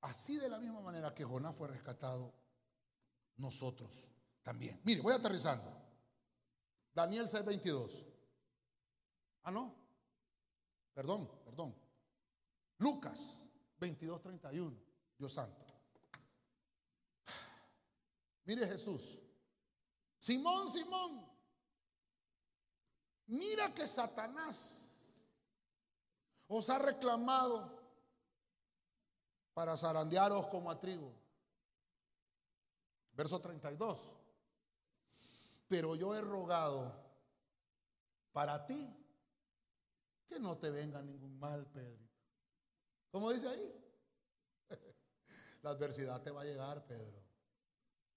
Así 0.00 0.38
de 0.38 0.48
la 0.48 0.58
misma 0.58 0.80
manera 0.80 1.12
que 1.12 1.24
Jonás 1.24 1.54
fue 1.54 1.68
rescatado, 1.68 2.32
nosotros 3.36 4.10
también. 4.42 4.80
Mire, 4.84 5.02
voy 5.02 5.12
aterrizando. 5.12 5.70
Daniel 6.94 7.28
6:22. 7.28 8.06
Ah, 9.42 9.50
no. 9.50 9.74
Perdón, 10.94 11.30
perdón. 11.44 11.76
Lucas 12.78 13.42
22:31. 13.78 14.74
Dios 15.18 15.34
santo. 15.34 15.66
Mire 18.46 18.66
Jesús. 18.66 19.20
Simón, 20.26 20.70
Simón. 20.70 21.10
Mira 23.26 23.74
que 23.74 23.86
Satanás 23.86 24.86
os 26.46 26.70
ha 26.70 26.78
reclamado 26.78 27.82
para 29.52 29.76
zarandearos 29.76 30.46
como 30.46 30.70
a 30.70 30.78
trigo. 30.78 31.12
Verso 33.12 33.40
32 33.40 34.24
pero 35.68 35.96
yo 35.96 36.14
he 36.14 36.20
rogado 36.20 36.94
para 38.32 38.64
ti 38.64 38.88
que 40.28 40.38
no 40.38 40.56
te 40.56 40.70
venga 40.70 41.02
ningún 41.02 41.36
mal, 41.38 41.66
Pedro. 41.66 42.08
¿Cómo 43.10 43.32
dice 43.32 43.48
ahí? 43.48 43.84
La 45.62 45.70
adversidad 45.70 46.22
te 46.22 46.30
va 46.30 46.42
a 46.42 46.44
llegar, 46.44 46.86
Pedro. 46.86 47.20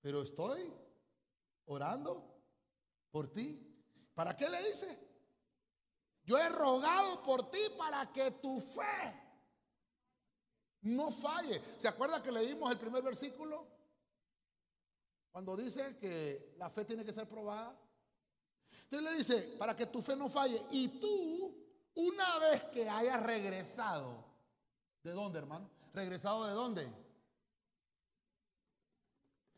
Pero 0.02 0.22
estoy 0.22 0.72
orando 1.68 2.42
por 3.12 3.32
ti. 3.32 3.64
¿Para 4.14 4.36
qué 4.36 4.50
le 4.50 4.62
dice? 4.64 5.08
Yo 6.24 6.38
he 6.38 6.50
rogado 6.50 7.24
por 7.24 7.50
ti 7.50 7.60
para 7.78 8.12
que 8.12 8.32
tu 8.32 8.60
fe 8.60 9.28
no 10.82 11.12
falle. 11.12 11.62
¿Se 11.78 11.88
acuerda 11.88 12.22
que 12.22 12.32
leímos 12.32 12.70
el 12.72 12.78
primer 12.78 13.02
versículo? 13.02 13.66
Cuando 15.32 15.56
dice 15.56 15.98
que 15.98 16.56
la 16.58 16.70
fe 16.70 16.84
tiene 16.84 17.06
que 17.06 17.14
ser 17.14 17.30
probada. 17.30 17.78
Entonces 18.84 19.12
le 19.12 19.18
dice, 19.18 19.56
para 19.58 19.76
que 19.76 19.86
tu 19.86 20.02
fe 20.02 20.16
no 20.16 20.30
falle. 20.30 20.62
Y 20.72 21.00
tú, 21.00 21.56
una 21.96 22.40
vez 22.40 22.64
que 22.66 22.90
hayas 22.90 23.22
regresado, 23.24 24.26
¿de 25.04 25.12
dónde, 25.12 25.40
hermano? 25.40 25.70
¿Regresado 25.94 26.46
de 26.46 26.54
dónde? 26.54 27.08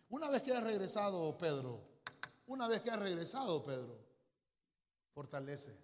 Una 0.10 0.30
vez 0.30 0.42
que 0.42 0.52
hayas 0.52 0.64
regresado, 0.64 1.38
Pedro, 1.38 1.89
una 2.50 2.68
vez 2.68 2.82
que 2.82 2.92
hayas 2.92 3.04
regresado, 3.04 3.64
Pedro, 3.64 3.98
fortalece 5.14 5.76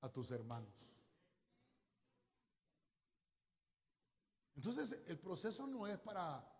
a 0.00 0.08
tus 0.08 0.30
hermanos. 0.30 0.74
Entonces, 4.54 4.98
el 5.06 5.18
proceso 5.18 5.66
no 5.66 5.86
es 5.86 5.98
para 5.98 6.52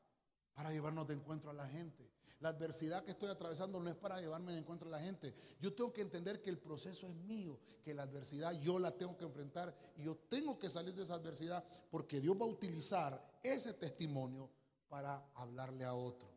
para 0.55 0.71
llevarnos 0.71 1.07
de 1.07 1.15
encuentro 1.15 1.51
a 1.51 1.55
la 1.55 1.69
gente. 1.69 2.11
La 2.41 2.49
adversidad 2.49 3.05
que 3.05 3.13
estoy 3.13 3.31
atravesando 3.31 3.79
no 3.79 3.89
es 3.89 3.97
para 3.97 4.21
llevarme 4.21 4.53
de 4.53 4.59
encuentro 4.59 4.89
a 4.89 4.93
la 4.93 4.99
gente. 4.99 5.33
Yo 5.61 5.73
tengo 5.75 5.93
que 5.93 6.01
entender 6.01 6.43
que 6.43 6.51
el 6.51 6.59
proceso 6.59 7.07
es 7.07 7.15
mío, 7.15 7.59
que 7.85 7.95
la 7.95 8.03
adversidad 8.03 8.53
yo 8.61 8.81
la 8.81 8.91
tengo 8.91 9.17
que 9.17 9.25
enfrentar 9.25 9.75
y 9.97 10.03
yo 10.03 10.17
tengo 10.17 10.59
que 10.59 10.69
salir 10.69 10.95
de 10.95 11.05
esa 11.05 11.15
adversidad 11.15 11.65
porque 11.91 12.21
Dios 12.21 12.37
va 12.37 12.45
a 12.45 12.49
utilizar 12.49 13.39
ese 13.43 13.75
testimonio 13.75 14.51
para 14.89 15.25
hablarle 15.35 15.85
a 15.85 15.95
otro. 15.95 16.32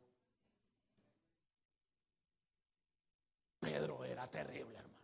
Pedro 3.66 4.04
era 4.04 4.30
terrible, 4.30 4.78
hermano. 4.78 4.96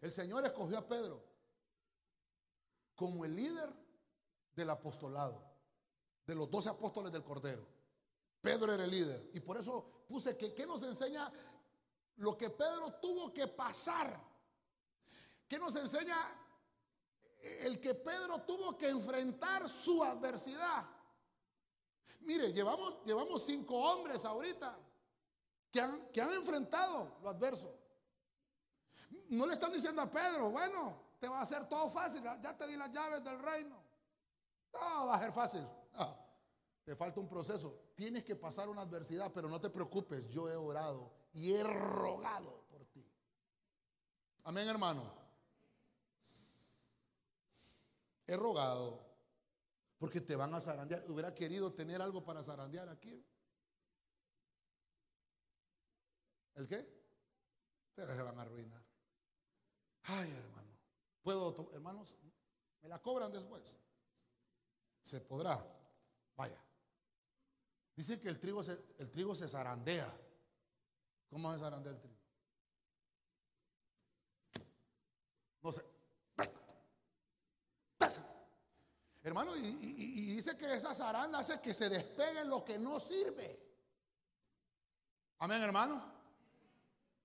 El 0.00 0.12
Señor 0.12 0.44
escogió 0.46 0.78
a 0.78 0.86
Pedro 0.86 1.22
como 2.94 3.24
el 3.24 3.34
líder 3.34 3.68
del 4.54 4.70
apostolado, 4.70 5.42
de 6.26 6.34
los 6.34 6.50
doce 6.50 6.68
apóstoles 6.68 7.12
del 7.12 7.24
Cordero. 7.24 7.66
Pedro 8.40 8.72
era 8.72 8.84
el 8.84 8.90
líder. 8.90 9.30
Y 9.34 9.40
por 9.40 9.56
eso 9.56 10.04
puse 10.06 10.36
que, 10.36 10.54
¿qué 10.54 10.66
nos 10.66 10.82
enseña 10.82 11.30
lo 12.16 12.36
que 12.36 12.50
Pedro 12.50 12.94
tuvo 13.00 13.32
que 13.32 13.48
pasar? 13.48 14.20
¿Qué 15.48 15.58
nos 15.58 15.74
enseña 15.76 16.16
el 17.60 17.80
que 17.80 17.94
Pedro 17.94 18.42
tuvo 18.42 18.76
que 18.76 18.88
enfrentar 18.88 19.68
su 19.68 20.02
adversidad? 20.02 20.97
Mire, 22.20 22.52
llevamos, 22.52 23.02
llevamos 23.04 23.44
cinco 23.44 23.76
hombres 23.76 24.24
ahorita 24.24 24.78
que 25.70 25.80
han, 25.80 26.08
que 26.12 26.20
han 26.20 26.32
enfrentado 26.32 27.18
lo 27.22 27.28
adverso. 27.30 27.74
No 29.30 29.46
le 29.46 29.54
están 29.54 29.72
diciendo 29.72 30.02
a 30.02 30.10
Pedro, 30.10 30.50
bueno, 30.50 31.00
te 31.18 31.28
va 31.28 31.38
a 31.38 31.42
hacer 31.42 31.68
todo 31.68 31.88
fácil, 31.90 32.22
ya 32.22 32.56
te 32.56 32.66
di 32.66 32.76
las 32.76 32.90
llaves 32.90 33.22
del 33.24 33.38
reino. 33.38 33.88
No, 34.72 35.06
va 35.06 35.16
a 35.16 35.20
ser 35.20 35.32
fácil. 35.32 35.66
te 36.84 36.94
falta 36.94 37.20
un 37.20 37.28
proceso. 37.28 37.74
Tienes 37.94 38.24
que 38.24 38.36
pasar 38.36 38.68
una 38.68 38.82
adversidad, 38.82 39.32
pero 39.32 39.48
no 39.48 39.60
te 39.60 39.70
preocupes. 39.70 40.28
Yo 40.28 40.48
he 40.50 40.56
orado 40.56 41.10
y 41.32 41.52
he 41.52 41.62
rogado 41.62 42.64
por 42.70 42.84
ti. 42.86 43.04
Amén, 44.44 44.68
hermano. 44.68 45.02
He 48.26 48.36
rogado 48.36 49.07
porque 49.98 50.20
te 50.20 50.36
van 50.36 50.54
a 50.54 50.60
zarandear. 50.60 51.04
Hubiera 51.10 51.34
querido 51.34 51.72
tener 51.72 52.00
algo 52.00 52.24
para 52.24 52.42
zarandear 52.42 52.88
aquí. 52.88 53.24
¿El 56.54 56.66
qué? 56.66 56.98
pero 57.98 58.14
se 58.14 58.22
van 58.22 58.38
a 58.38 58.42
arruinar. 58.42 58.80
Ay, 60.04 60.30
hermano, 60.30 60.78
¿puedo, 61.20 61.68
hermanos? 61.72 62.14
¿Me 62.80 62.88
la 62.88 63.02
cobran 63.02 63.32
después? 63.32 63.76
¿Se 65.02 65.20
podrá? 65.20 65.60
Vaya. 66.36 66.64
Dice 67.96 68.20
que 68.20 68.28
el 68.28 68.38
trigo 68.38 68.62
se, 68.62 68.78
el 68.98 69.10
trigo 69.10 69.34
se 69.34 69.48
zarandea. 69.48 70.16
¿Cómo 71.28 71.52
se 71.52 71.58
zarandea 71.58 71.92
el 71.92 71.98
trigo? 71.98 72.16
No 75.62 75.72
sé. 75.72 75.97
Hermano, 79.22 79.56
y, 79.56 80.34
dice 80.34 80.56
que 80.56 80.72
esa 80.74 80.94
zaranda 80.94 81.38
hace 81.40 81.60
que 81.60 81.74
se 81.74 81.88
despegue 81.88 82.44
lo 82.44 82.64
que 82.64 82.78
no 82.78 83.00
sirve. 83.00 83.60
Amén, 85.38 85.62
hermano. 85.62 86.18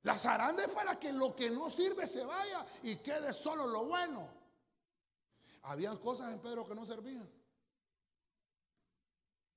La 0.02 0.18
zaranda 0.18 0.64
es 0.64 0.70
para 0.70 1.00
que 1.00 1.14
lo 1.14 1.36
que 1.36 1.50
no 1.50 1.70
sirve 1.70 2.08
se 2.08 2.26
vaya 2.26 2.66
y 2.84 2.98
quede 2.98 3.32
solo 3.32 3.68
lo 3.68 3.86
bueno. 3.86 4.28
Habían 5.64 5.98
cosas 5.98 6.34
en 6.34 6.40
Pedro 6.40 6.68
que 6.68 6.76
no 6.76 6.86
servían. 6.86 7.30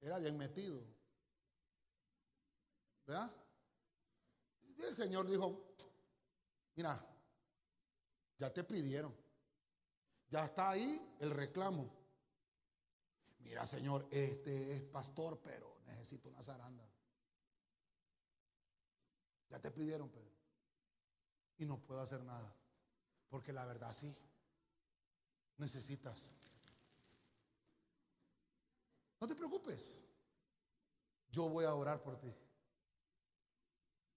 Era 0.01 0.19
bien 0.19 0.37
metido. 0.37 0.81
¿Verdad? 3.07 3.31
Y 4.77 4.83
el 4.83 4.93
Señor 4.93 5.27
dijo, 5.27 5.75
mira, 6.77 7.05
ya 8.39 8.53
te 8.53 8.63
pidieron. 8.63 9.15
Ya 10.29 10.45
está 10.45 10.71
ahí 10.71 11.17
el 11.21 11.31
reclamo. 11.31 11.96
Mira, 13.47 13.65
Señor, 13.65 14.09
este 14.11 14.75
es 14.75 14.83
pastor, 14.83 15.41
pero 15.41 15.79
necesito 15.87 16.29
una 16.29 16.43
zaranda. 16.43 16.85
Ya 19.49 19.61
te 19.61 19.71
pidieron, 19.71 20.09
Pedro. 20.09 20.35
Y 21.59 21.65
no 21.65 21.79
puedo 21.79 22.01
hacer 22.01 22.25
nada. 22.25 22.53
Porque 23.29 23.53
la 23.53 23.65
verdad 23.65 23.93
sí. 23.93 24.13
Necesitas. 25.59 26.33
No 29.21 29.29
te 29.29 29.37
preocupes. 29.37 30.03
Yo 31.31 31.49
voy 31.49 31.67
a 31.67 31.75
orar 31.75 32.03
por 32.03 32.19
ti. 32.19 32.35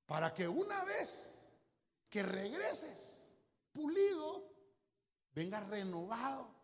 Para 0.08 0.34
que 0.34 0.48
una 0.48 0.84
vez 0.86 1.52
que 2.10 2.24
regreses 2.24 3.36
pulido, 3.74 4.52
vengas 5.34 5.68
renovado. 5.68 6.56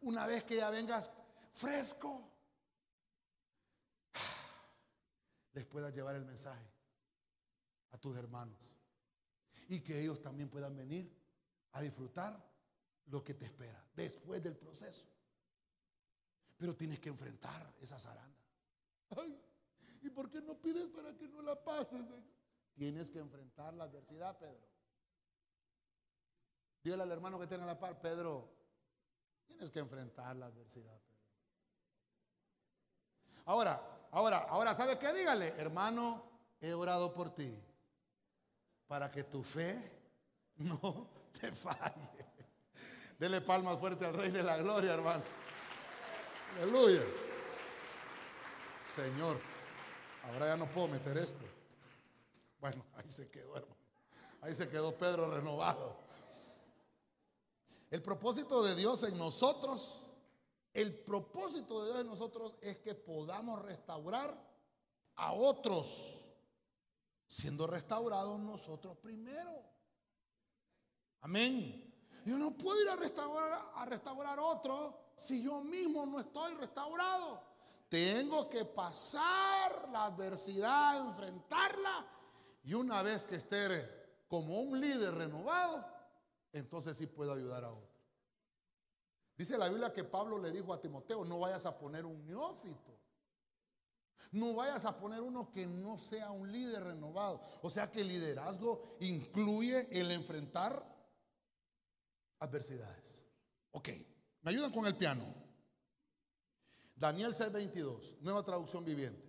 Una 0.00 0.26
vez 0.26 0.42
que 0.42 0.56
ya 0.56 0.68
vengas 0.70 1.12
fresco, 1.54 2.30
les 5.52 5.64
puedas 5.64 5.94
llevar 5.94 6.16
el 6.16 6.24
mensaje 6.24 6.68
a 7.92 7.98
tus 7.98 8.16
hermanos 8.16 8.58
y 9.68 9.80
que 9.80 10.00
ellos 10.02 10.20
también 10.20 10.48
puedan 10.50 10.76
venir 10.76 11.10
a 11.72 11.80
disfrutar 11.80 12.36
lo 13.06 13.22
que 13.22 13.34
te 13.34 13.44
espera 13.44 13.82
después 13.94 14.42
del 14.42 14.56
proceso. 14.56 15.06
Pero 16.56 16.76
tienes 16.76 16.98
que 16.98 17.08
enfrentar 17.08 17.74
esa 17.80 17.98
zaranda. 17.98 18.36
Ay, 19.16 19.40
¿y 20.02 20.10
por 20.10 20.30
qué 20.30 20.40
no 20.42 20.60
pides 20.60 20.88
para 20.88 21.16
que 21.16 21.28
no 21.28 21.40
la 21.40 21.62
pases? 21.62 22.02
Tienes 22.74 23.10
que 23.10 23.20
enfrentar 23.20 23.74
la 23.74 23.84
adversidad, 23.84 24.36
Pedro. 24.38 24.68
Dígale 26.82 27.04
al 27.04 27.12
hermano 27.12 27.38
que 27.38 27.46
tiene 27.46 27.64
la 27.64 27.78
par, 27.78 28.00
Pedro, 28.00 28.52
tienes 29.46 29.70
que 29.70 29.78
enfrentar 29.78 30.36
la 30.36 30.46
adversidad, 30.46 31.00
Pedro. 31.00 31.13
Ahora, 33.46 33.80
ahora, 34.10 34.38
ahora, 34.48 34.74
¿sabe 34.74 34.98
qué? 34.98 35.12
Dígale, 35.12 35.48
hermano, 35.58 36.22
he 36.60 36.72
orado 36.72 37.12
por 37.12 37.30
ti 37.30 37.62
para 38.86 39.10
que 39.10 39.24
tu 39.24 39.42
fe 39.42 39.92
no 40.56 41.08
te 41.38 41.52
falle. 41.52 42.10
Dele 43.18 43.40
palmas 43.40 43.78
fuerte 43.78 44.06
al 44.06 44.14
Rey 44.14 44.30
de 44.30 44.42
la 44.42 44.56
Gloria, 44.56 44.94
hermano. 44.94 45.22
Aleluya. 46.60 47.02
Señor, 48.94 49.40
ahora 50.22 50.46
ya 50.48 50.56
no 50.56 50.66
puedo 50.70 50.88
meter 50.88 51.16
esto. 51.18 51.44
Bueno, 52.60 52.84
ahí 52.94 53.10
se 53.10 53.28
quedó, 53.28 53.56
hermano. 53.56 53.74
Ahí 54.40 54.54
se 54.54 54.68
quedó 54.68 54.96
Pedro 54.96 55.30
renovado. 55.30 55.96
El 57.90 58.02
propósito 58.02 58.62
de 58.64 58.74
Dios 58.74 59.02
en 59.04 59.16
nosotros, 59.16 60.13
el 60.74 60.92
propósito 60.92 61.80
de 61.80 61.90
Dios 61.90 62.00
en 62.00 62.06
nosotros 62.08 62.56
es 62.60 62.78
que 62.78 62.94
podamos 62.94 63.62
restaurar 63.62 64.36
a 65.16 65.32
otros 65.32 66.20
siendo 67.28 67.66
restaurados 67.66 68.38
nosotros 68.40 68.96
primero. 68.96 69.62
Amén. 71.20 71.92
Yo 72.26 72.36
no 72.36 72.56
puedo 72.56 72.82
ir 72.82 72.88
a 72.88 72.96
restaurar 72.96 73.72
a 73.76 73.84
restaurar 73.86 74.38
otro 74.40 75.12
si 75.16 75.42
yo 75.42 75.62
mismo 75.62 76.04
no 76.06 76.18
estoy 76.18 76.54
restaurado. 76.54 77.40
Tengo 77.88 78.48
que 78.48 78.64
pasar 78.64 79.88
la 79.90 80.06
adversidad, 80.06 81.06
enfrentarla 81.06 82.06
y 82.64 82.74
una 82.74 83.02
vez 83.02 83.26
que 83.26 83.36
esté 83.36 84.24
como 84.26 84.60
un 84.60 84.80
líder 84.80 85.14
renovado, 85.14 85.86
entonces 86.50 86.96
sí 86.96 87.06
puedo 87.06 87.32
ayudar 87.32 87.62
a 87.62 87.70
otro. 87.70 87.93
Dice 89.36 89.58
la 89.58 89.68
Biblia 89.68 89.92
que 89.92 90.04
Pablo 90.04 90.38
le 90.38 90.50
dijo 90.50 90.72
a 90.72 90.80
Timoteo, 90.80 91.24
no 91.24 91.40
vayas 91.40 91.66
a 91.66 91.76
poner 91.76 92.04
un 92.04 92.24
neófito. 92.24 92.94
No 94.32 94.54
vayas 94.54 94.84
a 94.84 94.98
poner 94.98 95.20
uno 95.20 95.50
que 95.50 95.66
no 95.66 95.98
sea 95.98 96.30
un 96.30 96.50
líder 96.50 96.82
renovado. 96.82 97.40
O 97.62 97.70
sea 97.70 97.90
que 97.90 98.00
el 98.00 98.08
liderazgo 98.08 98.96
incluye 99.00 99.88
el 99.90 100.10
enfrentar 100.10 100.84
adversidades. 102.40 103.24
Ok, 103.72 103.88
me 104.42 104.50
ayudan 104.50 104.72
con 104.72 104.86
el 104.86 104.96
piano. 104.96 105.24
Daniel 106.96 107.34
6:22, 107.34 108.18
nueva 108.20 108.44
traducción 108.44 108.84
viviente. 108.84 109.22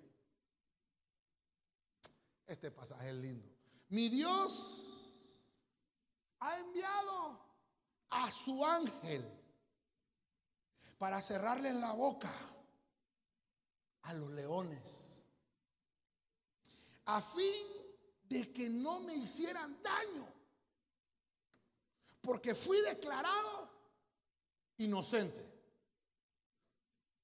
Este 2.46 2.70
pasaje 2.70 3.10
es 3.10 3.16
lindo. 3.16 3.50
Mi 3.90 4.10
Dios 4.10 5.12
ha 6.40 6.60
enviado 6.60 7.40
a 8.10 8.30
su 8.30 8.64
ángel 8.64 9.35
para 10.98 11.22
cerrarle 11.22 11.74
la 11.74 11.92
boca 11.92 12.32
a 14.04 14.14
los 14.14 14.32
leones, 14.32 15.06
a 17.06 17.22
fin 17.22 17.68
de 18.24 18.52
que 18.52 18.70
no 18.70 19.02
me 19.02 19.14
hicieran 19.16 19.82
daño, 19.82 20.28
porque 22.22 22.56
fui 22.56 22.80
declarado 22.82 23.70
inocente 24.78 25.46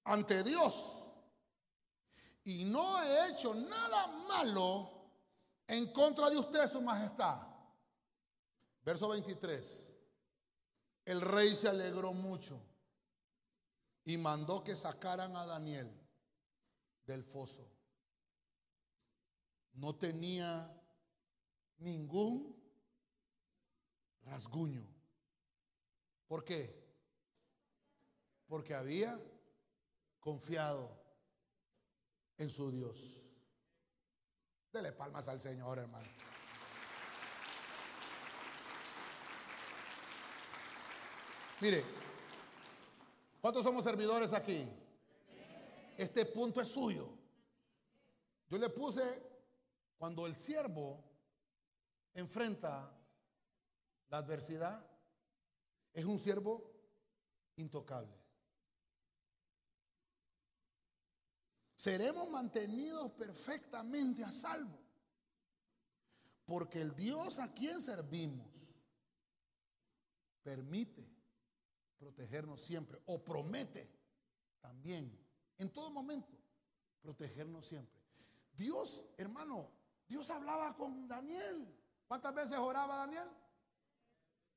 ante 0.04 0.44
Dios 0.44 1.12
y 2.44 2.66
no 2.66 3.02
he 3.02 3.30
hecho 3.30 3.54
nada 3.54 4.08
malo 4.08 4.90
en 5.68 5.92
contra 5.94 6.30
de 6.30 6.38
usted, 6.38 6.68
su 6.70 6.82
majestad. 6.82 7.48
Verso 8.84 9.08
23. 9.08 9.88
El 11.06 11.22
rey 11.22 11.56
se 11.56 11.70
alegró 11.70 12.14
mucho 12.14 12.60
y 14.06 14.18
mandó 14.18 14.64
que 14.64 14.76
sacaran 14.76 15.36
a 15.36 15.46
Daniel 15.46 15.90
del 17.06 17.24
foso. 17.24 17.68
No 19.74 19.96
tenía 19.96 20.72
ningún 21.78 22.56
rasguño. 24.24 24.86
¿Por 26.28 26.44
qué? 26.44 26.82
Porque 28.48 28.76
había 28.76 29.20
confiado 30.20 31.02
en 32.38 32.50
su 32.50 32.72
Dios. 32.72 33.28
Dele 34.72 34.92
palmas 34.92 35.28
al 35.28 35.40
Señor, 35.40 35.80
hermano. 35.80 36.08
Mire, 41.60 42.01
¿cuántos 43.42 43.64
somos 43.64 43.84
servidores 43.84 44.32
aquí? 44.32 44.66
Este 45.98 46.26
punto 46.26 46.62
es 46.62 46.70
suyo. 46.70 47.10
Yo 48.48 48.58
le 48.58 48.70
puse 48.70 49.04
cuando 49.98 50.26
el 50.26 50.36
siervo 50.36 51.04
enfrenta 52.14 52.92
la 54.10 54.18
adversidad, 54.18 54.86
es 55.94 56.06
un 56.06 56.20
siervo 56.20 56.72
intocable. 57.58 58.22
Seremos 61.76 62.30
mantenidos 62.30 63.12
perfectamente 63.14 64.24
a 64.24 64.32
salvo. 64.32 64.80
Porque 66.46 66.82
el 66.82 66.96
Dios 66.96 67.40
a 67.40 67.54
quien 67.54 67.80
servimos 67.80 68.78
permite 70.44 71.11
protegernos 72.02 72.60
siempre 72.60 73.00
o 73.06 73.24
promete 73.24 73.90
también 74.60 75.18
en 75.58 75.70
todo 75.70 75.90
momento, 75.92 76.36
protegernos 77.02 77.66
siempre. 77.66 78.02
Dios, 78.52 79.06
hermano, 79.16 79.70
Dios 80.08 80.30
hablaba 80.30 80.76
con 80.76 81.08
Daniel 81.08 81.78
¿Cuántas 82.12 82.36
veces 82.36 82.60
oraba 82.60 82.98
Daniel? 82.98 83.30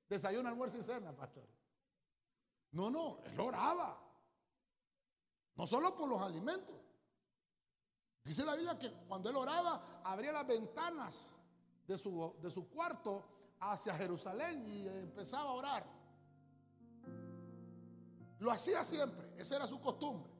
Desayuno, 0.09 0.49
almuerzo 0.49 0.76
y 0.76 0.82
cena, 0.82 1.14
pastor. 1.14 1.49
No, 2.72 2.90
no, 2.90 3.20
él 3.26 3.38
oraba. 3.38 3.97
No 5.55 5.64
solo 5.64 5.95
por 5.95 6.09
los 6.09 6.20
alimentos. 6.20 6.74
Dice 8.24 8.45
la 8.45 8.57
Biblia 8.57 8.76
que 8.76 8.90
cuando 9.07 9.30
él 9.30 9.36
oraba, 9.36 10.01
abría 10.03 10.32
las 10.32 10.45
ventanas 10.49 11.36
de 11.86 11.97
su, 11.97 12.34
de 12.42 12.51
su 12.51 12.68
cuarto 12.68 13.55
hacia 13.61 13.95
Jerusalén 13.95 14.66
y 14.66 14.88
empezaba 14.88 15.51
a 15.51 15.55
orar. 15.55 15.86
Lo 18.45 18.51
hacía 18.51 18.84
siempre, 18.84 19.32
esa 19.38 19.57
era 19.57 19.66
su 19.66 19.80
costumbre. 19.80 20.30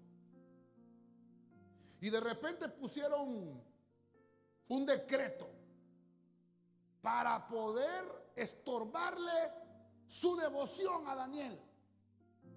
Y 2.02 2.11
de 2.11 2.20
repente 2.20 2.68
pusieron 2.68 3.64
un 4.68 4.84
decreto 4.84 5.48
para 7.00 7.46
poder 7.46 8.32
estorbarle 8.36 9.32
su 10.07 10.36
devoción 10.36 11.09
a 11.09 11.14
Daniel. 11.14 11.59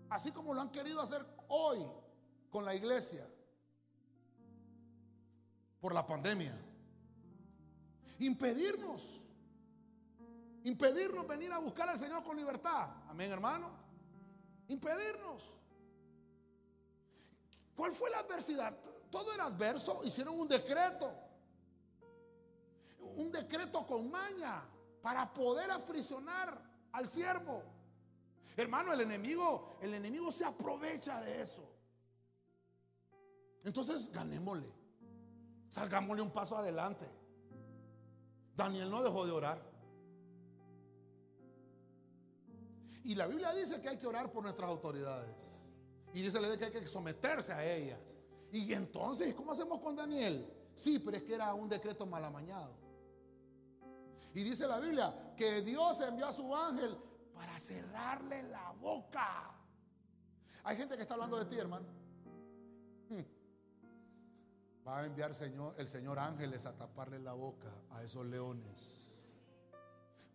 Así 0.10 0.34
como 0.34 0.54
lo 0.54 0.60
han 0.60 0.70
querido 0.70 1.00
hacer 1.00 1.26
hoy 1.48 1.80
con 2.50 2.66
la 2.66 2.76
iglesia 2.76 3.26
por 5.80 5.94
la 5.94 6.06
pandemia. 6.06 6.62
Impedirnos. 8.20 9.22
Impedirnos 10.66 11.26
venir 11.26 11.54
a 11.54 11.60
buscar 11.60 11.88
al 11.88 11.98
Señor 11.98 12.22
con 12.22 12.36
libertad. 12.36 12.90
Amén, 13.08 13.32
hermano. 13.32 13.77
Impedirnos. 14.68 15.54
¿Cuál 17.76 17.92
fue 17.92 18.10
la 18.10 18.20
adversidad? 18.20 18.76
Todo 19.12 19.34
era 19.34 19.46
adverso. 19.46 20.02
Hicieron 20.04 20.40
un 20.40 20.48
decreto. 20.48 21.14
Un 23.16 23.32
decreto 23.32 23.86
con 23.86 24.10
maña 24.12 24.64
para 25.02 25.32
poder 25.32 25.72
aprisionar 25.72 26.60
al 26.92 27.08
siervo. 27.08 27.64
Hermano, 28.56 28.94
el 28.94 29.02
enemigo, 29.02 29.78
el 29.82 29.94
enemigo 29.94 30.32
se 30.32 30.44
aprovecha 30.44 31.22
de 31.22 31.42
eso. 31.42 31.64
Entonces, 33.64 34.12
ganémosle. 34.12 34.74
Salgámosle 35.70 36.22
un 36.22 36.32
paso 36.32 36.58
adelante. 36.58 37.08
Daniel 38.56 38.90
no 38.90 39.04
dejó 39.04 39.26
de 39.26 39.32
orar. 39.32 39.67
Y 43.04 43.16
la 43.16 43.28
Biblia 43.28 43.54
dice 43.54 43.80
que 43.80 43.90
hay 43.90 43.98
que 43.98 44.08
orar 44.08 44.32
por 44.32 44.44
nuestras 44.44 44.70
autoridades. 44.70 45.52
Y 46.14 46.22
dice 46.22 46.42
la 46.42 46.58
que 46.58 46.66
hay 46.66 46.72
que 46.72 46.88
someterse 46.88 47.54
a 47.54 47.66
ellas. 47.66 48.00
Y 48.52 48.74
entonces, 48.74 49.34
¿cómo 49.34 49.52
hacemos 49.52 49.80
con 49.82 49.96
Daniel? 49.96 50.52
Sí, 50.74 51.00
pero 51.00 51.18
es 51.18 51.24
que 51.24 51.36
era 51.36 51.54
un 51.54 51.70
decreto 51.70 52.06
mal 52.06 52.24
amañado. 52.24 52.74
Y 54.34 54.44
dice 54.44 54.68
la 54.68 54.80
Biblia 54.80 55.34
que 55.36 55.62
Dios 55.62 56.02
envió 56.02 56.28
a 56.28 56.34
su 56.34 56.56
ángel 56.56 56.98
para 57.34 57.58
cerrarle 57.60 58.44
la 58.44 58.72
boca. 58.74 59.56
Hay 60.64 60.78
gente 60.78 60.96
que 60.96 61.02
está 61.04 61.14
hablando 61.14 61.38
de 61.38 61.46
ti, 61.46 61.58
hermano. 61.58 61.88
Hmm. 63.10 64.88
Va 64.88 65.00
a 65.00 65.06
enviar 65.06 65.34
Señor, 65.34 65.76
el 65.78 65.88
Señor 65.88 66.20
ángeles 66.20 66.66
a 66.66 66.74
taparle 66.76 67.20
la 67.20 67.34
boca 67.34 67.70
a 67.92 68.04
esos 68.04 68.26
leones. 68.26 69.07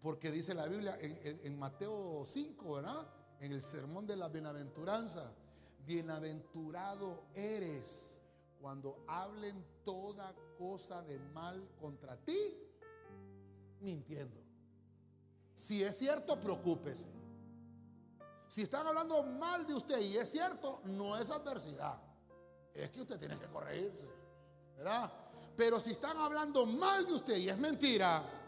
Porque 0.02 0.32
dice 0.32 0.54
la 0.54 0.66
Biblia 0.66 0.98
en, 1.00 1.58
Mateo 1.58 2.24
5, 2.26 2.74
¿verdad? 2.74 3.06
En 3.38 3.52
el 3.52 3.62
sermón 3.62 4.06
de 4.06 4.16
la 4.16 4.28
bienaventuranza. 4.28 5.32
Bienaventurado 5.86 7.26
eres 7.34 8.20
cuando 8.60 9.04
hablen 9.06 9.64
toda 9.84 10.34
cosa 10.58 11.02
de 11.02 11.18
mal 11.18 11.68
contra 11.80 12.16
ti, 12.16 12.36
mintiendo. 13.80 14.40
Si 15.54 15.82
es 15.84 15.96
cierto, 15.96 16.38
preocúpese. 16.40 17.08
Si 18.48 18.62
están 18.62 18.86
hablando 18.86 19.22
mal 19.22 19.64
de 19.66 19.74
usted 19.74 20.00
y 20.00 20.16
es 20.16 20.30
cierto, 20.30 20.82
no 20.84 21.16
es 21.16 21.30
adversidad. 21.30 21.96
Es 22.74 22.90
que 22.90 23.02
usted 23.02 23.18
tiene 23.18 23.38
que 23.38 23.46
corregirse. 23.46 24.08
¿verdad? 24.76 25.12
Pero 25.56 25.78
si 25.78 25.92
están 25.92 26.16
hablando 26.18 26.66
mal 26.66 27.06
de 27.06 27.12
usted 27.12 27.36
y 27.36 27.48
es 27.48 27.58
mentira, 27.58 28.41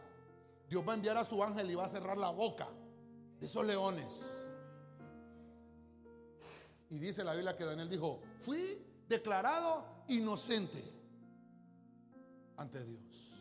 Dios 0.74 0.84
va 0.84 0.90
a 0.90 0.96
enviar 0.96 1.16
a 1.16 1.22
su 1.22 1.40
ángel 1.40 1.70
y 1.70 1.76
va 1.76 1.84
a 1.84 1.88
cerrar 1.88 2.18
la 2.18 2.30
boca 2.30 2.66
de 3.38 3.46
esos 3.46 3.64
leones. 3.64 4.44
Y 6.90 6.98
dice 6.98 7.22
la 7.22 7.32
Biblia 7.32 7.56
que 7.56 7.64
Daniel 7.64 7.88
dijo, 7.88 8.20
fui 8.40 8.84
declarado 9.08 9.84
inocente 10.08 10.82
ante 12.56 12.82
Dios. 12.82 13.34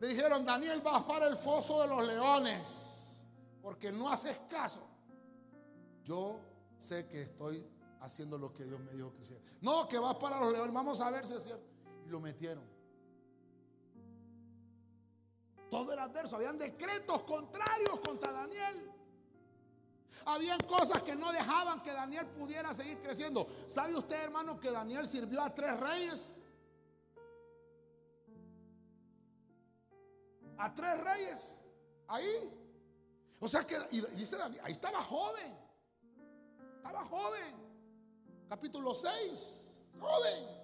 Le 0.00 0.08
dijeron, 0.08 0.46
Daniel, 0.46 0.80
vas 0.80 1.04
para 1.04 1.26
el 1.26 1.36
foso 1.36 1.82
de 1.82 1.88
los 1.88 2.06
leones, 2.06 3.26
porque 3.60 3.92
no 3.92 4.10
haces 4.10 4.38
caso. 4.48 4.80
Yo 6.04 6.40
sé 6.78 7.06
que 7.06 7.20
estoy 7.20 7.68
haciendo 8.00 8.38
lo 8.38 8.50
que 8.54 8.64
Dios 8.64 8.80
me 8.80 8.92
dijo 8.92 9.12
que 9.12 9.20
hiciera. 9.20 9.42
No, 9.60 9.86
que 9.86 9.98
vas 9.98 10.14
para 10.14 10.40
los 10.40 10.54
leones, 10.54 10.72
vamos 10.72 11.02
a 11.02 11.10
ver 11.10 11.26
si 11.26 11.34
es 11.34 11.42
cierto 11.42 11.68
lo 12.06 12.18
metieron. 12.18 12.64
Todo 15.70 15.92
era 15.92 16.04
adverso. 16.04 16.36
Habían 16.36 16.58
decretos 16.58 17.22
contrarios 17.22 18.00
contra 18.00 18.32
Daniel. 18.32 18.90
Habían 20.26 20.60
cosas 20.60 21.02
que 21.02 21.14
no 21.16 21.32
dejaban 21.32 21.82
que 21.82 21.92
Daniel 21.92 22.26
pudiera 22.26 22.74
seguir 22.74 22.98
creciendo. 22.98 23.46
¿Sabe 23.68 23.94
usted, 23.94 24.20
hermano, 24.20 24.58
que 24.58 24.70
Daniel 24.70 25.06
sirvió 25.06 25.40
a 25.40 25.54
tres 25.54 25.78
reyes? 25.78 26.40
A 30.58 30.74
tres 30.74 31.00
reyes. 31.00 31.60
Ahí. 32.08 32.56
O 33.38 33.48
sea 33.48 33.66
que, 33.66 33.78
dice 34.14 34.36
Daniel, 34.36 34.60
ahí 34.64 34.72
estaba 34.72 35.00
joven. 35.00 35.56
Estaba 36.76 37.04
joven. 37.06 37.54
Capítulo 38.48 38.92
6. 38.92 39.86
Joven. 40.00 40.60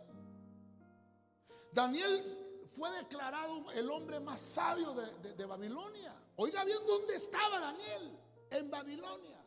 Daniel 1.73 2.46
fue 2.77 2.91
declarado 2.93 3.71
el 3.73 3.91
hombre 3.91 4.21
más 4.21 4.39
sabio 4.39 4.95
de, 4.95 5.47
Babilonia. 5.47 6.15
Oiga 6.37 6.63
bien 6.65 6.79
dónde 6.87 7.15
estaba 7.15 7.59
Daniel, 7.59 8.19
en 8.51 8.71
Babilonia. 8.71 9.43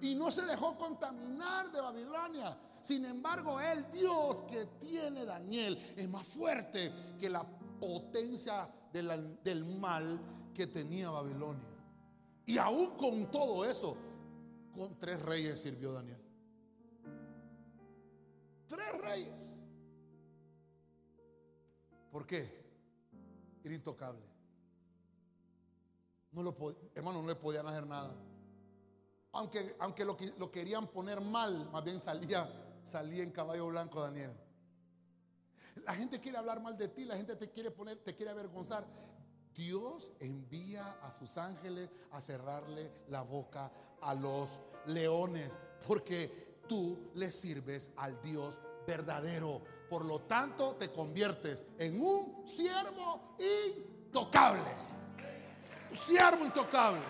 Y 0.00 0.14
no 0.14 0.30
se 0.30 0.46
dejó 0.46 0.78
contaminar 0.78 1.70
de 1.70 1.80
Babilonia. 1.80 2.58
Sin 2.80 3.04
embargo, 3.04 3.60
el 3.60 3.90
Dios 3.90 4.42
que 4.42 4.64
tiene 4.78 5.26
Daniel 5.26 5.76
es 5.94 6.08
más 6.08 6.26
fuerte 6.26 6.90
que 7.20 7.28
la 7.28 7.44
potencia 7.44 8.66
del 8.92 9.64
mal 9.64 10.18
que 10.54 10.68
tenía 10.68 11.10
Babilonia. 11.10 11.68
Y 12.46 12.56
aún 12.56 12.92
con 12.96 13.30
todo 13.30 13.66
eso, 13.66 13.94
con 14.74 14.98
tres 14.98 15.20
reyes 15.20 15.60
sirvió 15.60 15.92
Daniel. 15.92 16.22
Tres 18.66 18.98
reyes. 19.02 19.57
¿Por 22.10 22.26
qué? 22.26 22.66
Era 23.62 23.74
intocable. 23.74 24.22
No 26.32 26.42
lo 26.42 26.56
hermano, 26.94 27.22
no 27.22 27.28
le 27.28 27.34
podían 27.34 27.66
hacer 27.66 27.86
nada. 27.86 28.14
Aunque, 29.32 29.76
aunque 29.78 30.04
lo, 30.04 30.16
lo 30.38 30.50
querían 30.50 30.88
poner 30.88 31.20
mal, 31.20 31.70
más 31.70 31.84
bien 31.84 32.00
salía, 32.00 32.48
salía 32.84 33.22
en 33.22 33.30
caballo 33.30 33.66
blanco 33.68 34.00
Daniel. 34.00 34.32
La 35.84 35.94
gente 35.94 36.20
quiere 36.20 36.38
hablar 36.38 36.60
mal 36.60 36.76
de 36.76 36.88
ti, 36.88 37.04
la 37.04 37.16
gente 37.16 37.36
te 37.36 37.50
quiere 37.50 37.70
poner, 37.70 37.98
te 37.98 38.14
quiere 38.14 38.30
avergonzar. 38.30 38.86
Dios 39.54 40.12
envía 40.20 40.98
a 41.02 41.10
sus 41.10 41.36
ángeles 41.36 41.90
a 42.12 42.20
cerrarle 42.20 42.92
la 43.08 43.22
boca 43.22 43.72
a 44.00 44.14
los 44.14 44.60
leones, 44.86 45.58
porque 45.86 46.60
tú 46.68 47.10
le 47.14 47.30
sirves 47.30 47.90
al 47.96 48.20
Dios 48.22 48.58
verdadero. 48.86 49.62
Por 49.88 50.04
lo 50.04 50.20
tanto, 50.20 50.74
te 50.74 50.90
conviertes 50.92 51.64
en 51.78 52.00
un 52.00 52.46
siervo 52.46 53.36
intocable. 53.38 54.70
Un 55.90 55.96
siervo 55.96 56.44
intocable. 56.44 57.00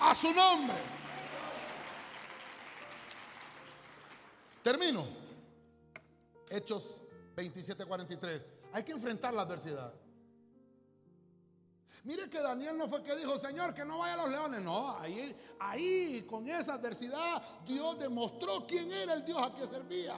A 0.00 0.14
su 0.14 0.32
nombre. 0.32 0.76
Termino. 4.62 5.06
Hechos 6.50 7.02
27:43. 7.36 8.44
Hay 8.72 8.82
que 8.82 8.92
enfrentar 8.92 9.32
la 9.32 9.42
adversidad. 9.42 9.92
Mire 12.04 12.28
que 12.28 12.38
Daniel 12.38 12.76
no 12.76 12.86
fue 12.86 13.02
que 13.02 13.16
dijo, 13.16 13.38
Señor, 13.38 13.72
que 13.72 13.82
no 13.84 13.98
vaya 13.98 14.14
a 14.14 14.16
los 14.18 14.28
leones. 14.28 14.60
No, 14.60 14.98
ahí, 14.98 15.34
ahí 15.58 16.26
con 16.28 16.46
esa 16.46 16.74
adversidad 16.74 17.42
Dios 17.64 17.98
demostró 17.98 18.66
quién 18.66 18.92
era 18.92 19.14
el 19.14 19.24
Dios 19.24 19.40
a 19.40 19.54
que 19.54 19.66
servía. 19.66 20.14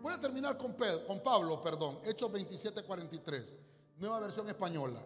Voy 0.00 0.12
a 0.12 0.18
terminar 0.18 0.56
con, 0.56 0.74
con 1.06 1.22
Pablo, 1.22 1.60
perdón, 1.60 2.00
Hechos 2.04 2.30
27, 2.30 2.82
43, 2.84 3.56
nueva 3.98 4.20
versión 4.20 4.48
española. 4.48 5.00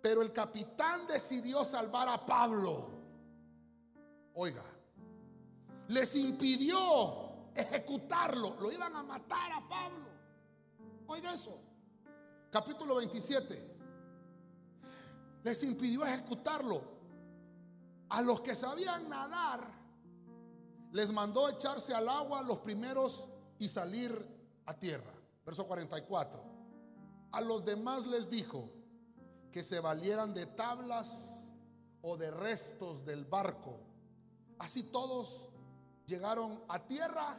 Pero 0.00 0.22
el 0.22 0.32
capitán 0.32 1.06
decidió 1.06 1.64
salvar 1.64 2.08
a 2.08 2.24
Pablo. 2.24 2.90
Oiga, 4.34 4.62
les 5.88 6.14
impidió 6.16 6.78
ejecutarlo. 7.54 8.56
Lo 8.60 8.70
iban 8.70 8.94
a 8.94 9.02
matar 9.02 9.52
a 9.52 9.68
Pablo. 9.68 10.08
Oiga 11.06 11.32
eso. 11.32 11.58
capítulo 12.50 12.96
27, 12.96 13.76
les 15.42 15.62
impidió 15.62 16.04
ejecutarlo. 16.04 16.94
A 18.10 18.22
los 18.22 18.42
que 18.42 18.54
sabían 18.54 19.08
nadar, 19.08 19.66
les 20.92 21.10
mandó 21.12 21.48
echarse 21.48 21.94
al 21.94 22.08
agua 22.08 22.42
los 22.42 22.58
primeros 22.58 23.28
y 23.64 23.68
salir 23.68 24.12
a 24.66 24.74
tierra. 24.74 25.12
Verso 25.44 25.66
44. 25.66 26.40
A 27.32 27.40
los 27.40 27.64
demás 27.64 28.06
les 28.06 28.28
dijo 28.28 28.70
que 29.50 29.62
se 29.62 29.80
valieran 29.80 30.34
de 30.34 30.46
tablas 30.46 31.50
o 32.02 32.16
de 32.16 32.30
restos 32.30 33.04
del 33.06 33.24
barco. 33.24 33.80
Así 34.58 34.84
todos 34.84 35.48
llegaron 36.06 36.62
a 36.68 36.78
tierra. 36.86 37.38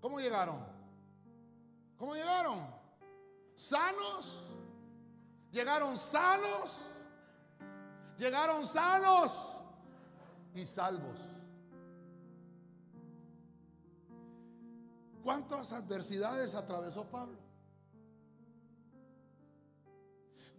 ¿Cómo 0.00 0.20
llegaron? 0.20 0.64
¿Cómo 1.98 2.14
llegaron? 2.14 2.64
Sanos. 3.54 4.46
Llegaron 5.50 5.98
sanos. 5.98 7.00
Llegaron 8.16 8.64
sanos 8.64 9.60
y 10.54 10.64
salvos. 10.64 11.35
¿Cuántas 15.26 15.72
adversidades 15.72 16.54
atravesó 16.54 17.04
Pablo? 17.10 17.36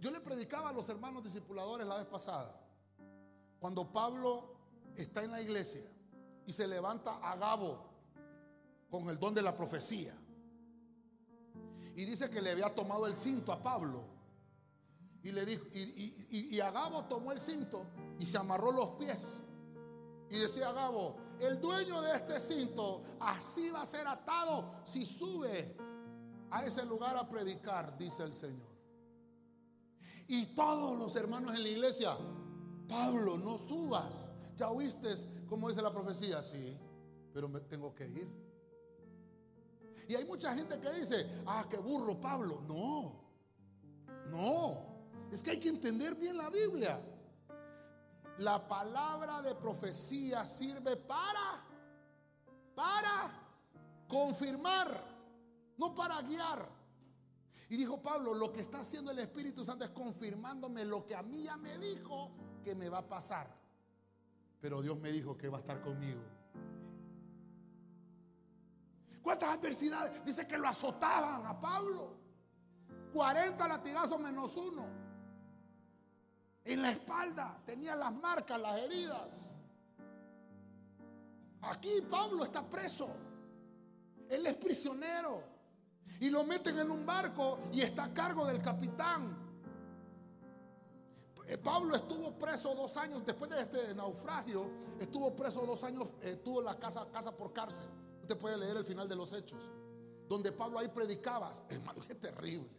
Yo 0.01 0.11
le 0.11 0.19
predicaba 0.19 0.71
a 0.71 0.73
los 0.73 0.89
hermanos 0.89 1.23
discipuladores 1.23 1.87
la 1.87 1.95
vez 1.95 2.05
pasada, 2.05 2.53
cuando 3.61 3.89
Pablo 3.93 4.57
está 4.97 5.23
en 5.23 5.31
la 5.31 5.41
iglesia 5.41 5.89
y 6.45 6.51
se 6.51 6.67
levanta 6.67 7.15
a 7.15 7.37
Gabo 7.37 7.81
con 8.91 9.07
el 9.07 9.17
don 9.17 9.33
de 9.33 9.41
la 9.41 9.55
profecía. 9.55 10.13
Y 11.95 12.03
dice 12.03 12.29
que 12.29 12.41
le 12.41 12.51
había 12.51 12.75
tomado 12.75 13.07
el 13.07 13.15
cinto 13.15 13.53
a 13.53 13.63
Pablo. 13.63 14.03
Y 15.23 15.31
le 15.31 15.45
dijo, 15.45 15.63
y, 15.73 16.27
y, 16.29 16.59
Agabo 16.59 17.05
tomó 17.05 17.31
el 17.31 17.39
cinto 17.39 17.85
y 18.19 18.25
se 18.25 18.37
amarró 18.37 18.73
los 18.73 18.89
pies. 18.97 19.45
Y 20.29 20.35
decía 20.35 20.67
Agabo, 20.67 21.26
el 21.39 21.61
dueño 21.61 22.01
de 22.01 22.15
este 22.15 22.39
cinto 22.39 23.03
así 23.19 23.69
va 23.69 23.81
a 23.81 23.85
ser 23.85 24.07
atado 24.07 24.81
si 24.83 25.05
sube 25.05 25.75
a 26.49 26.65
ese 26.65 26.85
lugar 26.85 27.17
a 27.17 27.27
predicar, 27.27 27.97
dice 27.97 28.23
el 28.23 28.33
Señor. 28.33 28.67
Y 30.27 30.47
todos 30.47 30.97
los 30.97 31.15
hermanos 31.15 31.55
en 31.55 31.63
la 31.63 31.69
iglesia, 31.69 32.17
Pablo, 32.87 33.37
no 33.37 33.57
subas. 33.57 34.31
Ya 34.55 34.69
oíste 34.69 35.09
cómo 35.47 35.69
dice 35.69 35.81
la 35.81 35.91
profecía, 35.91 36.41
sí, 36.41 36.77
pero 37.33 37.47
me 37.47 37.59
tengo 37.61 37.93
que 37.93 38.07
ir. 38.07 38.47
Y 40.07 40.15
hay 40.15 40.25
mucha 40.25 40.55
gente 40.55 40.79
que 40.79 40.91
dice, 40.93 41.27
ah, 41.45 41.65
qué 41.69 41.77
burro 41.77 42.19
Pablo. 42.19 42.61
No, 42.67 43.27
no, 44.31 44.85
es 45.31 45.43
que 45.43 45.51
hay 45.51 45.59
que 45.59 45.69
entender 45.69 46.15
bien 46.15 46.37
la 46.37 46.49
Biblia. 46.49 47.01
La 48.39 48.67
palabra 48.67 49.41
de 49.41 49.55
profecía 49.55 50.45
sirve 50.45 50.95
para, 50.95 51.63
para 52.75 53.31
confirmar, 54.07 55.03
no 55.77 55.95
para 55.95 56.21
guiar. 56.21 56.69
Y 57.69 57.77
dijo 57.77 58.01
Pablo, 58.01 58.33
lo 58.33 58.53
que 58.53 58.61
está 58.61 58.79
haciendo 58.79 59.11
el 59.11 59.19
Espíritu 59.19 59.65
Santo 59.65 59.85
es 59.85 59.91
confirmándome 59.91 60.85
lo 60.85 61.05
que 61.05 61.15
a 61.15 61.23
mí 61.23 61.43
ya 61.43 61.57
me 61.57 61.77
dijo 61.77 62.31
que 62.63 62.75
me 62.75 62.89
va 62.89 62.99
a 62.99 63.07
pasar. 63.07 63.47
Pero 64.61 64.81
Dios 64.81 64.97
me 64.99 65.11
dijo 65.11 65.37
que 65.37 65.49
va 65.49 65.57
a 65.57 65.61
estar 65.61 65.81
conmigo. 65.81 66.21
¿Cuántas 69.21 69.49
adversidades? 69.49 70.23
Dice 70.23 70.47
que 70.47 70.57
lo 70.57 70.67
azotaban 70.67 71.45
a 71.45 71.59
Pablo. 71.59 72.15
40 73.13 73.67
latigazos 73.67 74.19
menos 74.19 74.55
uno. 74.55 75.06
En 76.67 76.81
la 76.81 76.91
espalda 76.91 77.57
tenía 77.65 77.95
las 77.95 78.13
marcas, 78.13 78.59
las 78.59 78.77
heridas. 78.81 79.55
Aquí 81.61 82.01
Pablo 82.09 82.43
está 82.43 82.61
preso. 82.69 83.07
Él 84.29 84.45
es 84.45 84.57
prisionero. 84.57 85.43
Y 86.19 86.29
lo 86.29 86.43
meten 86.43 86.77
en 86.77 86.91
un 86.91 87.05
barco 87.05 87.59
y 87.71 87.79
está 87.79 88.03
a 88.03 88.13
cargo 88.13 88.45
del 88.45 88.61
capitán. 88.61 89.33
Eh, 91.47 91.57
Pablo 91.57 91.95
estuvo 91.95 92.37
preso 92.37 92.75
dos 92.75 92.97
años, 92.97 93.25
después 93.25 93.49
de 93.49 93.61
este 93.61 93.95
naufragio, 93.95 94.69
estuvo 94.99 95.33
preso 95.33 95.65
dos 95.65 95.81
años, 95.85 96.09
eh, 96.21 96.41
tuvo 96.43 96.61
la 96.61 96.77
casa, 96.77 97.09
casa 97.09 97.31
por 97.31 97.53
cárcel. 97.53 97.87
Usted 98.23 98.37
puede 98.37 98.57
leer 98.57 98.75
el 98.75 98.83
final 98.83 99.07
de 99.07 99.15
los 99.15 99.31
hechos, 99.31 99.61
donde 100.27 100.51
Pablo 100.51 100.79
ahí 100.79 100.89
predicaba. 100.89 101.49
Hermano, 101.69 102.01
qué 102.05 102.15
terrible. 102.15 102.69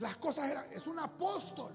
Las 0.00 0.16
cosas 0.16 0.50
eran, 0.50 0.72
es 0.72 0.88
un 0.88 0.98
apóstol. 0.98 1.72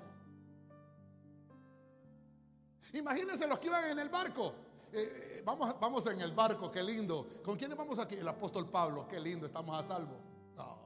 Imagínense 2.94 3.48
los 3.48 3.60
que 3.60 3.68
iban 3.68 3.92
en 3.92 4.00
el 4.00 4.10
barco. 4.10 4.54
Eh, 4.92 5.42
vamos, 5.44 5.80
vamos 5.80 6.06
en 6.08 6.22
el 6.22 6.32
barco, 6.32 6.72
qué 6.72 6.84
lindo. 6.84 7.28
¿Con 7.44 7.58
quiénes 7.58 7.78
vamos 7.78 7.98
aquí? 8.00 8.16
El 8.16 8.28
apóstol 8.28 8.70
Pablo, 8.70 9.08
qué 9.08 9.20
lindo, 9.20 9.46
estamos 9.48 9.78
a 9.78 9.84
salvo. 9.84 10.20
No. 10.56 10.78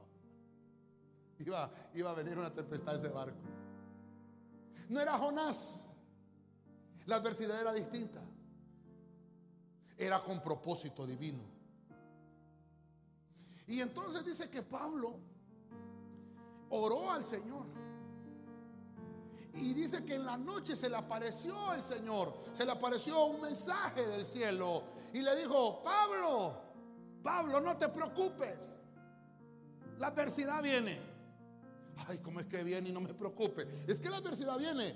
Iba, 1.38 1.70
iba 1.94 2.10
a 2.10 2.14
venir 2.14 2.38
una 2.38 2.52
tempestad 2.52 2.96
ese 2.96 3.08
barco. 3.08 3.38
No 4.88 5.00
era 5.00 5.18
Jonás. 5.18 5.94
La 7.06 7.16
adversidad 7.16 7.60
era 7.60 7.72
distinta. 7.72 8.22
Era 9.96 10.20
con 10.20 10.40
propósito 10.40 11.06
divino. 11.06 11.42
Y 13.66 13.80
entonces 13.80 14.24
dice 14.24 14.48
que 14.48 14.62
Pablo 14.62 15.18
oró 16.70 17.12
al 17.12 17.22
Señor. 17.22 17.66
Y 19.54 19.74
dice 19.74 20.04
que 20.04 20.14
en 20.14 20.24
la 20.24 20.36
noche 20.36 20.76
se 20.76 20.88
le 20.88 20.96
apareció 20.96 21.72
el 21.72 21.82
Señor, 21.82 22.36
se 22.52 22.64
le 22.64 22.72
apareció 22.72 23.24
un 23.24 23.40
mensaje 23.40 24.06
del 24.06 24.24
cielo 24.24 24.82
y 25.12 25.22
le 25.22 25.34
dijo, 25.36 25.82
Pablo, 25.82 26.54
Pablo, 27.22 27.60
no 27.60 27.76
te 27.76 27.88
preocupes, 27.88 28.76
la 29.98 30.08
adversidad 30.08 30.62
viene. 30.62 30.98
Ay, 32.06 32.18
¿cómo 32.18 32.40
es 32.40 32.46
que 32.46 32.62
viene 32.62 32.90
y 32.90 32.92
no 32.92 33.00
me 33.00 33.12
preocupe? 33.14 33.66
Es 33.86 33.98
que 33.98 34.08
la 34.08 34.18
adversidad 34.18 34.56
viene, 34.58 34.94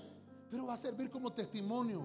pero 0.48 0.66
va 0.66 0.74
a 0.74 0.76
servir 0.76 1.10
como 1.10 1.32
testimonio, 1.32 2.02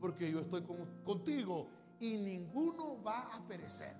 porque 0.00 0.30
yo 0.30 0.40
estoy 0.40 0.64
contigo 1.04 1.68
y 2.00 2.16
ninguno 2.16 3.02
va 3.02 3.34
a 3.34 3.46
perecer. 3.46 3.94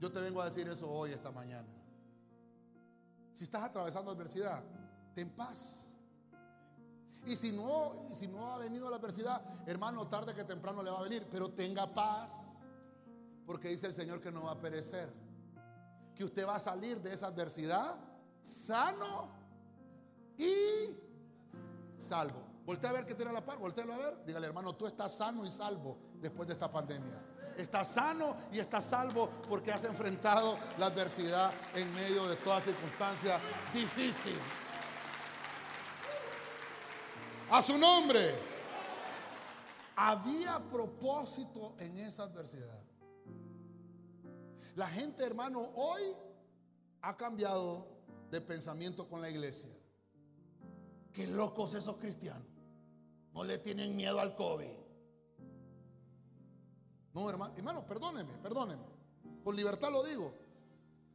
Yo 0.00 0.10
te 0.10 0.20
vengo 0.20 0.40
a 0.40 0.46
decir 0.46 0.66
eso 0.66 0.90
hoy, 0.90 1.12
esta 1.12 1.30
mañana. 1.30 1.68
Si 3.32 3.44
estás 3.44 3.62
atravesando 3.62 4.10
adversidad, 4.10 4.62
ten 5.14 5.30
paz. 5.30 5.92
Y 7.24 7.36
si 7.36 7.52
no, 7.52 7.94
si 8.12 8.26
no 8.26 8.52
ha 8.52 8.58
venido 8.58 8.90
la 8.90 8.96
adversidad, 8.96 9.40
hermano, 9.66 10.08
tarde 10.08 10.34
que 10.34 10.44
temprano 10.44 10.82
le 10.82 10.90
va 10.90 10.98
a 10.98 11.02
venir, 11.02 11.26
pero 11.30 11.50
tenga 11.50 11.86
paz, 11.92 12.58
porque 13.46 13.68
dice 13.68 13.86
el 13.86 13.92
Señor 13.92 14.20
que 14.20 14.32
no 14.32 14.44
va 14.44 14.52
a 14.52 14.60
perecer, 14.60 15.08
que 16.16 16.24
usted 16.24 16.46
va 16.46 16.56
a 16.56 16.60
salir 16.60 17.00
de 17.00 17.12
esa 17.12 17.28
adversidad 17.28 17.96
sano 18.42 19.28
y 20.36 20.96
salvo. 21.96 22.42
Voltea 22.64 22.90
a 22.90 22.92
ver 22.92 23.06
que 23.06 23.14
tiene 23.14 23.32
la 23.32 23.44
par, 23.44 23.58
voltealo 23.58 23.92
a 23.92 23.98
ver. 23.98 24.24
Dígale, 24.24 24.46
hermano, 24.46 24.74
tú 24.74 24.86
estás 24.86 25.12
sano 25.12 25.44
y 25.44 25.50
salvo 25.50 25.96
después 26.20 26.48
de 26.48 26.54
esta 26.54 26.70
pandemia. 26.70 27.22
Estás 27.56 27.88
sano 27.88 28.36
y 28.52 28.58
estás 28.58 28.84
salvo 28.84 29.28
porque 29.48 29.70
has 29.72 29.84
enfrentado 29.84 30.56
la 30.78 30.86
adversidad 30.86 31.52
en 31.74 31.92
medio 31.94 32.26
de 32.26 32.36
toda 32.36 32.60
circunstancia 32.60 33.38
difícil 33.72 34.34
a 37.52 37.60
su 37.60 37.76
nombre. 37.76 38.34
Había 39.94 40.58
propósito 40.70 41.76
en 41.78 41.98
esa 41.98 42.24
adversidad. 42.24 42.82
La 44.74 44.88
gente, 44.88 45.22
hermano, 45.22 45.60
hoy 45.74 46.00
ha 47.02 47.14
cambiado 47.14 47.86
de 48.30 48.40
pensamiento 48.40 49.06
con 49.06 49.20
la 49.20 49.28
iglesia. 49.28 49.68
Qué 51.12 51.26
locos 51.26 51.74
esos 51.74 51.98
cristianos. 51.98 52.48
No 53.34 53.44
le 53.44 53.58
tienen 53.58 53.94
miedo 53.94 54.18
al 54.18 54.34
COVID. 54.34 54.72
No, 57.12 57.28
hermano, 57.28 57.52
hermano, 57.54 57.86
perdóneme, 57.86 58.32
perdóneme. 58.38 58.86
Con 59.44 59.54
libertad 59.54 59.92
lo 59.92 60.02
digo. 60.02 60.32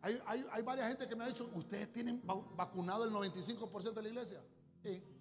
Hay, 0.03 0.21
hay 0.51 0.61
varias 0.61 0.89
gente 0.89 1.07
que 1.07 1.15
me 1.15 1.23
ha 1.23 1.27
dicho, 1.27 1.49
¿ustedes 1.55 1.91
tienen 1.91 2.21
vacunado 2.55 3.05
el 3.05 3.11
95% 3.11 3.93
de 3.93 4.01
la 4.03 4.09
iglesia? 4.09 4.39
Sí. 4.83 5.16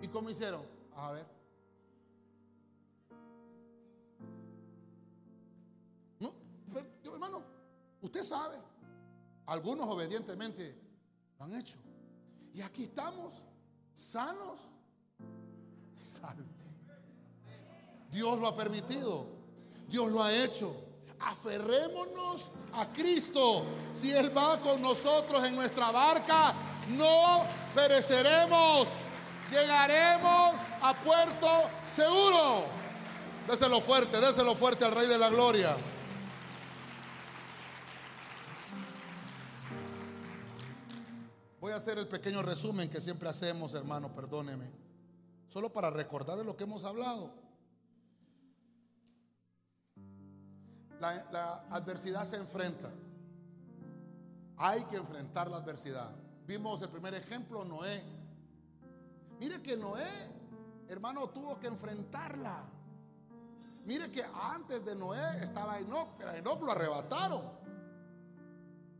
¿Y 0.00 0.08
cómo 0.08 0.30
hicieron? 0.30 0.62
A 0.96 1.12
ver. 1.12 1.26
No, 6.20 6.32
hermano, 7.12 7.42
usted 8.02 8.22
sabe. 8.22 8.58
Algunos 9.46 9.88
obedientemente 9.88 10.76
lo 11.38 11.44
han 11.44 11.54
hecho. 11.54 11.78
Y 12.52 12.60
aquí 12.60 12.84
estamos, 12.84 13.34
sanos, 13.94 14.60
salvos. 15.94 16.46
Dios 18.10 18.38
lo 18.38 18.46
ha 18.46 18.56
permitido. 18.56 19.26
Dios 19.88 20.10
lo 20.10 20.22
ha 20.22 20.32
hecho. 20.32 20.74
Aferrémonos 21.20 22.52
a 22.74 22.92
Cristo. 22.92 23.64
Si 23.92 24.12
Él 24.12 24.36
va 24.36 24.60
con 24.60 24.80
nosotros 24.82 25.44
en 25.44 25.56
nuestra 25.56 25.90
barca, 25.90 26.54
no 26.90 27.44
pereceremos. 27.74 29.07
Llegaremos 29.50 30.56
a 30.82 30.94
puerto 30.94 31.70
seguro. 31.84 32.64
Déselo 33.46 33.80
fuerte, 33.80 34.20
déselo 34.20 34.54
fuerte 34.54 34.84
al 34.84 34.92
Rey 34.92 35.08
de 35.08 35.16
la 35.16 35.30
Gloria. 35.30 35.74
Voy 41.60 41.72
a 41.72 41.76
hacer 41.76 41.98
el 41.98 42.06
pequeño 42.06 42.42
resumen 42.42 42.88
que 42.88 43.00
siempre 43.00 43.28
hacemos, 43.28 43.74
hermano, 43.74 44.14
perdóneme. 44.14 44.70
Solo 45.48 45.72
para 45.72 45.90
recordar 45.90 46.36
de 46.36 46.44
lo 46.44 46.56
que 46.56 46.64
hemos 46.64 46.84
hablado. 46.84 47.32
La, 51.00 51.64
adversidad 51.70 52.24
se 52.24 52.36
enfrenta. 52.36 52.90
Hay 54.56 54.84
que 54.84 54.96
enfrentar 54.96 55.48
la 55.48 55.58
adversidad. 55.58 56.10
Vimos 56.46 56.82
el 56.82 56.90
primer 56.90 57.14
ejemplo, 57.14 57.64
Noé. 57.64 58.17
Mire 59.38 59.62
que 59.62 59.76
Noé, 59.76 60.08
hermano, 60.88 61.28
tuvo 61.30 61.58
que 61.58 61.66
enfrentarla. 61.66 62.64
Mire 63.84 64.10
que 64.10 64.22
antes 64.22 64.84
de 64.84 64.94
Noé 64.94 65.42
estaba 65.42 65.78
Enoch, 65.78 66.08
pero 66.18 66.32
Enoch 66.32 66.60
lo 66.62 66.72
arrebataron. 66.72 67.58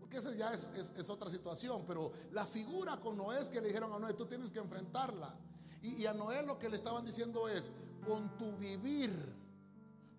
Que 0.09 0.17
esa 0.17 0.33
ya 0.33 0.55
es, 0.55 1.11
otra 1.11 1.29
situación, 1.29 1.85
pero 1.87 2.11
la 2.33 2.47
figura 2.47 2.97
con 2.97 3.19
Noé 3.19 3.41
es 3.41 3.51
que 3.51 3.61
le 3.61 3.67
dijeron 3.67 3.93
a 3.93 3.99
Noé, 3.99 4.15
tú 4.15 4.25
tienes 4.25 4.51
que 4.51 4.59
enfrentarla. 4.59 5.35
Y 5.83 6.07
a 6.07 6.15
Noé 6.15 6.43
lo 6.45 6.59
que 6.59 6.71
le 6.71 6.77
estaban 6.77 7.05
diciendo 7.05 7.47
es, 7.47 7.71
con 8.07 8.39
tu 8.39 8.57
vivir, 8.57 9.13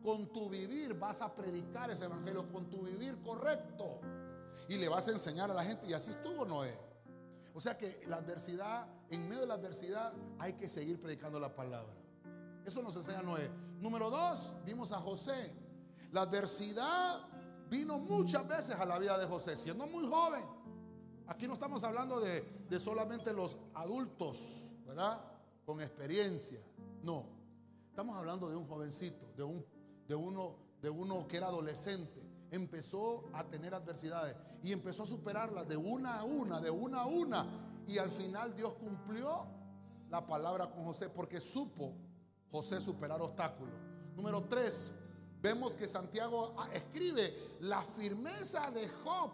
con 0.03 0.32
tu 0.32 0.47
vivir 0.47 0.93
vas 0.93 1.22
a 1.22 1.34
predicar 1.34 1.89
ese 1.89 2.05
evangelio, 2.05 2.47
con 2.51 2.70
tu 2.70 2.84
vivir 2.84 3.20
correcto. 3.24 3.99
Y 4.67 4.78
le 4.78 4.88
vas 4.88 5.07
a 5.07 5.11
enseñar 5.11 5.49
a 5.49 5.55
la 5.55 5.63
gente. 5.63 5.88
Y 5.88 5.93
así 5.93 6.11
estuvo 6.11 6.45
Noé. 6.45 6.78
O 7.55 7.59
sea 7.59 7.76
que 7.76 8.03
la 8.07 8.17
adversidad, 8.17 8.88
en 9.12 9.28
medio 9.28 9.41
de 9.41 9.47
la 9.47 9.55
adversidad, 9.55 10.14
hay 10.38 10.53
que 10.53 10.70
seguir 10.70 10.99
predicando 10.99 11.39
la 11.39 11.55
palabra. 11.55 11.93
Eso 12.66 12.82
nos 12.82 12.95
enseña 12.95 13.22
Noé. 13.22 13.49
Número 13.80 14.10
dos, 14.10 14.53
vimos 14.66 14.91
a 14.91 14.99
José. 14.99 15.55
La 16.12 16.22
adversidad 16.22 17.20
vino 17.70 17.99
muchas 17.99 18.47
veces 18.47 18.76
a 18.76 18.86
la 18.86 18.99
vida 18.99 19.18
de 19.18 19.26
José, 19.26 19.55
siendo 19.55 19.88
muy 19.88 20.05
joven. 20.05 20.43
Aquí 21.28 21.47
no 21.47 21.53
estamos 21.53 21.84
hablando 21.84 22.20
de, 22.20 22.80
solamente 22.80 23.34
los 23.34 23.57
adultos, 23.76 24.76
¿verdad? 24.86 25.22
Con 25.66 25.82
experiencia. 25.82 26.60
No. 27.03 27.26
Estamos 27.89 28.18
hablando 28.18 28.49
de 28.49 28.55
un 28.55 28.68
jovencito, 28.68 29.32
de, 29.36 29.43
un, 29.43 29.66
de, 30.07 30.16
uno, 30.16 30.55
de 30.82 30.89
uno 30.89 31.28
que 31.28 31.38
era 31.38 31.47
adolescente. 31.47 32.22
Empezó 32.51 33.30
a 33.34 33.43
tener 33.43 33.76
adversidades 33.76 34.36
y 34.64 34.72
empezó 34.72 35.03
a 35.03 35.07
superarlas 35.07 35.68
de 35.68 35.78
una 35.78 36.20
a 36.20 36.24
una, 36.24 36.60
de 36.60 36.72
una 36.72 37.01
a 37.01 37.05
una. 37.05 37.68
Y 37.89 37.97
al 37.97 38.11
final 38.11 38.55
Dios 38.55 38.73
cumplió 38.73 39.47
la 40.11 40.25
palabra 40.25 40.69
con 40.69 40.85
José 40.85 41.09
porque 41.09 41.41
supo 41.41 41.95
José 42.51 42.79
superar 42.79 43.19
obstáculos. 43.19 43.73
Número 44.15 44.43
tres, 44.43 44.93
vemos 45.41 45.75
que 45.75 45.87
Santiago 45.87 46.53
ah, 46.55 46.67
escribe 46.71 47.57
la 47.61 47.81
firmeza 47.81 48.61
de 48.71 48.87
Job 49.03 49.31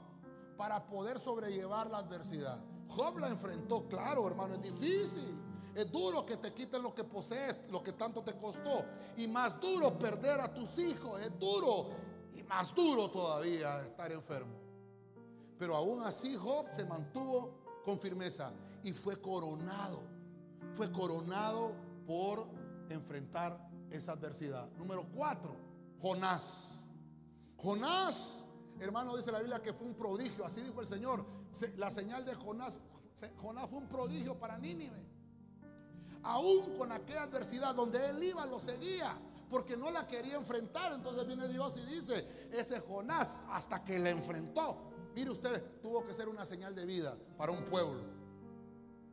para 0.56 0.88
poder 0.88 1.20
sobrellevar 1.20 1.89
la 1.91 1.97
adversidad. 1.97 2.58
Job 2.88 3.18
la 3.20 3.28
enfrentó, 3.28 3.89
claro, 3.89 4.26
hermano, 4.26 4.56
es 4.56 4.62
difícil. 4.62 5.38
Es 5.76 5.91
duro 5.91 6.26
que 6.26 6.38
te 6.38 6.53
quiten 6.53 6.82
lo 6.82 6.95
que 6.95 7.03
posees, 7.03 7.58
lo 7.70 7.84
que 7.84 7.91
tanto 7.91 8.24
te 8.24 8.38
costó. 8.38 8.86
Y 9.18 9.28
más 9.28 9.60
duro 9.60 9.99
perder 9.99 10.39
a 10.39 10.53
tus 10.53 10.78
hijos, 10.78 11.20
es 11.20 11.38
duro. 11.38 11.88
Y 12.34 12.41
más 12.43 12.74
duro 12.74 13.12
todavía 13.12 13.82
estar 13.82 14.10
enfermo. 14.14 14.56
Pero 15.60 15.76
aún 15.76 16.01
así 16.03 16.38
Job 16.38 16.70
se 16.70 16.86
mantuvo 16.86 17.64
con 17.86 18.00
firmeza 18.00 18.52
y 18.84 18.92
fue 18.92 19.22
coronado. 19.22 20.02
Fue 20.74 20.92
coronado 20.92 21.74
por 22.06 22.48
enfrentar 22.90 23.70
esa 23.92 24.14
adversidad. 24.14 24.68
Número 24.78 25.06
cuatro, 25.16 25.56
Jonás. 26.02 26.88
Jonás, 27.58 28.46
hermano, 28.80 29.16
dice 29.16 29.32
la 29.32 29.40
Biblia 29.40 29.62
que 29.62 29.74
fue 29.74 29.88
un 29.88 29.94
prodigio. 29.94 30.44
Así 30.44 30.62
dijo 30.62 30.82
el 30.82 30.88
Señor. 30.88 31.26
La 31.78 31.90
señal 31.90 32.26
de 32.26 32.36
Jonás, 32.36 32.82
Jonás 33.38 33.70
fue 33.70 33.80
un 33.80 33.88
prodigio 33.88 34.38
para 34.38 34.58
Nínive. 34.58 35.06
Aún 36.24 36.76
con 36.78 36.92
aquella 36.92 37.24
adversidad 37.24 37.74
donde 37.76 38.10
él 38.10 38.22
iba, 38.24 38.46
lo 38.48 38.60
seguía. 38.60 39.16
Porque 39.50 39.78
no 39.78 39.92
la 39.92 40.08
quería 40.08 40.36
enfrentar. 40.36 40.92
Entonces 40.94 41.26
viene 41.26 41.48
Dios 41.48 41.78
y 41.78 41.86
dice, 41.86 42.50
ese 42.52 42.82
Jonás, 42.82 43.36
hasta 43.50 43.84
que 43.86 44.00
la 44.00 44.10
enfrentó. 44.10 44.95
Mire 45.16 45.32
usted, 45.32 45.80
tuvo 45.82 46.05
que 46.05 46.13
ser 46.13 46.28
una 46.28 46.43
señal 46.43 46.76
de 46.76 46.86
vida 46.86 47.18
para 47.38 47.53
un 47.53 47.63
pueblo. 47.63 48.03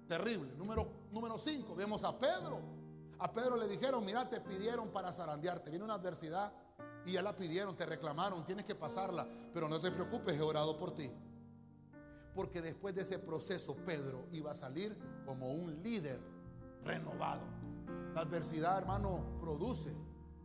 Terrible. 0.08 0.52
Número, 0.56 0.90
número 1.12 1.38
cinco, 1.38 1.76
vemos 1.76 2.02
a 2.02 2.18
Pedro. 2.18 2.60
A 3.20 3.32
Pedro 3.32 3.56
le 3.56 3.68
dijeron, 3.68 4.04
mira, 4.04 4.28
te 4.28 4.40
pidieron 4.40 4.88
para 4.88 5.12
zarandearte. 5.12 5.70
Viene 5.70 5.84
una 5.84 5.94
adversidad 5.94 6.52
y 7.06 7.12
ya 7.12 7.22
la 7.22 7.36
pidieron, 7.36 7.76
te 7.76 7.86
reclamaron, 7.86 8.44
tienes 8.44 8.64
que 8.64 8.74
pasarla, 8.74 9.28
pero 9.54 9.68
no 9.68 9.80
te 9.80 9.92
preocupes, 9.92 10.36
he 10.36 10.42
orado 10.42 10.76
por 10.76 10.92
ti. 10.92 11.08
Porque 12.34 12.60
después 12.60 12.96
de 12.96 13.02
ese 13.02 13.20
proceso 13.20 13.76
Pedro 13.86 14.26
iba 14.32 14.50
a 14.50 14.54
salir 14.54 14.98
como 15.24 15.52
un 15.52 15.82
líder 15.84 16.20
renovado. 16.84 17.44
La 18.12 18.22
adversidad, 18.22 18.76
hermano, 18.76 19.38
produce, 19.40 19.96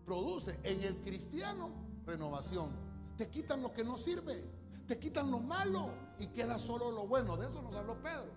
produce 0.06 0.60
en 0.64 0.84
el 0.84 1.00
cristiano 1.00 1.72
renovación. 2.06 2.72
Te 3.18 3.28
quitan 3.28 3.62
lo 3.64 3.74
que 3.74 3.84
no 3.84 3.98
sirve, 3.98 4.57
te 4.88 4.98
quitan 4.98 5.30
lo 5.30 5.40
malo 5.40 5.90
y 6.18 6.28
queda 6.28 6.58
solo 6.58 6.92
lo 6.92 7.08
bueno. 7.08 7.38
De 7.38 7.48
eso 7.48 7.62
nos 7.62 7.76
habló 7.76 8.02
Pedro. 8.02 8.32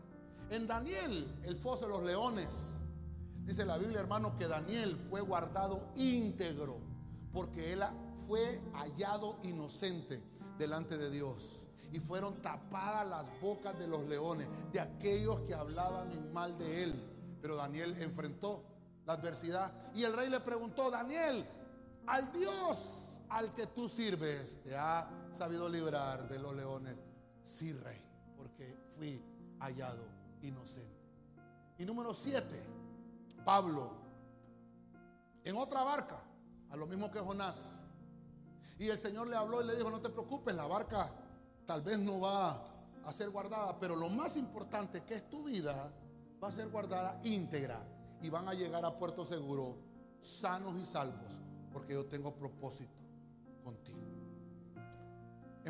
En 0.51 0.67
Daniel, 0.67 1.39
el 1.45 1.57
foso 1.57 1.87
de 1.87 1.93
los 1.93 2.03
leones, 2.03 2.81
dice 3.45 3.65
la 3.65 3.79
Biblia, 3.79 4.01
hermano, 4.01 4.37
que 4.37 4.49
Daniel 4.49 4.97
fue 5.09 5.21
guardado 5.21 5.93
íntegro 5.95 6.81
porque 7.33 7.73
él 7.73 7.83
fue 8.27 8.61
hallado 8.75 9.39
inocente 9.45 10.21
delante 10.59 10.99
de 10.99 11.11
Dios. 11.11 11.69
Y 11.93 12.01
fueron 12.01 12.41
tapadas 12.43 13.09
las 13.09 13.41
bocas 13.41 13.79
de 13.79 13.87
los 13.87 14.03
leones, 14.07 14.49
de 14.73 14.81
aquellos 14.81 15.41
que 15.41 15.55
hablaban 15.55 16.11
en 16.13 16.33
mal 16.33 16.57
de 16.59 16.85
él. 16.85 17.39
Pero 17.41 17.57
Daniel 17.57 17.97
enfrentó 18.01 18.65
la 19.07 19.15
adversidad. 19.15 19.73
Y 19.95 20.05
el 20.05 20.13
rey 20.13 20.29
le 20.29 20.41
preguntó, 20.41 20.91
Daniel, 20.91 21.47
al 22.07 22.33
Dios 22.33 23.23
al 23.29 23.55
que 23.55 23.67
tú 23.69 23.89
sirves, 23.89 24.61
¿te 24.63 24.77
ha 24.77 25.09
sabido 25.33 25.69
librar 25.69 26.29
de 26.29 26.39
los 26.39 26.55
leones? 26.55 26.97
Sí, 27.43 27.73
rey, 27.73 28.01
porque 28.37 28.77
fui 28.97 29.23
hallado 29.61 30.05
inocente. 30.43 31.01
Y 31.79 31.85
número 31.85 32.13
siete, 32.13 32.63
Pablo, 33.45 33.93
en 35.45 35.57
otra 35.57 35.83
barca, 35.83 36.23
a 36.71 36.77
lo 36.77 36.87
mismo 36.87 37.11
que 37.11 37.19
Jonás, 37.19 37.83
y 38.79 38.89
el 38.89 38.99
Señor 38.99 39.29
le 39.29 39.37
habló 39.37 39.63
y 39.63 39.67
le 39.67 39.77
dijo, 39.77 39.91
no 39.91 40.01
te 40.01 40.09
preocupes, 40.09 40.55
la 40.55 40.67
barca 40.67 41.13
tal 41.67 41.83
vez 41.83 41.99
no 41.99 42.21
va 42.21 42.65
a 43.05 43.13
ser 43.13 43.31
guardada, 43.31 43.79
pero 43.79 43.97
lo 43.97 44.09
más 44.09 44.37
importante 44.37 45.05
que 45.05 45.15
es 45.15 45.29
tu 45.29 45.45
vida 45.45 45.93
va 46.43 46.49
a 46.49 46.53
ser 46.53 46.69
guardada 46.69 47.21
íntegra 47.25 47.87
y 48.23 48.29
van 48.29 48.49
a 48.49 48.55
llegar 48.55 48.85
a 48.85 48.99
puerto 48.99 49.25
seguro 49.25 49.77
sanos 50.21 50.79
y 50.79 50.85
salvos, 50.85 51.41
porque 51.73 51.95
yo 51.95 52.07
tengo 52.07 52.35
propósito 52.35 53.01
contigo. 53.63 54.00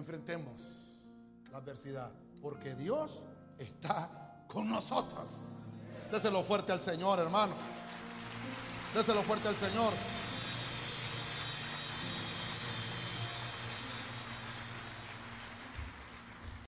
Enfrentemos 0.01 0.63
la 1.53 1.59
adversidad, 1.59 2.11
porque 2.41 2.75
Dios 2.75 3.27
está 3.59 4.47
con 4.49 4.67
nosotros. 4.67 5.75
Déselo 6.11 6.43
fuerte 6.43 6.73
al 6.73 6.81
Señor, 6.81 7.19
hermano. 7.19 7.53
Déselo 8.95 9.23
fuerte 9.23 9.49
al 9.49 9.55
Señor. 9.55 9.93